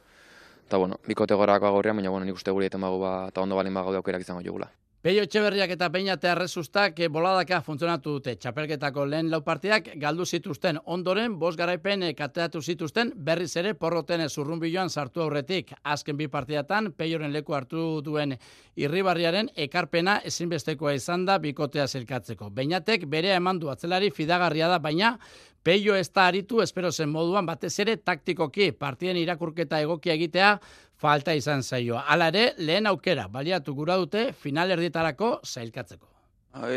Eta 0.65 0.79
bueno, 0.81 0.97
bikote 1.07 1.35
gorako 1.35 1.67
agorrian, 1.67 1.97
baina 1.97 2.11
bueno, 2.11 2.25
nik 2.25 2.39
uste 2.39 2.55
guri 2.55 2.71
eten 2.71 2.81
bagu 2.81 3.03
ba, 3.03 3.29
eta 3.29 3.43
ondo 3.43 3.59
balin 3.59 3.75
bago 3.75 3.93
daukerak 3.93 4.23
izango 4.25 4.41
jugula. 4.47 4.71
Peio 5.05 5.21
Etxeberriak 5.27 5.69
eta 5.75 5.91
Peñate 5.93 6.31
Arrezustak 6.31 7.03
eh, 7.05 7.11
boladaka 7.13 7.59
funtzionatu 7.61 8.15
dute. 8.15 8.33
Txapelketako 8.41 9.05
lehen 9.05 9.29
lau 9.29 9.43
partiak 9.45 9.91
galdu 10.01 10.25
zituzten 10.25 10.79
ondoren, 10.97 11.35
bos 11.37 11.59
garaipen 11.61 12.07
eh, 12.07 12.15
kateatu 12.17 12.63
zituzten 12.63 13.11
berriz 13.27 13.51
ere 13.61 13.75
porroten 13.77 14.25
zurrunbiloan 14.31 14.89
sartu 14.89 15.21
aurretik. 15.21 15.75
Azken 15.85 16.17
bi 16.17 16.31
partiatan, 16.33 16.95
Peioren 16.97 17.37
leku 17.37 17.53
hartu 17.53 18.01
duen 18.01 18.33
irribarriaren 18.81 19.53
ekarpena 19.67 20.23
ezinbestekoa 20.25 20.95
izan 20.97 21.29
da 21.29 21.37
bikotea 21.37 21.85
zelkatzeko. 21.85 22.49
Beñatek 22.49 23.05
bere 23.05 23.37
eman 23.37 23.61
du 23.61 23.69
atzelari 23.69 24.09
fidagarria 24.09 24.73
da, 24.73 24.79
baina 24.79 25.19
Peio 25.65 25.95
ez 25.97 26.11
da 26.13 26.27
aritu, 26.29 26.59
espero 26.61 26.91
zen 26.93 27.09
moduan, 27.09 27.47
batez 27.49 27.79
ere 27.81 27.95
taktikoki 27.97 28.73
partien 28.77 29.17
irakurketa 29.17 29.79
egokia 29.81 30.13
egitea, 30.13 30.51
falta 30.97 31.35
izan 31.35 31.63
zaio. 31.63 31.99
Hala 31.99 32.29
ere, 32.33 32.53
lehen 32.59 32.87
aukera, 32.87 33.27
baliatu 33.29 33.75
gura 33.75 33.97
dute, 34.01 34.33
final 34.33 34.71
erdietarako 34.71 35.41
zailkatzeko. 35.45 36.09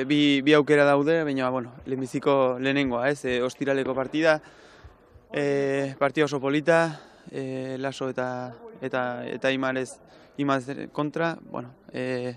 Bi, 0.10 0.42
bi 0.42 0.56
aukera 0.58 0.88
daude, 0.88 1.20
baina, 1.24 1.52
bueno, 1.54 1.76
lehenbiziko 1.86 2.58
lehenengoa, 2.60 3.12
ez, 3.12 3.26
e, 3.26 3.38
ostiraleko 3.46 3.94
partida, 3.94 4.40
e, 5.30 5.94
partida 6.00 6.26
oso 6.26 6.42
polita, 6.42 6.80
e, 7.30 7.78
laso 7.78 8.10
eta, 8.10 8.28
eta, 8.82 9.04
eta 9.30 9.54
imarez, 9.54 10.00
imaz 10.42 10.64
kontra, 10.92 11.36
bueno, 11.52 11.76
e, 11.94 12.36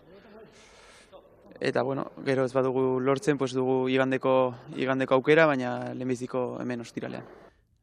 eta 1.60 1.82
bueno, 1.82 2.10
gero 2.26 2.44
ez 2.44 2.52
badugu 2.52 3.00
lortzen, 3.00 3.38
pues 3.38 3.52
dugu 3.56 3.88
igandeko 3.88 4.54
igandeko 4.76 5.16
aukera, 5.16 5.46
baina 5.46 5.94
lehenbiziko 5.94 6.58
hemen 6.60 6.84
ostiralean. 6.84 7.39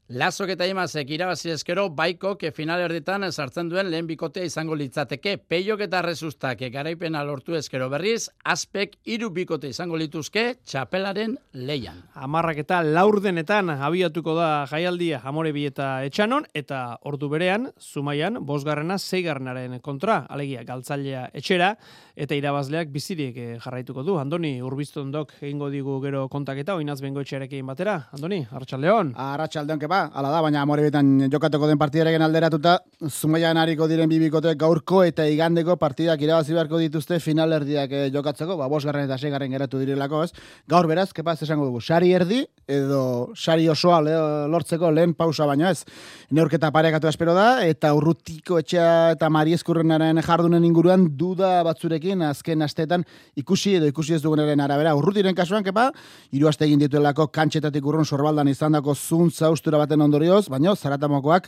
Lazok 0.07 0.53
eta 0.53 0.63
imazek 0.63 1.09
irabazi 1.11 1.49
ezkero 1.51 1.89
baiko 1.91 2.29
ke 2.39 2.53
final 2.55 2.79
erditan 2.79 3.25
sartzen 3.27 3.67
duen 3.67 3.89
lehen 3.91 4.05
bikotea 4.07 4.47
izango 4.47 4.75
litzateke. 4.79 5.33
Peiok 5.51 5.81
eta 5.83 5.99
rezustak 6.05 6.61
garaipena 6.71 7.25
lortu 7.27 7.57
ezkero 7.59 7.89
berriz, 7.91 8.29
aspek 8.45 8.95
hiru 9.03 9.27
bikote 9.35 9.67
izango 9.67 9.99
lituzke 9.99 10.61
txapelaren 10.63 11.33
leian. 11.51 11.99
Amarrak 12.15 12.61
eta 12.63 12.79
laurdenetan 12.85 13.73
abiatuko 13.75 14.37
da 14.37 14.47
jaialdia 14.71 15.19
amore 15.25 15.51
eta 15.65 16.05
etxanon, 16.05 16.45
eta 16.53 16.99
ordu 17.03 17.27
berean, 17.27 17.67
zumaian, 17.77 18.39
bosgarrena 18.45 18.97
zeigarrenaren 18.97 19.81
kontra, 19.81 20.25
alegia 20.29 20.63
galtzailea 20.63 21.31
etxera, 21.33 21.75
eta 22.15 22.33
irabazleak 22.33 22.87
bizirik 22.95 23.35
eh, 23.37 23.59
jarraituko 23.59 24.03
du. 24.03 24.15
Andoni, 24.17 24.61
urbizton 24.61 25.11
dok 25.11 25.35
egingo 25.41 25.69
digu 25.69 25.99
gero 25.99 26.29
kontaketa, 26.29 26.75
oinaz 26.79 27.01
bengo 27.01 27.19
etxerekin 27.19 27.67
batera. 27.67 27.99
Andoni, 28.15 28.45
Arratxaldeon. 28.49 29.13
Arratxaldeon, 29.17 29.79
kepa, 29.97 30.11
ala 30.17 30.29
da, 30.31 30.41
baina 30.41 30.65
betan 30.65 31.29
jokatuko 31.31 31.67
den 31.67 31.77
partidaren 31.77 32.21
alderatuta, 32.21 32.79
zumaian 33.09 33.57
hariko 33.57 33.87
diren 33.87 34.09
bibikote 34.09 34.55
gaurko 34.55 35.03
eta 35.03 35.25
igandeko 35.25 35.77
partidak 35.77 36.21
irabazi 36.21 36.53
beharko 36.53 36.77
dituzte 36.77 37.19
final 37.19 37.51
erdiak 37.53 37.91
eh, 37.91 38.09
jokatzeko, 38.11 38.57
ba, 38.57 38.67
bosgarren 38.67 39.05
eta 39.05 39.17
segarren 39.17 39.51
geratu 39.51 39.79
direlako, 39.79 40.23
ez? 40.23 40.31
Gaur 40.67 40.87
beraz, 40.87 41.11
kepa, 41.13 41.33
ez 41.33 41.43
esango 41.43 41.65
dugu, 41.65 41.81
sari 41.81 42.11
erdi, 42.13 42.45
edo 42.67 43.31
sari 43.35 43.67
osoa 43.69 44.01
lortzeko 44.47 44.91
lehen 44.91 45.13
pausa 45.13 45.45
baino 45.45 45.69
ez. 45.69 45.85
Neurketa 46.31 46.71
parekatu 46.71 47.07
espero 47.07 47.33
da, 47.33 47.63
eta 47.65 47.93
urrutiko 47.95 48.59
etxea 48.59 49.13
eta 49.15 49.29
mariezkurrenaren 49.29 50.21
jardunen 50.25 50.65
inguruan 50.67 51.07
duda 51.17 51.61
batzurekin 51.63 52.21
azken 52.27 52.61
asteetan 52.61 53.05
ikusi 53.35 53.77
edo 53.79 53.87
ikusi 53.87 54.17
ez 54.17 54.21
dugunaren 54.21 54.59
arabera. 54.59 54.95
Urrutiren 54.99 55.35
kasuan, 55.35 55.63
kepa, 55.63 55.89
hiru 56.35 56.49
aste 56.51 56.67
egin 56.67 56.83
dituelako 56.83 57.29
kantxetatik 57.31 57.85
urrun 57.87 58.05
sorbaldan 58.05 58.51
izandako 58.51 58.95
zuntza 58.95 59.49
ustura 59.53 59.79
baten 59.87 60.03
ondorioz, 60.03 60.47
baina 60.51 60.75
zaratamokoak 60.75 61.47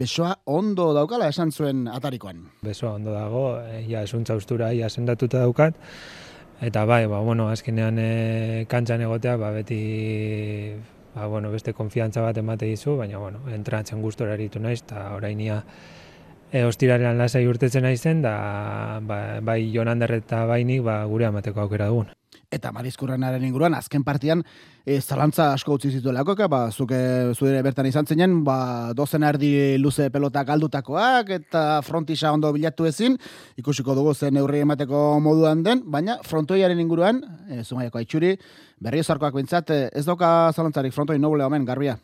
besoa 0.00 0.34
ondo 0.46 0.92
daukala 0.96 1.28
esan 1.28 1.52
zuen 1.52 1.86
atarikoan. 1.88 2.40
Besoa 2.64 2.94
ondo 2.96 3.12
dago, 3.12 3.60
eh, 3.60 3.84
ja 3.88 4.06
zuntza 4.06 4.34
ustura 4.34 4.72
ia 4.72 4.88
sendatuta 4.88 5.38
daukat, 5.44 5.76
eta 6.64 6.84
bai, 6.88 7.04
ba, 7.06 7.20
bueno, 7.20 7.48
azkenean 7.52 7.98
e, 7.98 8.66
kantxan 8.70 9.04
egotea, 9.04 9.36
ba, 9.36 9.50
beti 9.52 10.74
ba, 11.14 11.26
bueno, 11.26 11.50
beste 11.52 11.74
konfiantza 11.76 12.24
bat 12.24 12.38
emate 12.40 12.66
dizu, 12.66 12.96
baina 12.96 13.18
bueno, 13.18 13.44
entratzen 13.52 14.00
gustora 14.02 14.34
eritu 14.34 14.62
naiz, 14.62 14.80
eta 14.82 15.10
orainia 15.14 15.60
e, 16.50 16.64
ostiraren 16.64 17.18
lasai 17.18 17.44
urtetzen 17.50 17.84
naizen 17.84 18.22
da 18.24 18.34
ba, 19.04 19.40
bai 19.44 19.60
Jonander 19.74 20.20
eta 20.22 20.44
bainik 20.48 20.82
ba, 20.86 21.02
gure 21.10 21.28
amateko 21.28 21.66
aukera 21.66 21.90
dugun. 21.92 22.14
Eta 22.54 22.70
Marizkurrenaren 22.70 23.42
inguruan, 23.42 23.74
azken 23.74 24.04
partian, 24.06 24.44
e, 24.86 25.00
zalantza 25.00 25.48
asko 25.56 25.74
utzi 25.74 25.90
zituelako, 25.96 26.36
ba, 26.50 26.68
zuke 26.70 26.98
zuere 27.34 27.62
bertan 27.66 27.88
izan 27.90 28.06
zenen, 28.06 28.36
ba, 28.46 28.92
dozen 28.94 29.26
erdi 29.26 29.50
luze 29.82 30.06
pelota 30.14 30.44
galdutakoak, 30.46 31.32
eta 31.40 31.64
frontisa 31.82 32.32
ondo 32.32 32.52
bilatu 32.54 32.86
ezin, 32.86 33.18
ikusiko 33.58 33.96
dugu 33.98 34.14
zen 34.14 34.38
neurri 34.38 34.62
emateko 34.62 35.18
moduan 35.24 35.64
den, 35.66 35.82
baina 35.90 36.20
frontoiaren 36.22 36.78
inguruan, 36.80 37.22
e, 37.50 37.62
zumaiako 37.64 37.98
aitzuri, 38.02 38.36
berri 38.78 39.02
ezarkoak 39.02 39.34
bintzat, 39.34 39.74
e, 39.74 39.88
ez 39.92 40.04
doka 40.06 40.52
zalantzarik 40.54 40.94
frontoi 40.94 41.18
nobule 41.18 41.46
omen, 41.48 41.66
garbia? 41.66 41.98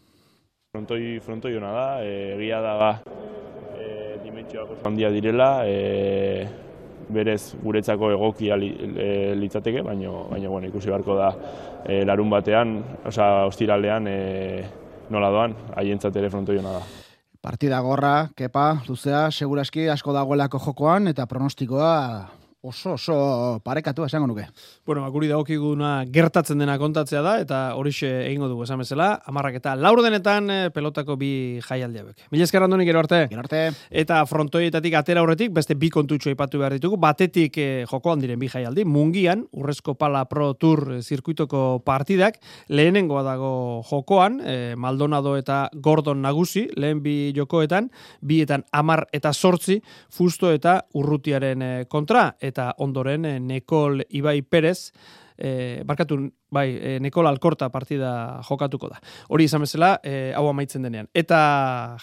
Frontoi, 0.74 1.20
frontoi 1.22 1.54
hona 1.58 1.70
da, 1.76 1.86
e, 2.02 2.34
egia 2.38 2.58
da, 2.64 2.74
ba, 2.80 2.92
dimentsioak 4.24 4.82
handia 4.86 5.10
direla, 5.14 5.50
e, 5.66 6.69
berez 7.12 7.54
guretzako 7.62 8.10
egokia 8.14 8.56
li, 8.56 8.70
e, 8.96 9.10
litzateke, 9.38 9.82
baina 9.86 10.12
baina 10.30 10.48
bueno, 10.48 10.70
ikusi 10.70 10.90
beharko 10.90 11.16
da 11.18 11.30
e, 11.84 12.02
larun 12.06 12.30
batean, 12.30 12.76
osea 13.06 13.46
ostiralean 13.50 14.08
e, 14.08 14.18
nola 15.10 15.30
doan, 15.34 15.56
haientzat 15.76 16.16
ere 16.16 16.30
frontoiona 16.30 16.78
da. 16.78 16.82
Partida 17.40 17.78
gorra, 17.80 18.28
kepa, 18.36 18.82
luzea, 18.88 19.30
seguraski 19.30 19.88
asko 19.88 20.12
dagoelako 20.12 20.60
jokoan 20.60 21.08
eta 21.08 21.24
pronostikoa 21.26 21.94
oso 22.62 22.92
oso 22.92 23.60
parekatu 23.64 24.04
esango 24.04 24.26
nuke. 24.26 24.46
Bueno, 24.86 25.04
guri 25.12 25.28
dagokiguna 25.28 26.04
gertatzen 26.12 26.60
dena 26.60 26.76
kontatzea 26.78 27.22
da 27.24 27.34
eta 27.40 27.60
horixe 27.78 28.08
egingo 28.26 28.48
dugu 28.50 28.66
esan 28.66 28.82
bezala, 28.82 29.10
amarrak 29.26 29.56
eta 29.60 29.74
laur 29.76 30.02
denetan 30.04 30.50
eh, 30.50 30.58
pelotako 30.74 31.16
bi 31.16 31.60
jaialdi 31.64 32.02
hauek. 32.02 32.26
Mila 32.32 32.44
esker 32.44 32.66
andoni 32.66 32.84
gero 32.88 33.00
arte. 33.00 33.22
Gero 33.30 33.44
arte. 33.44 33.62
Eta 33.90 34.20
frontoietatik 34.28 34.96
atera 34.98 35.22
horretik 35.24 35.54
beste 35.56 35.74
bi 35.74 35.90
kontutxo 35.90 36.32
ipatu 36.32 36.60
behar 36.60 36.76
ditugu. 36.76 36.98
Batetik 37.00 37.56
eh, 37.58 37.84
joko 37.90 38.12
handiren 38.12 38.38
bi 38.40 38.50
jaialdi, 38.52 38.84
mungian, 38.84 39.46
urrezko 39.56 39.94
pala 39.94 40.26
pro 40.28 40.52
tour 40.54 40.96
eh, 40.96 41.00
zirkuitoko 41.00 41.80
partidak, 41.86 42.36
lehenengoa 42.68 43.24
dago 43.24 43.52
jokoan, 43.88 44.40
eh, 44.44 44.74
Maldonado 44.76 45.36
eta 45.40 45.62
Gordon 45.72 46.20
nagusi, 46.22 46.66
lehen 46.76 47.00
bi 47.02 47.32
jokoetan, 47.36 47.88
bietan 48.20 48.66
amar 48.72 49.06
eta 49.16 49.32
sortzi, 49.32 49.80
fusto 50.10 50.52
eta 50.52 50.80
urrutiaren 50.98 51.62
eh, 51.62 51.84
kontra, 51.88 52.28
eta 52.38 52.49
ondoren 52.78 53.24
eh, 53.24 53.38
Nekol 53.40 54.02
Ibai 54.08 54.42
Perez, 54.42 54.92
eh, 55.36 55.82
barkatu 55.84 56.30
bai, 56.50 56.68
e, 56.76 56.98
Nikola 57.00 57.30
Alkorta 57.30 57.68
partida 57.70 58.40
jokatuko 58.46 58.88
da. 58.90 59.00
Hori 59.28 59.46
izan 59.46 59.64
bezala, 59.64 59.94
e, 60.02 60.32
hau 60.36 60.46
amaitzen 60.50 60.82
denean. 60.82 61.08
Eta 61.14 61.40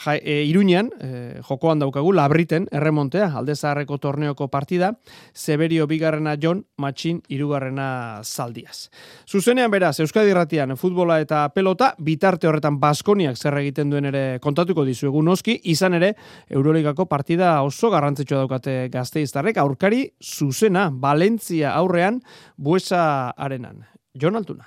ja, 0.03 0.15
e, 0.15 0.43
Iruñean, 0.47 0.89
e, 0.99 1.41
jokoan 1.47 1.79
daukagu, 1.83 2.13
Labriten, 2.15 2.67
erremontea, 2.71 3.31
alde 3.37 3.55
zaharreko 3.55 3.97
torneoko 4.01 4.47
partida, 4.47 4.93
Severio 5.33 5.87
bigarrena 5.87 6.35
John, 6.41 6.63
Matxin 6.77 7.21
irugarrena 7.29 8.21
Zaldiaz. 8.23 8.89
Zuzenean 9.27 9.71
beraz, 9.71 9.99
Euskadi 9.99 10.33
Ratian, 10.33 10.75
futbola 10.77 11.19
eta 11.21 11.43
pelota, 11.53 11.93
bitarte 11.99 12.47
horretan 12.47 12.79
Baskoniak 12.79 13.37
zer 13.37 13.57
egiten 13.61 13.91
duen 13.91 14.07
ere 14.09 14.23
kontatuko 14.43 14.85
dizuegu 14.87 15.21
noski, 15.23 15.59
izan 15.65 15.97
ere, 15.99 16.13
Euroligako 16.49 17.07
partida 17.09 17.57
oso 17.65 17.91
garrantzitsua 17.93 18.45
daukate 18.45 18.77
gazteiztarrek, 18.93 19.59
aurkari 19.61 20.07
zuzena, 20.23 20.87
Valentzia 20.93 21.73
aurrean, 21.75 22.21
buesa 22.57 23.33
arenan. 23.37 23.85
Jon 24.17 24.35
Altuna. 24.35 24.65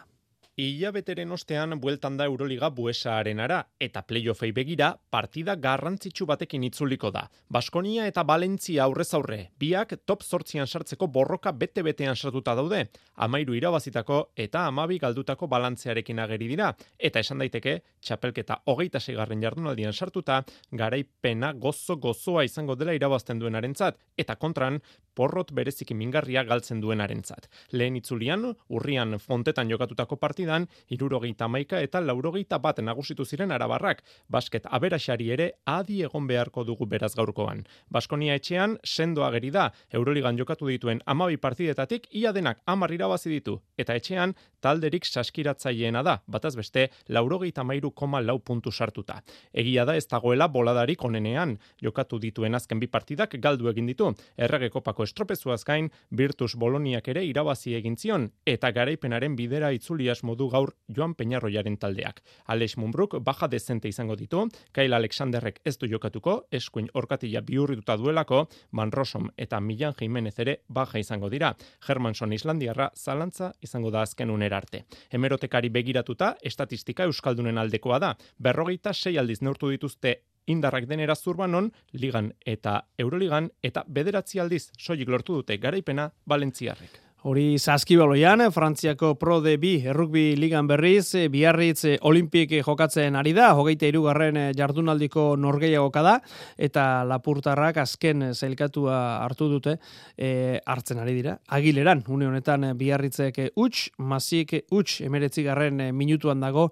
Ilabeteren 0.61 1.33
ostean 1.33 1.79
bueltan 1.81 2.19
da 2.19 2.27
Euroliga 2.29 2.69
buesa 2.77 3.15
arenara 3.17 3.63
eta 3.81 4.03
playoffei 4.05 4.51
begira 4.53 4.91
partida 5.15 5.55
garrantzitsu 5.57 6.27
batekin 6.29 6.67
itzuliko 6.69 7.09
da. 7.15 7.23
Baskonia 7.49 8.05
eta 8.11 8.27
Valentzia 8.29 8.83
aurrez 8.85 9.07
aurre, 9.17 9.39
biak 9.57 9.95
top 10.05 10.21
sortzian 10.21 10.69
sartzeko 10.69 11.09
borroka 11.09 11.55
bete-betean 11.57 12.13
sartuta 12.17 12.53
daude, 12.59 12.83
amairu 13.17 13.57
irabazitako 13.57 14.19
eta 14.37 14.67
amabi 14.67 14.99
galdutako 15.01 15.49
balantzearekin 15.49 16.21
ageri 16.27 16.51
dira, 16.53 16.69
eta 16.99 17.25
esan 17.25 17.41
daiteke, 17.41 17.79
txapelketa 18.05 18.61
hogeita 18.67 19.01
segarren 19.01 19.41
jardunaldian 19.41 19.97
sartuta, 19.97 20.43
garaipena 20.77 21.55
gozo 21.55 21.97
gozoa 21.97 22.45
izango 22.45 22.77
dela 22.77 22.93
irabazten 22.93 23.41
duenarentzat, 23.41 23.97
eta 24.19 24.37
kontran, 24.37 24.77
porrot 25.17 25.55
bereziki 25.57 25.97
mingarria 25.97 26.45
galtzen 26.45 26.85
duenarentzat. 26.85 27.49
Lehen 27.73 27.97
itzulian, 27.97 28.45
urrian 28.69 29.17
fontetan 29.19 29.73
jokatutako 29.73 30.21
partida 30.21 30.50
partidan, 30.51 30.69
irurogeita 30.91 31.49
maika 31.49 31.81
eta 31.81 32.01
laurogeita 32.01 32.59
bat 32.59 32.79
nagusitu 32.81 33.25
ziren 33.25 33.53
arabarrak. 33.53 34.03
Basket 34.29 34.67
aberaxari 34.67 35.31
ere 35.31 35.53
adi 35.67 36.03
egon 36.03 36.27
beharko 36.27 36.65
dugu 36.65 36.87
beraz 36.87 37.15
gaurkoan. 37.15 37.65
Baskonia 37.91 38.35
etxean, 38.35 38.79
sendo 38.85 39.25
ageri 39.25 39.51
da, 39.51 39.71
Euroligan 39.93 40.37
jokatu 40.39 40.67
dituen 40.67 41.01
amabi 41.07 41.37
partidetatik, 41.37 42.09
ia 42.13 42.33
denak 42.33 42.61
amar 42.67 42.91
irabazi 42.93 43.31
ditu. 43.31 43.61
Eta 43.79 43.95
etxean, 43.95 44.35
talderik 44.61 45.07
saskiratzaileena 45.07 46.03
da, 46.07 46.17
bataz 46.27 46.55
beste, 46.57 46.89
laurogeita 47.09 47.65
mairu 47.65 47.91
koma 47.91 48.21
lau 48.21 48.39
puntu 48.39 48.73
sartuta. 48.73 49.21
Egia 49.53 49.85
da 49.85 49.97
ez 49.97 50.07
dagoela 50.09 50.49
boladarik 50.49 51.05
onenean, 51.05 51.57
jokatu 51.83 52.19
dituen 52.19 52.55
azken 52.55 52.81
bi 52.81 52.87
partidak 52.87 53.37
galdu 53.41 53.71
egin 53.71 53.87
ditu. 53.91 54.11
Errege 54.37 54.71
kopako 54.71 55.05
estropezuaz 55.09 55.63
gain, 55.65 55.91
Virtus 56.11 56.57
Boloniak 56.57 57.09
ere 57.09 57.25
irabazi 57.25 57.75
egin 57.79 57.97
zion, 57.97 58.31
eta 58.47 58.71
garaipenaren 58.73 59.37
bidera 59.37 59.71
itzulias 59.73 60.23
modu 60.23 60.49
gaur 60.51 60.75
Joan 60.89 61.15
Peñarroiaren 61.15 61.79
taldeak. 61.79 62.23
Alex 62.47 62.77
Munbruk 62.77 63.19
baja 63.25 63.49
dezente 63.49 63.89
izango 63.89 64.17
ditu, 64.17 64.47
Kyle 64.73 64.97
Alexanderrek 64.97 65.61
ez 65.65 65.77
du 65.79 65.89
jokatuko, 65.91 66.47
eskuin 66.51 66.89
orkatila 66.95 67.41
biurrituta 67.41 67.97
duelako, 67.97 68.47
Van 68.77 68.93
Rossum 68.93 69.31
eta 69.37 69.61
Milan 69.61 69.95
Jimenez 69.99 70.39
ere 70.39 70.61
baja 70.69 70.99
izango 70.99 71.31
dira. 71.31 71.55
Germanson 71.87 72.33
Islandiarra 72.33 72.91
zalantza 72.97 73.53
izango 73.63 73.91
da 73.91 74.03
azken 74.03 74.31
unera 74.31 74.50
arte. 74.53 74.85
Hemerotekari 75.11 75.69
begiratuta, 75.69 76.35
estatistika 76.43 77.05
Euskaldunen 77.05 77.59
aldekoa 77.59 77.99
da. 77.99 78.15
Berrogeita 78.39 78.95
sei 78.95 79.19
aldiz 79.19 79.41
neurtu 79.43 79.71
dituzte 79.71 80.17
indarrak 80.47 80.89
denera 80.91 81.15
zurbanon, 81.15 81.71
ligan 81.93 82.33
eta 82.47 82.81
euroligan, 82.99 83.51
eta 83.63 83.85
bederatzi 83.87 84.41
aldiz 84.41 84.71
soilik 84.79 85.09
lortu 85.09 85.41
dute 85.41 85.59
garaipena 85.59 86.11
Valentziarrek. 86.27 87.10
Hori 87.23 87.59
saskibaloian, 87.61 88.47
Frantziako 88.49 89.11
Pro 89.21 89.43
de 89.45 89.59
Bi 89.61 89.75
errukbi 89.85 90.39
ligan 90.41 90.65
berriz, 90.65 91.15
eh, 91.15 91.27
biarritz 91.29 91.85
eh, 91.85 91.99
olimpik 92.09 92.55
jokatzen 92.65 93.19
ari 93.21 93.35
da, 93.37 93.51
hogeita 93.53 93.85
irugarren 93.91 94.39
eh, 94.41 94.47
jardunaldiko 94.57 95.35
norgeiagoka 95.37 96.01
da, 96.01 96.15
eta 96.57 97.05
lapurtarrak 97.05 97.83
azken 97.83 98.31
zailkatua 98.33 98.97
hartu 99.27 99.51
dute, 99.53 99.77
e, 100.17 100.61
hartzen 100.65 101.03
ari 101.03 101.19
dira. 101.19 101.37
Agileran, 101.53 102.07
une 102.09 102.31
honetan 102.31 102.71
biarritzek 102.81 103.43
uts, 103.53 103.91
mazik 103.99 104.57
uts, 104.71 105.03
emeretzi 105.05 105.45
garren 105.45 105.91
minutuan 105.93 106.41
dago 106.41 106.71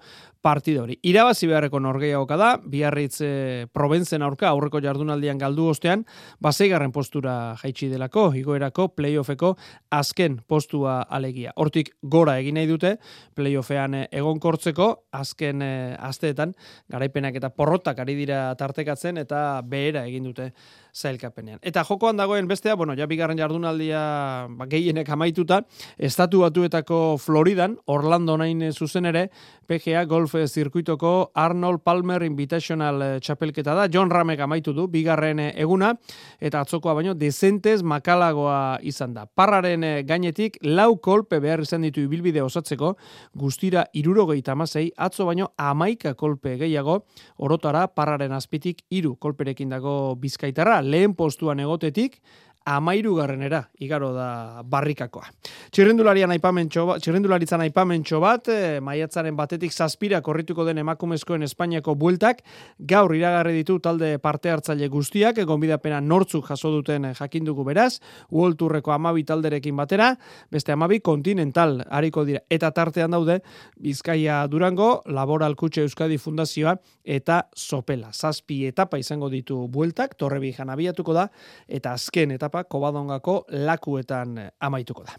partida 0.48 0.82
hori. 0.82 0.96
Irabazi 1.04 1.48
beharreko 1.50 1.80
norgeiagoka 1.82 2.38
da, 2.40 2.48
biarritz 2.72 3.20
e, 3.24 3.32
probentzen 3.74 4.24
aurka, 4.24 4.48
aurreko 4.48 4.80
jardunaldian 4.84 5.40
galdu 5.40 5.68
ostean, 5.74 6.06
baseigarren 6.44 6.94
postura 6.94 7.34
jaitsi 7.60 7.90
delako, 7.92 8.30
igoerako, 8.38 8.88
playoffeko, 8.96 9.54
azken 9.92 10.40
postua 10.48 11.02
alegia. 11.18 11.52
Hortik 11.60 11.92
gora 12.02 12.38
egin 12.40 12.56
nahi 12.58 12.68
dute 12.70 12.94
playoffean 13.36 13.98
eh, 14.00 14.04
egonkortzeko 14.22 14.88
azken 15.18 15.62
e, 15.64 15.72
asteetan 16.08 16.54
garaipenak 16.90 17.36
eta 17.40 17.52
porrotak 17.52 18.00
ari 18.04 18.16
dira 18.18 18.46
tartekatzen 18.58 19.20
eta 19.24 19.42
behera 19.68 20.06
egin 20.08 20.30
dute 20.30 20.52
zailkapenean. 20.98 21.60
Eta 21.62 21.84
jokoan 21.86 22.18
dagoen 22.18 22.48
bestea, 22.48 22.74
bueno, 22.76 22.94
ja 22.98 23.06
bigarren 23.06 23.38
jardunaldia 23.38 24.00
ba, 24.50 24.66
gehienek 24.70 25.08
amaituta, 25.14 25.62
estatu 25.98 26.42
batuetako 26.42 27.18
Floridan, 27.22 27.76
Orlando 27.86 28.36
nain 28.40 28.64
zuzen 28.72 29.06
ere, 29.08 29.28
PGA 29.68 30.04
Golf 30.08 30.34
zirkuitoko 30.46 31.30
Arnold 31.34 31.82
Palmer 31.84 32.22
Invitational 32.26 33.02
eh, 33.02 33.10
txapelketa 33.20 33.74
da, 33.76 33.86
John 33.92 34.10
Ramek 34.10 34.40
amaitu 34.40 34.72
du, 34.76 34.88
bigarren 34.90 35.42
eh, 35.44 35.50
eguna, 35.60 35.92
eta 36.40 36.62
atzokoa 36.64 36.94
baino, 36.98 37.14
dezentez 37.18 37.82
makalagoa 37.82 38.78
izan 38.88 39.14
da. 39.14 39.26
Parraren 39.26 39.84
eh, 39.84 39.94
gainetik, 40.08 40.58
lau 40.66 40.96
kolpe 41.04 41.40
behar 41.44 41.62
izan 41.64 41.86
ditu 41.86 42.02
ibilbide 42.06 42.42
osatzeko, 42.42 42.94
guztira 43.38 43.84
irurogeita 43.92 44.56
amasei, 44.56 44.88
atzo 44.96 45.28
baino 45.28 45.52
amaika 45.56 46.14
kolpe 46.18 46.56
gehiago, 46.60 47.02
orotara 47.44 47.86
parraren 47.92 48.32
azpitik 48.32 48.82
iru 48.90 49.14
kolperekin 49.20 49.70
dago 49.76 49.94
bizkaitarra, 50.20 50.80
lehen 50.90 51.14
postuan 51.14 51.60
egotetik, 51.60 52.20
amairu 52.68 53.14
garrenera, 53.16 53.62
igaro 53.80 54.12
da 54.12 54.62
barrikakoa. 54.64 55.28
Txirrendularitzan 55.72 57.62
aipamentxo 57.64 58.20
bat, 58.20 58.48
e, 58.52 58.80
maiatzaren 58.84 59.36
batetik 59.36 59.72
zazpira 59.72 60.20
korrituko 60.24 60.66
den 60.66 60.82
emakumezkoen 60.82 61.42
Espainiako 61.46 61.94
bueltak, 61.98 62.42
gaur 62.78 63.14
iragarri 63.16 63.54
ditu 63.60 63.78
talde 63.84 64.18
parte 64.18 64.52
hartzaile 64.52 64.88
guztiak, 64.92 65.40
gonbidapena 65.48 66.00
nortzuk 66.00 66.46
jaso 66.48 66.72
duten 66.74 67.08
jakindugu 67.14 67.64
beraz, 67.64 68.00
uolturreko 68.30 68.92
amabi 68.92 69.24
talderekin 69.24 69.76
batera, 69.76 70.12
beste 70.52 70.72
amabi 70.72 71.00
kontinental 71.00 71.82
hariko 71.88 72.24
dira. 72.28 72.44
Eta 72.50 72.70
tartean 72.76 73.16
daude, 73.16 73.40
Bizkaia 73.80 74.42
Durango, 74.48 75.02
Laboral 75.06 75.56
Kutxe 75.56 75.86
Euskadi 75.86 76.18
Fundazioa, 76.18 76.76
eta 77.04 77.46
Sopela. 77.56 78.12
Zazpi 78.12 78.64
etapa 78.68 78.98
izango 79.00 79.30
ditu 79.32 79.66
bueltak, 79.72 80.16
torrebi 80.18 80.54
abiatuko 80.58 81.14
da, 81.14 81.28
eta 81.68 81.92
azken 81.92 82.32
etapa 82.48 82.64
kobadongako 82.64 83.44
lakuetan 83.48 84.50
amaituko 84.60 85.04
da. 85.04 85.12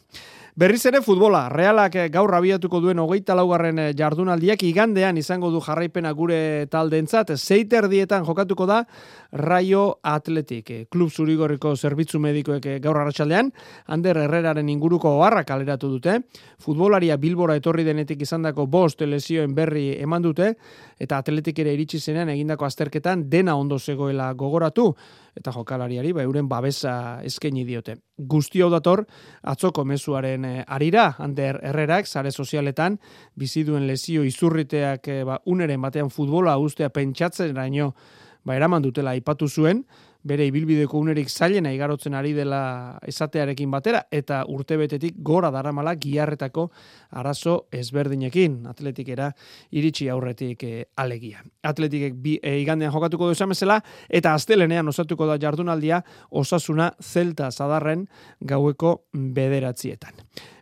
Berriz 0.59 0.81
ere 0.89 0.99
futbola, 0.99 1.45
realak 1.47 1.93
eh, 1.95 2.09
gaur 2.11 2.33
abiatuko 2.35 2.81
duen 2.83 2.99
hogeita 2.99 3.31
laugarren 3.37 3.77
eh, 3.79 3.93
jardunaldiak 3.95 4.65
igandean 4.67 5.15
izango 5.15 5.53
du 5.53 5.61
jarraipena 5.63 6.11
gure 6.11 6.65
taldentzat, 6.67 7.31
zeiter 7.37 7.85
dietan 7.87 8.25
jokatuko 8.27 8.67
da 8.67 8.81
Raio 9.39 9.83
Atletik, 10.03 10.71
eh, 10.75 10.81
klub 10.91 11.13
zurigorriko 11.15 11.71
zerbitzu 11.77 12.19
medikoek 12.19 12.67
gaur 12.83 12.99
arratsaldean. 12.99 13.53
Ander 13.87 14.19
Herreraren 14.25 14.67
inguruko 14.73 15.13
oharra 15.21 15.45
kaleratu 15.47 15.93
dute, 15.93 16.17
futbolaria 16.59 17.15
Bilbora 17.15 17.55
etorri 17.55 17.87
denetik 17.87 18.27
izandako 18.27 18.67
bost 18.67 18.99
lesioen 19.07 19.55
berri 19.55 19.93
eman 20.01 20.27
dute, 20.27 20.51
eta 20.99 21.21
atletik 21.23 21.63
ere 21.63 21.77
iritsi 21.77 22.03
zenean 22.03 22.35
egindako 22.35 22.67
azterketan 22.67 23.29
dena 23.31 23.55
ondo 23.55 23.79
zegoela 23.79 24.33
gogoratu, 24.33 24.89
eta 25.39 25.55
jokalariari 25.55 26.11
ba 26.11 26.27
euren 26.27 26.49
babesa 26.51 27.21
eskaini 27.23 27.63
diote. 27.63 27.95
Guzti 28.19 28.59
hau 28.59 28.67
dator 28.73 29.05
atzoko 29.47 29.85
mezuaren 29.87 30.48
arira 30.67 31.15
Ander 31.19 31.59
Herrerak 31.63 32.07
sare 32.07 32.31
sozialetan 32.31 32.97
bizi 33.35 33.63
duen 33.67 33.87
lesio 33.87 34.23
izurriteak 34.27 35.07
e, 35.07 35.23
ba 35.27 35.39
uneren 35.45 35.81
batean 35.81 36.09
futbola 36.13 36.57
ustea 36.57 36.89
pentsatzen 36.93 37.53
eraino 37.55 37.93
ba 38.45 38.55
eraman 38.55 38.83
dutela 38.83 39.15
aipatu 39.17 39.47
zuen 39.47 39.83
bere 40.23 40.45
ibilbideko 40.49 40.99
unerik 40.99 41.29
zailena 41.29 41.71
igarotzen 41.73 42.15
ari 42.17 42.33
dela 42.35 42.99
esatearekin 43.07 43.71
batera, 43.71 44.01
eta 44.11 44.41
urtebetetik 44.51 45.21
gora 45.23 45.51
daramala 45.51 45.95
giarretako 45.95 46.69
arazo 47.21 47.55
ezberdinekin, 47.71 48.59
atletikera 48.67 49.29
iritsi 49.71 50.09
aurretik 50.09 50.63
e, 50.63 50.73
alegia. 50.99 51.43
Atletikek 51.63 52.19
bi, 52.19 52.37
e, 52.43 52.57
igandean 52.63 52.93
jokatuko 52.93 53.29
du 53.29 53.37
esamezela, 53.37 53.79
eta 54.09 54.33
astelenean 54.35 54.91
osatuko 54.91 55.27
da 55.29 55.39
jardunaldia 55.39 56.01
osasuna 56.31 56.91
zelta 57.01 57.51
zadarren 57.51 58.07
gaueko 58.41 59.05
bederatzietan. 59.13 60.19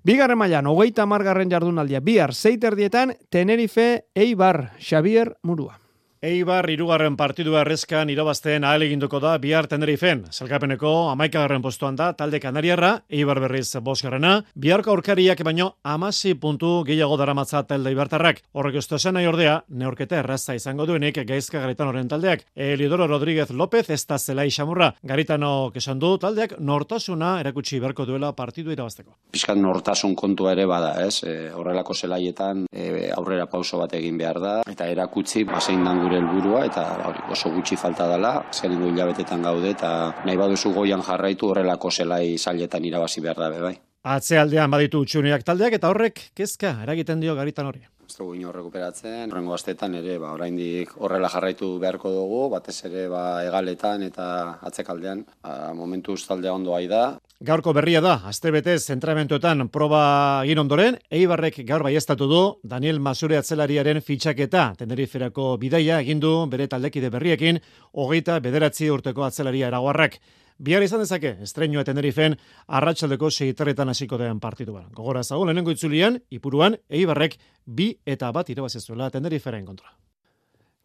Bigarren 0.07 0.39
mailan 0.39 0.69
hogeita 0.69 1.05
margarren 1.09 1.49
jardunaldia, 1.51 1.99
bihar 1.99 2.33
zeiterdietan, 2.33 3.15
Tenerife, 3.29 4.07
Eibar, 4.15 4.69
Xavier, 4.79 5.33
Murua. 5.43 5.86
Eibar 6.21 6.65
irugarren 6.73 7.13
partidu 7.13 7.53
errezkan 7.59 8.09
irabazten 8.09 8.63
ahal 8.65 8.81
eginduko 8.81 9.19
da 9.21 9.35
bihar 9.37 9.67
Tenerifen. 9.69 10.23
Zelkapeneko 10.33 11.11
amaikagarren 11.11 11.61
postuan 11.61 11.95
da 11.95 12.07
talde 12.17 12.39
kanariarra, 12.41 13.03
Eibar 13.07 13.37
berriz 13.43 13.67
bosgarrena. 13.85 14.39
Biharko 14.55 14.95
aurkariak 14.95 15.43
baino 15.45 15.75
amasi 15.83 16.33
puntu 16.33 16.83
gehiago 16.87 17.19
daramatza 17.21 17.61
talde 17.69 17.91
ibartarrak. 17.93 18.41
Horrek 18.53 18.79
uste 18.81 18.97
zen 18.97 19.13
nahi 19.13 19.27
ordea, 19.29 19.59
neorketa 19.69 20.17
erraza 20.23 20.55
izango 20.57 20.87
duenik 20.89 21.19
gaizka 21.27 21.61
garitan 21.61 21.91
horren 21.91 22.09
taldeak. 22.09 22.47
Elidoro 22.55 23.05
Rodríguez 23.07 23.51
López 23.51 23.85
ez 23.91 24.01
da 24.07 24.17
zela 24.17 24.45
isamurra. 24.45 24.95
Garitano 25.03 25.69
kesan 25.73 25.99
du 25.99 26.15
taldeak 26.17 26.57
nortasuna 26.57 27.35
erakutsi 27.43 27.79
beharko 27.79 28.07
duela 28.09 28.33
partidu 28.33 28.73
irabazteko. 28.73 29.13
Piskat 29.31 29.61
nortasun 29.61 30.15
kontua 30.15 30.55
ere 30.57 30.65
bada, 30.65 30.95
ez? 31.05 31.21
E, 31.21 31.51
horrelako 31.53 31.93
zelaietan 31.93 32.65
e, 32.73 33.11
aurrera 33.13 33.45
pauso 33.45 33.77
bat 33.77 33.93
egin 33.93 34.17
behar 34.17 34.41
da. 34.41 34.57
Eta 34.65 34.89
erakutsi, 34.89 35.45
basein 35.45 35.85
gure 36.07 36.21
helburua 36.21 36.63
eta 36.67 36.83
hori 37.09 37.25
oso 37.35 37.51
gutxi 37.51 37.75
falta 37.79 38.07
dela, 38.07 38.37
azkenengo 38.53 38.87
hilabetetan 38.91 39.43
gaude 39.43 39.73
eta 39.75 39.91
nahi 40.25 40.39
baduzu 40.39 40.71
goian 40.75 41.03
jarraitu 41.03 41.51
horrelako 41.51 41.91
zelai 41.91 42.37
zailetan 42.37 42.85
irabazi 42.87 43.23
behar 43.25 43.43
da 43.43 43.49
bai. 43.65 43.75
Atzealdean 44.07 44.71
baditu 44.71 45.01
utxuniak 45.03 45.43
taldeak 45.43 45.75
eta 45.75 45.91
horrek 45.91 46.29
kezka 46.37 46.77
eragiten 46.85 47.19
dio 47.19 47.35
garitan 47.35 47.67
hori. 47.67 47.83
Ez 48.07 48.15
dugu 48.15 48.37
ino 48.37 48.53
rekuperatzen, 48.55 49.25
horrengo 49.27 49.51
astetan 49.51 49.97
ere, 49.99 50.15
ba, 50.21 50.31
oraindik 50.37 50.93
horrela 50.95 51.27
jarraitu 51.27 51.73
beharko 51.81 52.13
dugu, 52.15 52.45
batez 52.53 52.77
ere 52.87 53.09
ba, 53.11 53.23
egaletan 53.43 54.05
eta 54.07 54.27
atzekaldean, 54.69 55.25
ba, 55.43 55.73
momentu 55.75 56.15
taldea 56.15 56.53
ondo 56.55 56.77
da, 56.87 57.17
Gaurko 57.37 57.69
berria 57.69 57.99
da, 58.01 58.15
azte 58.25 58.49
betez 58.49 58.87
zentramentuetan 58.89 59.67
proba 59.69 59.99
egin 60.41 60.57
ondoren, 60.57 60.95
Eibarrek 61.13 61.59
gaur 61.67 61.83
baiestatu 61.85 62.25
du 62.25 62.39
Daniel 62.65 62.97
Masure 62.97 63.37
atzelariaren 63.37 63.99
fitxaketa 64.01 64.63
Teneriferako 64.79 65.51
bidaia 65.61 65.99
egindu 66.01 66.31
bere 66.49 66.65
taldekide 66.71 67.11
berriekin, 67.13 67.59
hogeita 67.93 68.39
bederatzi 68.41 68.89
urteko 68.89 69.27
atzelaria 69.27 69.69
eraguarrak. 69.69 70.17
Bihar 70.57 70.81
izan 70.81 71.05
dezake, 71.05 71.35
estreñoa 71.45 71.85
Tenerifen, 71.85 72.39
arratsaldeko 72.65 73.29
segitarretan 73.29 73.93
hasiko 73.93 74.17
den 74.17 74.39
partitu 74.39 74.73
Gogora 74.95 75.23
zago, 75.23 75.45
lehenengo 75.45 75.69
itzulian, 75.69 76.17
ipuruan, 76.31 76.79
Eibarrek 76.89 77.37
bi 77.67 77.99
eta 78.03 78.31
bat 78.31 78.49
irabazezuela 78.49 79.11
Teneriferen 79.11 79.63
kontra. 79.63 79.93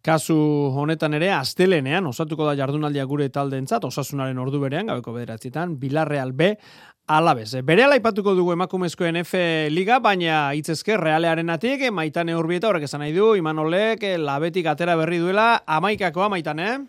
Kasu 0.02 0.34
honetan 0.74 1.14
ere, 1.14 1.28
astelenean, 1.30 2.08
osatuko 2.10 2.42
da 2.48 2.56
jardunaldia 2.58 3.04
gure 3.06 3.28
taldeentzat, 3.30 3.84
osasunaren 3.86 4.38
ordu 4.42 4.58
berean, 4.58 4.88
gabeko 4.90 5.12
bederatzietan, 5.14 5.76
Bilarreal 5.78 6.32
B, 6.34 6.48
alabez. 7.06 7.52
Bere 7.62 7.84
alaipatuko 7.86 8.34
dugu 8.34 8.50
emakumezkoen 8.56 9.20
F 9.22 9.38
Liga, 9.70 10.00
baina 10.02 10.48
hitzezke 10.58 10.96
realearen 10.98 11.54
atik, 11.54 11.86
maitane 11.94 12.34
urbieta 12.34 12.66
horrek 12.72 12.88
esan 12.88 13.04
nahi 13.04 13.14
du, 13.14 13.36
Imanolek, 13.38 14.02
labetik 14.18 14.66
atera 14.74 14.98
berri 14.98 15.22
duela, 15.22 15.52
amaikakoa 15.78 16.28
maitane, 16.34 16.66
eh? 16.72 16.80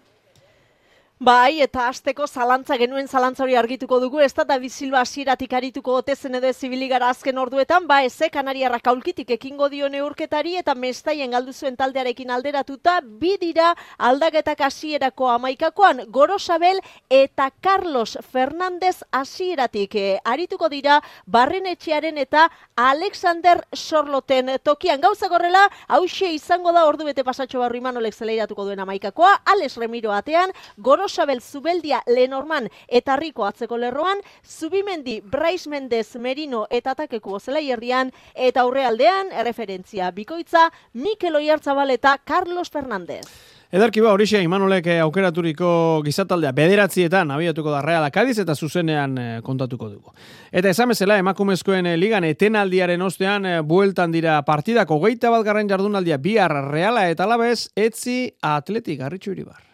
Bai, 1.19 1.61
eta 1.61 1.85
asteko 1.87 2.25
zalantza 2.27 2.75
genuen 2.75 3.05
zalantza 3.07 3.43
hori 3.45 3.53
argituko 3.55 3.99
dugu, 4.01 4.19
ez 4.19 4.33
da 4.33 4.43
David 4.43 4.71
Silva 4.73 4.99
asieratik 5.05 5.51
arituko 5.53 5.93
otezen 6.01 6.35
edo 6.35 6.49
zibiligara 6.51 7.07
azken 7.13 7.37
orduetan, 7.37 7.85
ba, 7.87 8.01
eze 8.03 8.31
kanariarrak 8.33 8.87
aulkitik 8.89 9.29
ekingo 9.31 9.69
dio 9.69 9.87
neurketari 9.93 10.57
eta 10.57 10.73
mestaien 10.75 11.31
galdu 11.31 11.53
zuen 11.53 11.77
taldearekin 11.77 12.31
alderatuta, 12.33 12.99
bi 13.05 13.37
dira 13.39 13.75
aldaketak 13.99 14.65
hasierako 14.65 15.29
amaikakoan, 15.35 16.01
Gorosabel 16.09 16.81
eta 17.09 17.51
Carlos 17.61 18.17
Fernandez 18.31 19.05
asieratik 19.11 19.95
e, 19.95 20.17
arituko 20.25 20.67
dira 20.67 20.99
barrenetxearen 21.27 22.17
eta 22.17 22.49
Alexander 22.75 23.61
Sorloten 23.71 24.57
tokian. 24.63 24.99
Gauza 24.99 25.29
gorrela, 25.29 25.69
hause 25.87 26.33
izango 26.33 26.73
da 26.73 26.87
ordu 26.89 27.05
bete 27.05 27.23
pasatxo 27.23 27.61
barru 27.61 27.77
iman 27.77 28.01
olek 28.01 28.17
zeleiratuko 28.17 28.65
duen 28.65 28.81
amaikakoa, 28.81 29.37
Alex 29.45 29.77
Remiro 29.77 30.11
atean, 30.11 30.51
Goros 30.75 31.02
Rosabel 31.03 31.41
Zubeldia 31.41 31.99
Lenorman 32.07 32.69
eta 32.87 33.17
Riko 33.19 33.43
atzeko 33.43 33.75
lerroan, 33.77 34.21
Zubimendi 34.47 35.19
Brais 35.19 35.67
Mendez 35.67 36.15
Merino 36.15 36.63
eta 36.71 36.93
Takeku 36.95 37.33
Ozela 37.35 37.59
herrian 37.59 38.11
eta 38.33 38.63
aurrealdean 38.63 39.33
erreferentzia 39.35 40.11
bikoitza 40.15 40.69
Mikel 40.93 41.35
Oiartzabal 41.35 41.91
eta 41.91 42.15
Carlos 42.23 42.71
Fernandez. 42.71 43.25
Edarki 43.73 44.03
ba, 44.05 44.13
horixe, 44.13 44.39
Imanolek 44.45 44.87
eh, 44.93 44.99
aukeraturiko 45.01 45.67
gizataldea 46.05 46.53
bederatzietan 46.55 47.33
abiatuko 47.35 47.73
da 47.73 47.81
Real 47.81 48.07
Akadiz 48.07 48.37
eta 48.39 48.55
zuzenean 48.55 49.17
eh, 49.17 49.27
kontatuko 49.43 49.89
dugu. 49.89 50.15
Eta 50.53 50.71
esamezela, 50.71 51.17
emakumezkoen 51.19 51.89
eh, 51.89 51.97
ligan 51.97 52.23
etenaldiaren 52.29 53.01
ostean 53.01 53.49
bueltan 53.67 54.13
dira 54.15 54.39
partidako 54.47 55.01
geita 55.03 55.33
bat 55.33 55.43
garren 55.43 55.67
jardunaldia 55.67 56.21
bihar 56.21 56.55
Reala 56.69 57.09
eta 57.09 57.27
labez, 57.27 57.73
etzi 57.75 58.29
atletik 58.39 59.01
garritxu 59.03 59.35
iribar. 59.35 59.72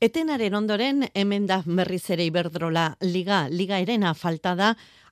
Etenaren 0.00 0.54
ondoren, 0.54 1.08
hemen 1.18 1.48
da 1.50 1.56
berriz 1.66 2.04
ere 2.14 2.22
iberdrola 2.28 2.84
liga, 3.02 3.48
liga 3.50 3.80
erena 3.82 4.12
falta 4.14 4.52
da, 4.54 4.68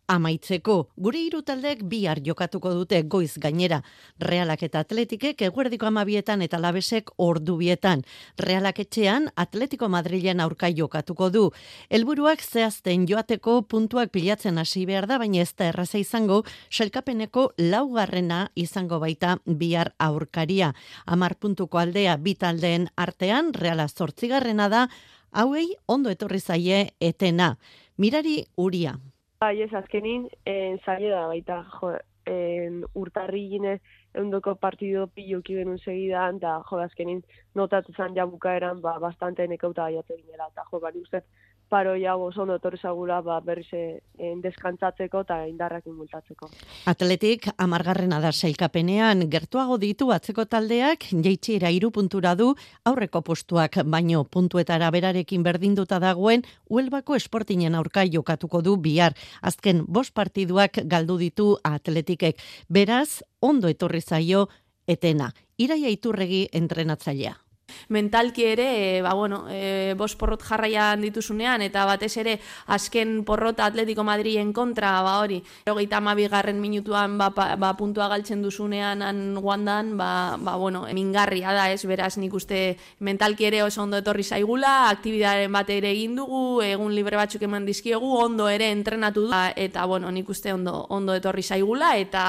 amaitzeko. 0.08 0.76
Gure 0.96 1.20
hiru 1.20 1.42
taldeek 1.42 1.82
bihar 1.88 2.20
jokatuko 2.24 2.72
dute 2.74 3.02
goiz 3.02 3.38
gainera. 3.42 3.82
Realak 4.20 4.62
eta 4.66 4.80
Atletikek 4.84 5.42
eguerdiko 5.48 5.86
amabietan 5.86 6.42
eta 6.42 6.60
labesek 6.62 7.10
ordubietan. 7.18 8.04
Realak 8.38 8.80
etxean 8.84 9.30
Atletiko 9.36 9.88
Madrilen 9.88 10.40
aurka 10.40 10.70
jokatuko 10.70 11.30
du. 11.30 11.44
Helburuak 11.90 12.42
zehazten 12.42 13.06
joateko 13.08 13.62
puntuak 13.62 14.12
pilatzen 14.14 14.58
hasi 14.58 14.86
behar 14.86 15.06
da, 15.06 15.18
baina 15.18 15.42
ez 15.42 15.52
da 15.56 15.70
erraza 15.72 15.98
izango, 15.98 16.42
selkapeneko 16.70 17.50
laugarrena 17.58 18.46
izango 18.54 19.00
baita 19.02 19.38
bihar 19.46 19.92
aurkaria. 19.98 20.72
Amar 21.06 21.36
puntuko 21.40 21.78
aldea 21.78 22.16
bitaldeen 22.16 22.88
artean, 22.96 23.52
Reala 23.54 23.88
zortzigarrena 23.88 24.68
da, 24.68 24.86
hauei 25.32 25.68
ondo 25.86 26.10
etorri 26.10 26.40
zaie 26.40 26.86
etena. 27.00 27.56
Mirari 27.98 28.42
uria. 28.56 28.96
Bai, 29.40 29.60
ez, 29.60 29.72
azkenin, 29.76 30.22
en, 30.48 30.78
zaila 30.84 31.10
da 31.12 31.24
baita, 31.28 31.56
jo, 31.74 31.90
en, 32.32 32.78
urtarri 32.96 33.42
gine, 33.50 33.74
eundoko 34.16 34.54
partido 34.62 35.02
piloki 35.12 35.58
benun 35.58 35.76
segidan, 35.82 36.38
da, 36.40 36.54
jo, 36.70 36.78
azkenin, 36.80 37.20
notatu 37.54 37.92
zan 37.92 38.16
ja 38.16 38.24
bukaeran, 38.30 38.80
ba, 38.80 38.94
bastante 39.02 39.44
nekauta 39.52 39.90
gaiatu 39.90 40.16
ginela, 40.16 40.48
eta 40.48 40.64
jo, 40.70 40.80
bari 40.80 41.04
uste, 41.04 41.20
paro 41.68 41.96
ja 41.96 42.16
oso 42.16 42.42
ondo 42.42 42.56
etorri 42.56 42.78
ba 43.24 43.40
berriz 43.40 43.66
eh, 43.72 44.00
deskantzatzeko 44.42 45.20
eta 45.20 45.46
indarrak 45.46 45.86
inmultatzeko. 45.86 46.48
Atletik 46.86 47.48
amargarrena 47.58 48.20
da 48.20 48.32
sailkapenean 48.32 49.28
gertuago 49.30 49.78
ditu 49.78 50.10
atzeko 50.12 50.44
taldeak 50.44 51.06
jeitxiera 51.10 51.70
iru 51.70 51.90
puntura 51.90 52.34
du 52.34 52.54
aurreko 52.84 53.22
postuak 53.22 53.78
baino 53.84 54.24
puntuetara 54.24 54.90
berarekin 54.90 55.42
berdinduta 55.42 55.98
dagoen 55.98 56.42
Huelbako 56.70 57.16
esportinen 57.16 57.74
aurka 57.74 58.04
jokatuko 58.04 58.62
du 58.62 58.76
bihar. 58.76 59.14
Azken 59.42 59.84
bost 59.88 60.14
partiduak 60.14 60.78
galdu 60.84 61.18
ditu 61.18 61.56
atletikek. 61.64 62.36
Beraz, 62.68 63.22
ondo 63.40 63.68
etorri 63.68 64.00
zaio 64.00 64.48
etena. 64.86 65.32
Iraia 65.58 65.88
iturregi 65.88 66.48
entrenatzailea. 66.52 67.45
Mentalki 67.88 68.44
ere, 68.44 68.98
e, 68.98 69.02
ba, 69.02 69.14
bueno, 69.14 69.46
e, 69.50 69.94
bos 69.96 70.16
porrot 70.16 70.42
jarraian 70.42 71.00
dituzunean, 71.02 71.62
eta 71.62 71.84
batez 71.86 72.16
ere, 72.18 72.38
azken 72.66 73.22
porrota 73.24 73.66
Atletico 73.66 74.04
Madrien 74.04 74.52
kontra, 74.52 75.02
ba 75.02 75.18
hori, 75.20 75.42
erogeita 75.66 75.98
amabigarren 75.98 76.60
minutuan 76.60 77.16
ba, 77.18 77.30
ba, 77.30 77.72
puntua 77.78 78.08
galtzen 78.08 78.42
duzunean 78.42 79.02
an 79.02 79.38
guandan, 79.40 79.96
ba, 79.96 80.36
ba, 80.38 80.56
bueno, 80.56 80.86
mingarria 80.92 81.52
da, 81.52 81.70
ez, 81.70 81.84
beraz, 81.86 82.16
nik 82.18 82.34
uste 82.34 82.76
mentalki 83.00 83.46
ere 83.46 83.62
oso 83.62 83.82
ondo 83.82 84.00
etorri 84.02 84.24
zaigula, 84.24 84.90
aktibidaren 84.90 85.52
bat 85.52 85.70
ere 85.70 85.92
egin 85.94 86.16
dugu, 86.16 86.60
egun 86.66 86.94
libre 86.94 87.16
batzuk 87.16 87.42
eman 87.46 87.66
dizkiegu, 87.66 88.16
ondo 88.18 88.48
ere 88.48 88.70
entrenatu 88.72 89.26
du, 89.26 89.34
eta, 89.56 89.86
bueno, 89.86 90.10
nik 90.10 90.28
uste 90.28 90.52
ondo, 90.52 90.86
ondo 90.90 91.14
etorri 91.14 91.42
zaigula, 91.42 91.96
eta 91.98 92.26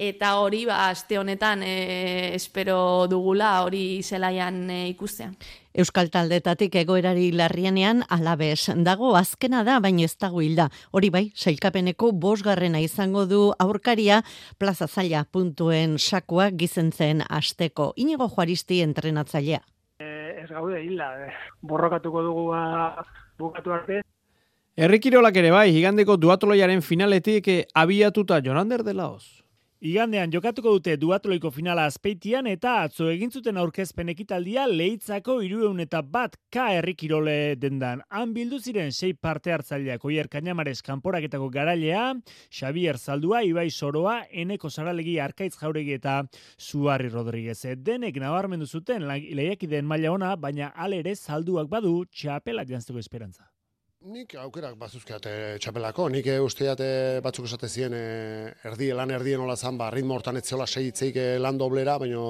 eta 0.00 0.38
hori 0.40 0.64
ba 0.64 0.88
aste 0.88 1.18
honetan 1.20 1.62
e, 1.62 2.32
espero 2.34 3.06
dugula 3.06 3.60
hori 3.66 4.00
zelaian 4.02 4.62
e, 4.72 4.79
ikustea. 4.88 5.32
Euskal 5.74 6.10
taldetatik 6.10 6.74
egoerari 6.80 7.30
larrienean 7.32 8.02
alabez 8.08 8.72
dago 8.86 9.14
azkena 9.16 9.62
da 9.64 9.78
baino 9.80 10.04
ez 10.04 10.16
dago 10.18 10.40
hilda. 10.42 10.68
Hori 10.90 11.10
bai, 11.10 11.24
sailkapeneko 11.34 12.12
bosgarrena 12.12 12.80
izango 12.80 13.26
du 13.26 13.40
aurkaria 13.58 14.22
plaza 14.58 14.88
zaila 14.88 15.24
puntuen 15.24 15.98
sakua 15.98 16.50
gizentzen 16.50 17.22
asteko. 17.28 17.92
Inigo 17.96 18.28
juaristi 18.28 18.80
entrenatzailea. 18.82 19.60
E, 20.00 20.08
ez 20.42 20.48
gaude 20.48 20.80
hilda, 20.82 21.12
e, 21.26 21.32
borrokatuko 21.62 22.22
dugu 22.22 22.46
ba, 22.54 23.04
bukatu 23.38 23.72
arte. 23.72 24.00
Errikirolak 24.80 25.36
ere 25.36 25.50
bai, 25.52 25.68
higandeko 25.76 26.16
duatoloiaren 26.16 26.80
finaletik 26.82 27.48
abiatuta 27.74 28.40
Jonander 28.40 28.82
de 28.82 28.94
Laos. 28.94 29.40
Igandean 29.80 30.28
jokatuko 30.28 30.74
dute 30.74 30.92
duatloiko 31.00 31.48
finala 31.56 31.86
azpeitian 31.88 32.44
eta 32.50 32.74
atzo 32.84 33.06
egin 33.08 33.30
zuten 33.32 33.56
aurkezpen 33.56 34.10
ekitaldia 34.12 34.66
lehitzako 34.68 35.38
irueun 35.40 35.78
eta 35.80 36.02
bat 36.04 36.34
ka 36.52 36.66
errikirole 36.76 37.54
dendan. 37.56 38.02
Han 38.12 38.34
bildu 38.34 38.58
ziren 38.60 38.92
sei 38.92 39.14
parte 39.14 39.54
hartzaileak 39.54 40.04
oier 40.04 40.28
kainamares 40.28 40.82
kanporaketako 40.84 41.48
garailea, 41.54 42.02
Xavier 42.52 42.98
Zaldua, 42.98 43.40
Ibai 43.40 43.70
Soroa, 43.70 44.18
Eneko 44.30 44.68
Saralegi 44.68 45.14
Arkaitz 45.18 45.56
Jauregi 45.62 45.96
eta 45.96 46.18
Zuarri 46.60 47.08
Rodriguez. 47.08 47.62
Denek 47.80 48.20
nabarmendu 48.20 48.68
zuten 48.68 49.08
lehiakideen 49.08 49.88
maila 49.88 50.12
ona, 50.12 50.34
baina 50.36 50.74
alere 50.76 51.16
Zalduak 51.16 51.72
badu 51.72 52.04
txapelak 52.12 52.68
jantzeko 52.68 53.00
esperantza. 53.00 53.48
Nik 54.08 54.32
aukerak 54.40 54.78
bazuzkeat 54.80 55.26
txapelako, 55.60 56.06
nik 56.08 56.24
e, 56.32 56.38
usteat 56.40 56.80
batzuk 57.20 57.44
esate 57.44 57.68
ziren 57.68 57.92
e, 57.92 58.04
erdi, 58.64 58.86
lan 58.96 59.10
erdien 59.12 59.42
hola 59.44 59.58
zan, 59.60 59.76
ba, 59.76 59.90
ritmo 59.92 60.16
hortan 60.16 60.40
etziola 60.40 60.64
segitzeik 60.64 61.18
e, 61.20 61.26
lan 61.36 61.58
doblera, 61.60 61.98
baina 62.00 62.22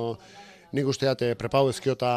nik 0.74 0.90
usteat 0.90 1.22
e, 1.22 1.28
prepau 1.38 1.70
ezkio 1.70 1.94
eta 1.94 2.10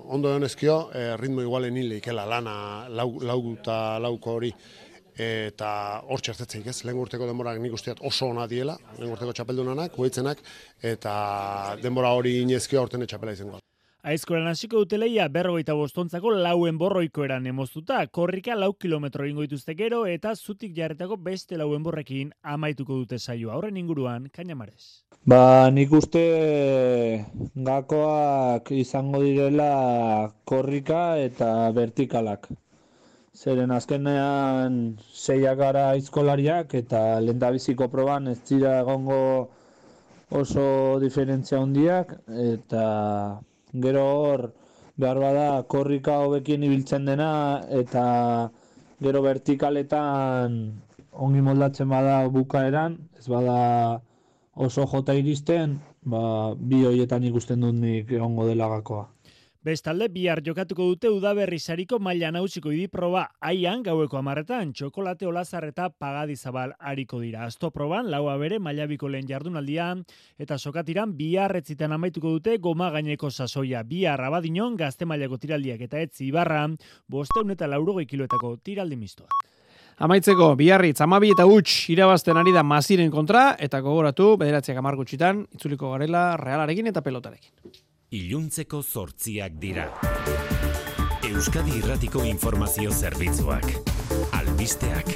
ondo 0.00 0.32
egon 0.32 0.48
ezkio, 0.48 0.78
e, 0.96 1.04
ritmo 1.20 1.44
igualen 1.44 1.76
nile 1.76 2.00
ikela 2.00 2.24
lana 2.24 2.56
lau, 2.88 3.10
lau 3.20 3.38
eta 3.52 3.76
lauko 4.00 4.38
hori 4.40 4.54
eta 5.28 5.74
hor 6.08 6.24
txertetzeik 6.24 6.72
ez, 6.72 6.78
lehen 6.88 7.04
urteko 7.04 7.28
denborak 7.28 7.60
nik 7.60 7.76
usteat 7.76 8.00
oso 8.00 8.32
ona 8.32 8.48
diela, 8.48 8.80
lehen 8.96 9.12
urteko 9.12 9.36
txapeldunanak, 9.36 10.00
huetzenak, 10.00 10.40
eta 10.80 11.76
denbora 11.84 12.16
hori 12.16 12.38
inezkio 12.48 12.80
horten 12.80 13.04
txapela 13.04 13.36
izango. 13.36 13.60
Aizkoran 14.06 14.46
hasiko 14.46 14.84
dute 14.84 15.00
leia 15.00 15.24
berrogeita 15.34 15.74
bostontzako 15.74 16.30
lauen 16.30 16.76
borroiko 16.78 17.24
eran 17.26 17.46
emoztuta. 17.50 17.96
Korrika 18.18 18.54
lau 18.54 18.68
kilometro 18.78 19.24
ingo 19.26 19.42
dituzte 19.42 19.74
gero 19.74 20.04
eta 20.06 20.30
zutik 20.36 20.76
jarretako 20.76 21.16
beste 21.24 21.58
lauen 21.58 21.82
borrekin 21.82 22.30
amaituko 22.54 23.00
dute 23.00 23.18
saioa. 23.18 23.56
Horren 23.56 23.80
inguruan, 23.80 24.28
kainamarez. 24.36 25.02
Ba, 25.26 25.40
nik 25.74 25.90
uste 25.98 26.22
gakoak 27.70 28.70
izango 28.78 29.24
direla 29.24 29.72
korrika 30.44 31.02
eta 31.24 31.50
vertikalak. 31.74 32.46
Zeren 33.34 33.74
azkenean 33.74 34.78
zeiak 35.24 35.58
gara 35.64 35.88
aizkolariak 35.96 36.78
eta 36.78 37.02
lendabiziko 37.26 37.90
proban 37.90 38.30
ez 38.36 38.38
zira 38.46 38.78
egongo 38.84 39.18
oso 40.30 40.70
diferentzia 41.02 41.58
hondiak 41.58 42.14
eta 42.46 42.86
gero 43.84 44.04
hor 44.20 44.40
behar 44.96 45.18
bada 45.20 45.48
korrika 45.74 46.18
hobekin 46.24 46.62
ibiltzen 46.68 47.04
dena 47.04 47.30
eta 47.80 48.04
gero 49.02 49.22
vertikaletan 49.22 50.56
ongi 51.12 51.40
moldatzen 51.40 51.88
bada 51.88 52.16
bukaeran, 52.28 52.96
ez 53.18 53.26
bada 53.28 54.00
oso 54.54 54.86
jota 54.92 55.14
iristen, 55.16 55.78
ba, 56.04 56.54
bi 56.56 56.84
hoietan 56.84 57.24
ikusten 57.28 57.60
dut 57.60 57.76
nik 57.76 58.12
egongo 58.12 58.46
dela 58.48 58.68
gakoa. 58.72 59.04
Bestalde, 59.66 60.06
bihar 60.14 60.38
jokatuko 60.46 60.84
dute 60.92 61.10
udaberri 61.10 61.56
sariko 61.58 61.98
maila 61.98 62.28
nausiko 62.30 62.70
idiproba 62.70 63.24
aian 63.48 63.80
gaueko 63.82 64.20
amarretan, 64.20 64.68
txokolate 64.70 65.26
olazar 65.26 65.64
eta 65.66 65.88
pagadizabal 65.90 66.76
hariko 66.78 67.18
dira. 67.18 67.48
Azto 67.50 67.72
proban, 67.74 68.06
laua 68.12 68.36
bere 68.38 68.60
maila 68.62 68.86
lehen 68.86 69.26
jardunaldian, 69.26 70.04
eta 70.38 70.56
sokatiran 70.56 71.16
bihar 71.16 71.56
etzitan 71.56 71.90
amaituko 71.92 72.30
dute 72.36 72.58
goma 72.58 72.90
gaineko 72.90 73.28
sasoia. 73.30 73.82
Bihar 73.82 74.20
abadinon, 74.20 74.76
gazte 74.76 75.04
mailako 75.04 75.36
tiraldiak 75.36 75.80
eta 75.80 75.98
etzi 75.98 76.28
ibarra, 76.28 76.68
bosteun 77.08 77.50
eta 77.50 77.66
laurogei 77.66 78.06
kiloetako 78.06 78.58
tiraldi 78.62 78.94
mistoak. 78.94 79.34
Amaitzeko, 79.98 80.54
biharri, 80.54 80.92
zamabi 80.94 81.32
eta 81.32 81.44
huts 81.44 81.90
irabazten 81.90 82.36
ari 82.36 82.52
da 82.52 82.62
maziren 82.62 83.10
kontra, 83.10 83.56
eta 83.58 83.80
gogoratu, 83.80 84.36
bederatziak 84.36 84.78
amargutxitan, 84.78 85.44
itzuliko 85.58 85.90
garela 85.90 86.36
realarekin 86.36 86.86
eta 86.86 87.02
pelotarekin 87.02 87.85
iluntzeko 88.14 88.82
zortziak 88.82 89.56
dira. 89.58 89.88
Euskadi 91.26 91.80
Irratiko 91.80 92.22
Informazio 92.24 92.92
Zerbitzuak. 92.94 93.66
Albisteak. 94.38 95.10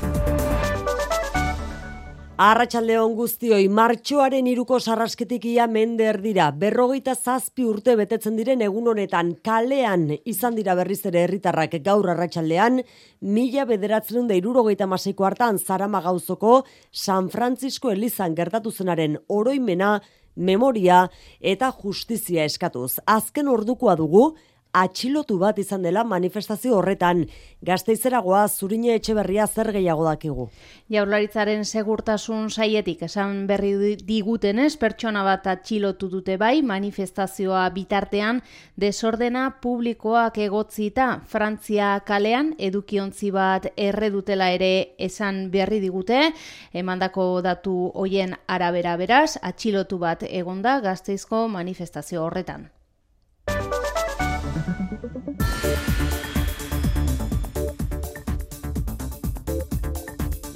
Arratxaldeon 2.41 3.13
guztioi, 3.19 3.67
martxoaren 3.69 4.47
iruko 4.49 4.79
sarrasketik 4.81 5.45
ia 5.45 5.67
mender 5.69 6.17
dira. 6.25 6.49
Berrogeita 6.57 7.13
zazpi 7.15 7.67
urte 7.69 7.95
betetzen 8.01 8.39
diren 8.41 8.65
egun 8.65 8.89
honetan 8.89 9.35
kalean 9.45 10.07
izan 10.25 10.57
dira 10.57 10.75
berriz 10.75 11.03
ere 11.07 11.27
herritarrak 11.27 11.77
gaur 11.85 12.09
arratsaldean 12.09 12.81
mila 13.21 13.67
bederatzen 13.69 14.27
da 14.27 14.39
irurogeita 14.41 14.89
maseiko 14.89 15.29
hartan 15.29 15.61
zarama 15.61 16.01
gauzoko 16.01 16.65
San 16.91 17.29
Francisco 17.29 17.93
Elizan 17.93 18.35
gertatu 18.35 18.73
zenaren 18.73 19.21
oroimena 19.29 19.99
memoria 20.37 21.09
eta 21.41 21.73
justizia 21.83 22.45
eskatuz. 22.45 22.99
Azken 23.07 23.49
ordukoa 23.49 23.97
dugu, 23.97 24.35
atxilotu 24.73 25.39
bat 25.39 25.59
izan 25.59 25.83
dela 25.83 26.05
manifestazio 26.05 26.77
horretan. 26.79 27.25
Gazteizeragoa 27.67 28.47
zurine 28.49 28.95
etxe 28.95 29.15
berria 29.15 29.47
zer 29.47 29.73
gehiago 29.75 30.05
dakigu. 30.07 30.49
Jaurlaritzaren 30.91 31.65
segurtasun 31.65 32.49
saietik 32.51 33.03
esan 33.09 33.47
berri 33.47 33.97
digutenez 34.07 34.77
pertsona 34.81 35.23
bat 35.27 35.47
atxilotu 35.53 36.09
dute 36.09 36.37
bai 36.41 36.63
manifestazioa 36.63 37.69
bitartean 37.75 38.41
desordena 38.77 39.51
publikoak 39.63 40.39
egotzita 40.39 41.11
Frantzia 41.27 41.93
kalean 42.07 42.55
edukiontzi 42.59 43.31
bat 43.31 43.71
erre 43.77 44.11
dutela 44.11 44.51
ere 44.51 44.97
esan 44.99 45.49
berri 45.51 45.81
digute 45.81 46.31
emandako 46.73 47.31
datu 47.43 47.93
hoien 47.95 48.37
arabera 48.47 48.97
beraz 48.97 49.37
atxilotu 49.43 49.99
bat 49.99 50.25
egonda 50.29 50.81
Gazteizko 50.81 51.47
manifestazio 51.49 52.25
horretan. 52.25 52.71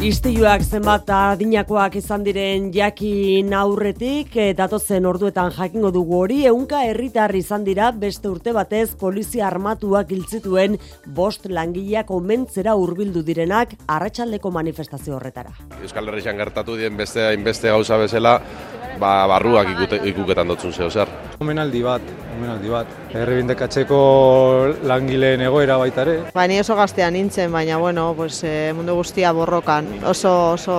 Istiluak 0.05 0.61
zenbat 0.69 1.09
adinakoak 1.09 1.95
izan 1.97 2.27
diren 2.27 2.67
jakin 2.75 3.55
aurretik, 3.57 4.35
e, 4.37 4.51
datozen 4.53 5.07
orduetan 5.09 5.49
jakingo 5.57 5.89
dugu 5.95 6.19
hori, 6.19 6.43
eunka 6.51 6.83
herritar 6.85 7.33
izan 7.39 7.65
dira 7.65 7.87
beste 8.03 8.29
urte 8.29 8.53
batez 8.53 8.91
polizia 9.01 9.47
armatuak 9.47 10.13
iltzituen 10.13 10.77
bost 11.17 11.49
langileak 11.49 12.13
omentzera 12.13 12.75
hurbildu 12.77 13.23
direnak 13.25 13.73
arratsaldeko 13.89 14.53
manifestazio 14.53 15.17
horretara. 15.17 15.57
Euskal 15.81 16.13
Herrian 16.13 16.37
gertatu 16.37 16.77
dien 16.77 17.01
beste 17.01 17.25
hainbeste 17.31 17.73
gauza 17.73 17.97
bezala, 17.97 18.43
ba, 18.99 19.27
barruak 19.31 19.69
ikuketan 20.05 20.49
dutzun 20.49 20.73
zeo 20.73 20.91
zer. 20.91 21.09
Omenaldi 21.41 21.83
bat, 21.83 22.03
omenaldi 22.37 22.73
bat. 22.73 22.91
Errebindekatzeko 23.15 24.01
langileen 24.89 25.45
egoera 25.47 25.79
baita 25.79 26.03
ere. 26.07 26.17
Ba, 26.35 26.47
ni 26.51 26.61
oso 26.61 26.77
gaztean 26.79 27.15
nintzen, 27.15 27.53
baina 27.53 27.79
bueno, 27.79 28.13
pues, 28.17 28.43
e, 28.45 28.73
mundu 28.77 28.97
guztia 29.01 29.33
borrokan. 29.33 29.89
Oso, 30.05 30.35
oso 30.55 30.77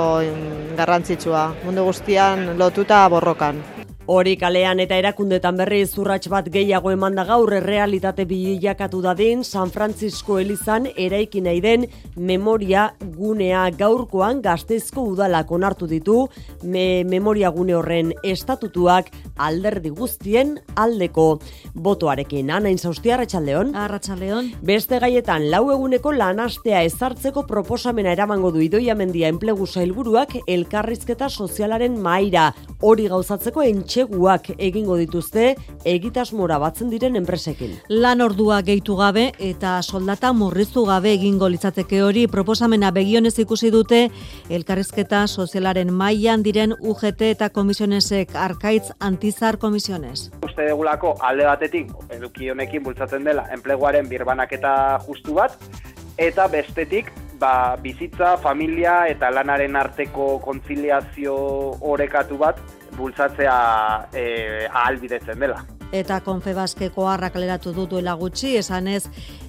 garrantzitsua. 0.77 1.47
Mundu 1.63 1.87
guztian 1.91 2.57
lotuta 2.59 3.07
borrokan. 3.09 3.63
Hori 4.05 4.35
kalean 4.37 4.77
eta 4.83 4.99
erakundetan 5.01 5.55
berri 5.57 5.79
zurratx 5.81 6.29
bat 6.29 6.45
gehiago 6.53 6.91
emanda 6.93 7.23
gaur 7.25 7.49
realitate 7.63 8.27
bilakatu 8.29 8.99
dadin 9.01 9.41
San 9.43 9.71
Francisco 9.73 10.37
Elizan 10.37 10.85
eraiki 10.95 11.41
nahi 11.41 11.61
den 11.63 11.87
memoria 12.15 12.83
gunea 13.17 13.63
gaurkoan 13.73 14.43
gazteizko 14.45 15.07
udalak 15.09 15.49
onartu 15.49 15.89
ditu 15.89 16.27
me 16.61 17.03
memoria 17.03 17.49
gune 17.49 17.73
horren 17.73 18.11
estatutuak 18.21 19.09
alderdi 19.37 19.89
guztien 19.89 20.59
aldeko 20.75 21.39
botoarekin. 21.73 22.51
Ana 22.51 22.69
Inzaustia, 22.69 23.15
Arratxaldeon. 23.17 23.73
Arratxaldeon. 23.75 24.51
Beste 24.61 24.99
gaietan, 25.01 25.49
lau 25.49 25.71
eguneko 25.73 26.13
lanastea 26.13 26.83
ezartzeko 26.85 27.47
proposamena 27.49 28.13
eramango 28.13 28.53
du 28.53 28.61
idoia 28.61 28.95
mendia 28.95 29.33
enplegu 29.33 29.65
sailburuak 29.65 30.37
elkarrizketa 30.45 31.29
sozialaren 31.29 31.97
maira. 31.99 32.51
Hori 32.85 33.09
gauzatzeko 33.09 33.65
entxeguak 33.95 34.49
egingo 34.59 34.97
dituzte 34.99 35.55
egitasmora 35.87 36.57
batzen 36.59 36.89
diren 36.91 37.15
enpresekin. 37.15 37.77
Lan 37.89 38.21
ordua 38.21 38.61
gehitu 38.65 38.97
gabe 38.99 39.29
eta 39.39 39.77
soldata 39.83 40.33
murriztu 40.33 40.85
gabe 40.85 41.13
egingo 41.15 41.47
litzateke 41.49 42.01
hori 42.03 42.25
proposamena 42.27 42.91
begionez 42.91 43.37
ikusi 43.39 43.71
dute 43.71 44.09
elkarrizketa 44.49 45.25
sozialaren 45.27 45.93
mailan 45.93 46.43
diren 46.43 46.75
UGT 46.79 47.21
eta 47.31 47.49
komisionesek 47.49 48.35
arkaitz 48.35 48.91
antizar 48.99 49.57
komisiones. 49.57 50.31
Uste 50.43 50.67
degulako 50.67 51.15
alde 51.21 51.45
batetik 51.47 51.91
eduki 52.11 52.49
honekin 52.49 52.83
bultzatzen 52.83 53.23
dela 53.23 53.47
enpleguaren 53.55 54.09
birbanaketa 54.09 54.99
justu 55.07 55.39
bat 55.39 55.55
eta 56.17 56.47
bestetik 56.47 57.11
ba, 57.39 57.75
bizitza, 57.81 58.35
familia 58.37 59.05
eta 59.11 59.29
lanaren 59.31 59.75
arteko 59.75 60.39
kontziliazio 60.43 61.35
orekatu 61.93 62.37
bat 62.37 62.59
bultzatzea 62.97 63.55
e, 64.13 64.25
ahalbidetzen 64.71 65.39
dela. 65.39 65.63
Eta 65.91 66.19
konfebaskeko 66.25 67.07
harrak 67.07 67.35
leratu 67.35 67.73
du 67.73 67.85
duela 67.87 68.15
gutxi, 68.17 68.55
esanez 68.57 69.05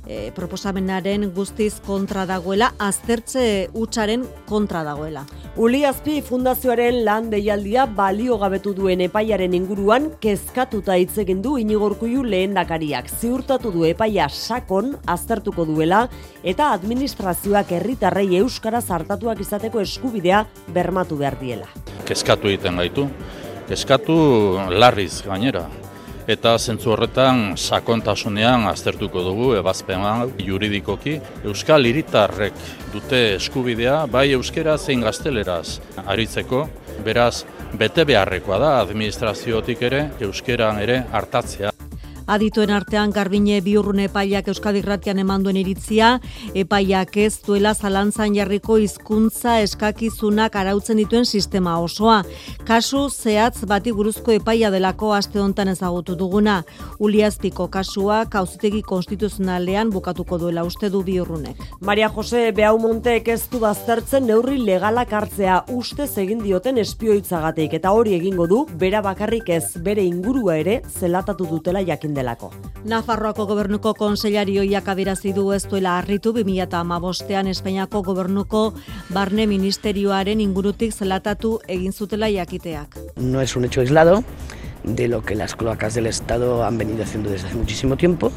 e, 0.07 0.31
proposamenaren 0.37 1.31
guztiz 1.35 1.81
kontra 1.87 2.27
dagoela, 2.27 2.73
aztertze 2.79 3.69
hutsaren 3.75 4.25
kontra 4.47 4.83
dagoela. 4.87 5.25
Uli 5.57 5.85
Azpi 5.89 6.19
Fundazioaren 6.21 6.99
lan 7.07 7.31
deialdia 7.33 7.87
balio 7.87 8.37
gabetu 8.39 8.75
duen 8.77 9.01
epaiaren 9.01 9.55
inguruan 9.57 10.11
kezkatuta 10.21 10.99
hitz 11.01 11.17
egin 11.23 11.41
du 11.43 11.57
Inigorkuiu 11.57 12.25
lehendakariak. 12.27 13.09
Ziurtatu 13.09 13.73
du 13.73 13.87
epaia 13.89 14.29
sakon 14.29 14.93
aztertuko 15.07 15.65
duela 15.65 16.03
eta 16.45 16.73
administrazioak 16.77 17.73
herritarrei 17.79 18.29
euskara 18.43 18.83
zartatuak 18.83 19.41
izateko 19.41 19.81
eskubidea 19.81 20.45
bermatu 20.77 21.17
behar 21.17 21.41
diela. 21.41 21.73
Kezkatu 22.07 22.53
egiten 22.53 22.77
gaitu, 22.77 23.09
kezkatu 23.67 24.21
larriz 24.77 25.23
gainera. 25.25 25.67
Eta 26.27 26.57
zentzu 26.59 26.91
horretan 26.91 27.53
sakontasunean 27.55 28.67
aztertuko 28.67 29.23
dugu 29.23 29.53
ebazpena 29.61 30.15
juridikoki. 30.43 31.21
Euskal 31.47 31.87
hiritarrek 31.87 32.59
dute 32.95 33.23
eskubidea 33.37 34.01
bai 34.11 34.27
euskera 34.35 34.75
zein 34.77 35.07
gazteleraz 35.07 35.79
aritzeko. 36.05 36.67
Beraz, 37.07 37.45
bete 37.79 38.09
beharrekoa 38.09 38.59
da 38.59 38.75
administraziotik 38.83 39.87
ere 39.87 40.07
euskeran 40.27 40.83
ere 40.83 41.05
hartatzea. 41.13 41.76
Adituen 42.27 42.73
artean 42.75 43.13
Garbine 43.15 43.61
biurrune 43.63 44.09
epaiak 44.09 44.49
Euskadi 44.51 44.81
Gratian 44.83 45.21
emanduen 45.23 45.61
iritzia, 45.61 46.09
epaiak 46.59 47.13
ez 47.23 47.37
duela 47.47 47.71
zalantzan 47.75 48.35
jarriko 48.35 48.81
hizkuntza 48.83 49.61
eskakizunak 49.63 50.57
arautzen 50.59 50.99
dituen 50.99 51.23
sistema 51.25 51.77
osoa. 51.79 52.25
Kasu 52.67 53.05
zehatz 53.11 53.63
bati 53.71 53.93
buruzko 53.95 54.35
epaia 54.35 54.73
delako 54.75 55.13
aste 55.15 55.39
hontan 55.39 55.71
ezagutu 55.71 56.17
duguna. 56.19 56.57
Uliazpiko 56.99 57.69
kasua 57.71 58.25
kauzitegi 58.33 58.83
konstituzionalean 58.83 59.95
bukatuko 59.95 60.41
duela 60.43 60.67
uste 60.67 60.91
du 60.91 61.05
biurrunek. 61.07 61.63
Maria 61.81 62.11
Jose 62.11 62.51
Beaumontek 62.59 63.31
ez 63.37 63.45
du 63.53 63.63
baztertzen 63.63 64.27
neurri 64.27 64.59
legalak 64.59 65.15
hartzea 65.15 65.61
ustez 65.71 66.11
egin 66.25 66.43
dioten 66.43 66.83
espioitzagatik 66.83 67.79
eta 67.79 67.95
hori 67.95 68.19
egingo 68.19 68.51
du 68.51 68.65
bera 68.83 69.05
bakarrik 69.07 69.55
ez 69.61 69.79
bere 69.79 70.03
ingurua 70.03 70.59
ere 70.59 70.81
zelatatu 70.91 71.47
dutela 71.47 71.87
jakin 71.87 72.16
delako. 72.17 72.51
Nafarroako 72.85 73.47
gobernuko 73.47 73.93
konseillarioiak 73.95 74.89
adierazi 74.89 75.33
du 75.37 75.51
ez 75.53 75.63
duela 75.69 75.99
harritu 75.99 76.33
2015ean 76.35 77.51
Espainiako 77.53 78.03
gobernuko 78.03 78.63
barne 79.15 79.47
ministerioaren 79.47 80.41
ingurutik 80.41 80.95
zelatatu 80.95 81.59
egin 81.69 81.93
zutela 81.93 82.31
jakiteak. 82.33 82.99
No 83.17 83.41
es 83.41 83.57
un 83.57 83.65
hecho 83.65 83.81
aislado 83.81 84.25
de 84.85 85.09
lo 85.09 85.23
que 85.23 85.35
las 85.35 85.55
cloacas 85.55 85.95
del 85.95 86.07
Estado 86.07 86.65
han 86.65 86.79
venido 86.79 87.03
haciendo 87.03 87.31
desde 87.31 87.49
hace 87.49 87.57
muchísimo 87.57 87.97
tiempo 87.97 88.33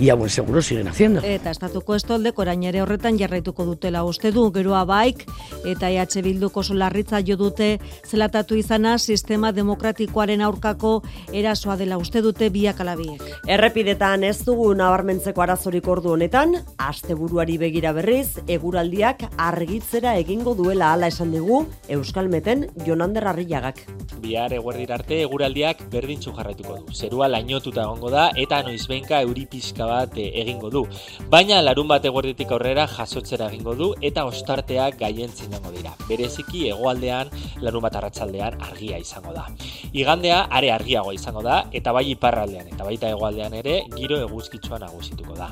y 0.00 0.08
a 0.08 0.14
buen 0.14 0.30
seguro 0.30 0.62
siguen 0.62 0.88
haciendo. 0.88 1.20
Eta 1.20 1.50
estatuko 1.52 1.94
estoldek 1.94 2.38
orain 2.40 2.62
ere 2.64 2.80
horretan 2.80 3.18
jarraituko 3.20 3.66
dutela 3.68 4.00
uste 4.08 4.30
du, 4.32 4.46
geroa 4.54 4.86
baik, 4.88 5.26
eta 5.68 5.90
EH 5.92 6.22
Bilduko 6.24 6.62
solarritza 6.62 7.20
jo 7.20 7.36
dute 7.36 7.78
zelatatu 8.08 8.56
izana 8.56 8.96
sistema 8.98 9.52
demokratikoaren 9.52 10.40
aurkako 10.40 11.02
erasoa 11.32 11.76
dela 11.76 11.98
uste 12.00 12.22
dute 12.24 12.48
biak 12.48 12.80
alabiek. 12.80 13.20
Errepidetan 13.46 14.24
ez 14.24 14.38
dugu 14.46 14.72
nabarmentzeko 14.74 15.44
arazorik 15.44 15.86
ordu 15.86 16.14
honetan, 16.14 16.56
asteburuari 16.78 17.58
begira 17.58 17.92
berriz, 17.92 18.40
eguraldiak 18.48 19.26
argitzera 19.36 20.16
egingo 20.16 20.54
duela 20.54 20.94
hala 20.94 21.12
esan 21.12 21.36
dugu 21.36 21.66
Euskalmeten 21.88 22.70
Jonander 22.86 23.28
Arriagak. 23.28 23.84
Bihar 24.20 24.52
eguerdira 24.56 24.96
arte 24.96 25.20
eguraldiak 25.26 25.84
berdintzu 25.92 26.32
jarraituko 26.32 26.80
du. 26.80 26.96
Zerua 26.96 27.28
lainotuta 27.28 27.84
egongo 27.84 28.08
da 28.12 28.30
eta 28.36 28.62
noizbenka 28.64 29.20
euri 29.28 29.44
pixka 29.50 29.89
bat 29.90 30.16
eh, 30.18 30.30
egingo 30.42 30.70
du. 30.70 30.84
Baina 31.32 31.60
larun 31.64 31.88
bat 31.90 32.04
eguerditik 32.06 32.54
aurrera 32.54 32.86
jasotzera 32.90 33.50
egingo 33.50 33.74
du 33.78 33.90
eta 34.00 34.24
ostarteak 34.28 34.98
gaientzen 35.02 35.52
jango 35.54 35.74
dira. 35.74 35.94
Bereziki 36.08 36.66
hegoaldean 36.70 37.32
larun 37.64 37.84
bat 37.86 37.98
arratsaldean 38.00 38.60
argia 38.70 38.98
izango 39.02 39.34
da. 39.36 39.46
Igandea 39.92 40.44
are 40.50 40.72
argiagoa 40.74 41.14
izango 41.16 41.42
da 41.46 41.62
eta 41.76 41.94
bai 41.96 42.06
iparraldean 42.14 42.70
eta 42.74 42.86
baita 42.86 43.10
hegoaldean 43.12 43.56
ere 43.60 43.76
giro 43.96 44.20
eguzkitsua 44.26 44.80
nagusituko 44.84 45.36
da. 45.38 45.50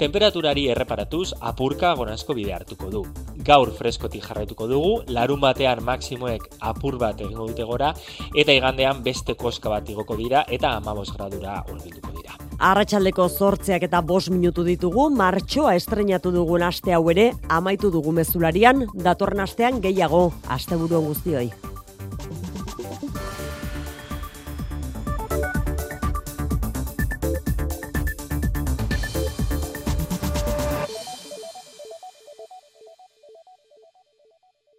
Temperaturari 0.00 0.66
erreparatuz 0.74 1.30
apurka 1.40 1.94
gorazko 1.98 2.36
bide 2.38 2.54
hartuko 2.56 2.90
du. 2.92 3.04
Gaur 3.46 3.70
freskotik 3.76 4.24
jarraituko 4.26 4.66
dugu, 4.70 4.92
larun 5.12 5.40
batean 5.40 5.84
maksimoek 5.86 6.48
apur 6.60 6.98
bat 7.02 7.20
egingo 7.20 7.48
dute 7.50 7.66
gora 7.68 7.92
eta 8.34 8.56
igandean 8.56 9.02
beste 9.06 9.36
koska 9.38 9.72
bat 9.72 9.94
igoko 9.94 10.18
dira 10.18 10.44
eta 10.58 10.76
15 10.80 11.16
gradura 11.18 11.62
hurbilduko 11.68 12.18
dira. 12.18 12.45
Arratsaldeko 12.58 13.28
zortzeak 13.28 13.82
eta 13.84 14.00
bos 14.00 14.30
minutu 14.32 14.64
ditugu, 14.64 15.10
martxoa 15.12 15.74
estrenatu 15.76 16.32
dugun 16.32 16.64
aste 16.64 16.94
hau 16.96 17.02
ere, 17.12 17.30
amaitu 17.52 17.90
dugu 17.92 18.14
mezularian, 18.16 18.86
datorren 18.94 19.44
astean 19.44 19.82
gehiago, 19.84 20.30
asteburu 20.48 21.02
guztioi. 21.10 21.50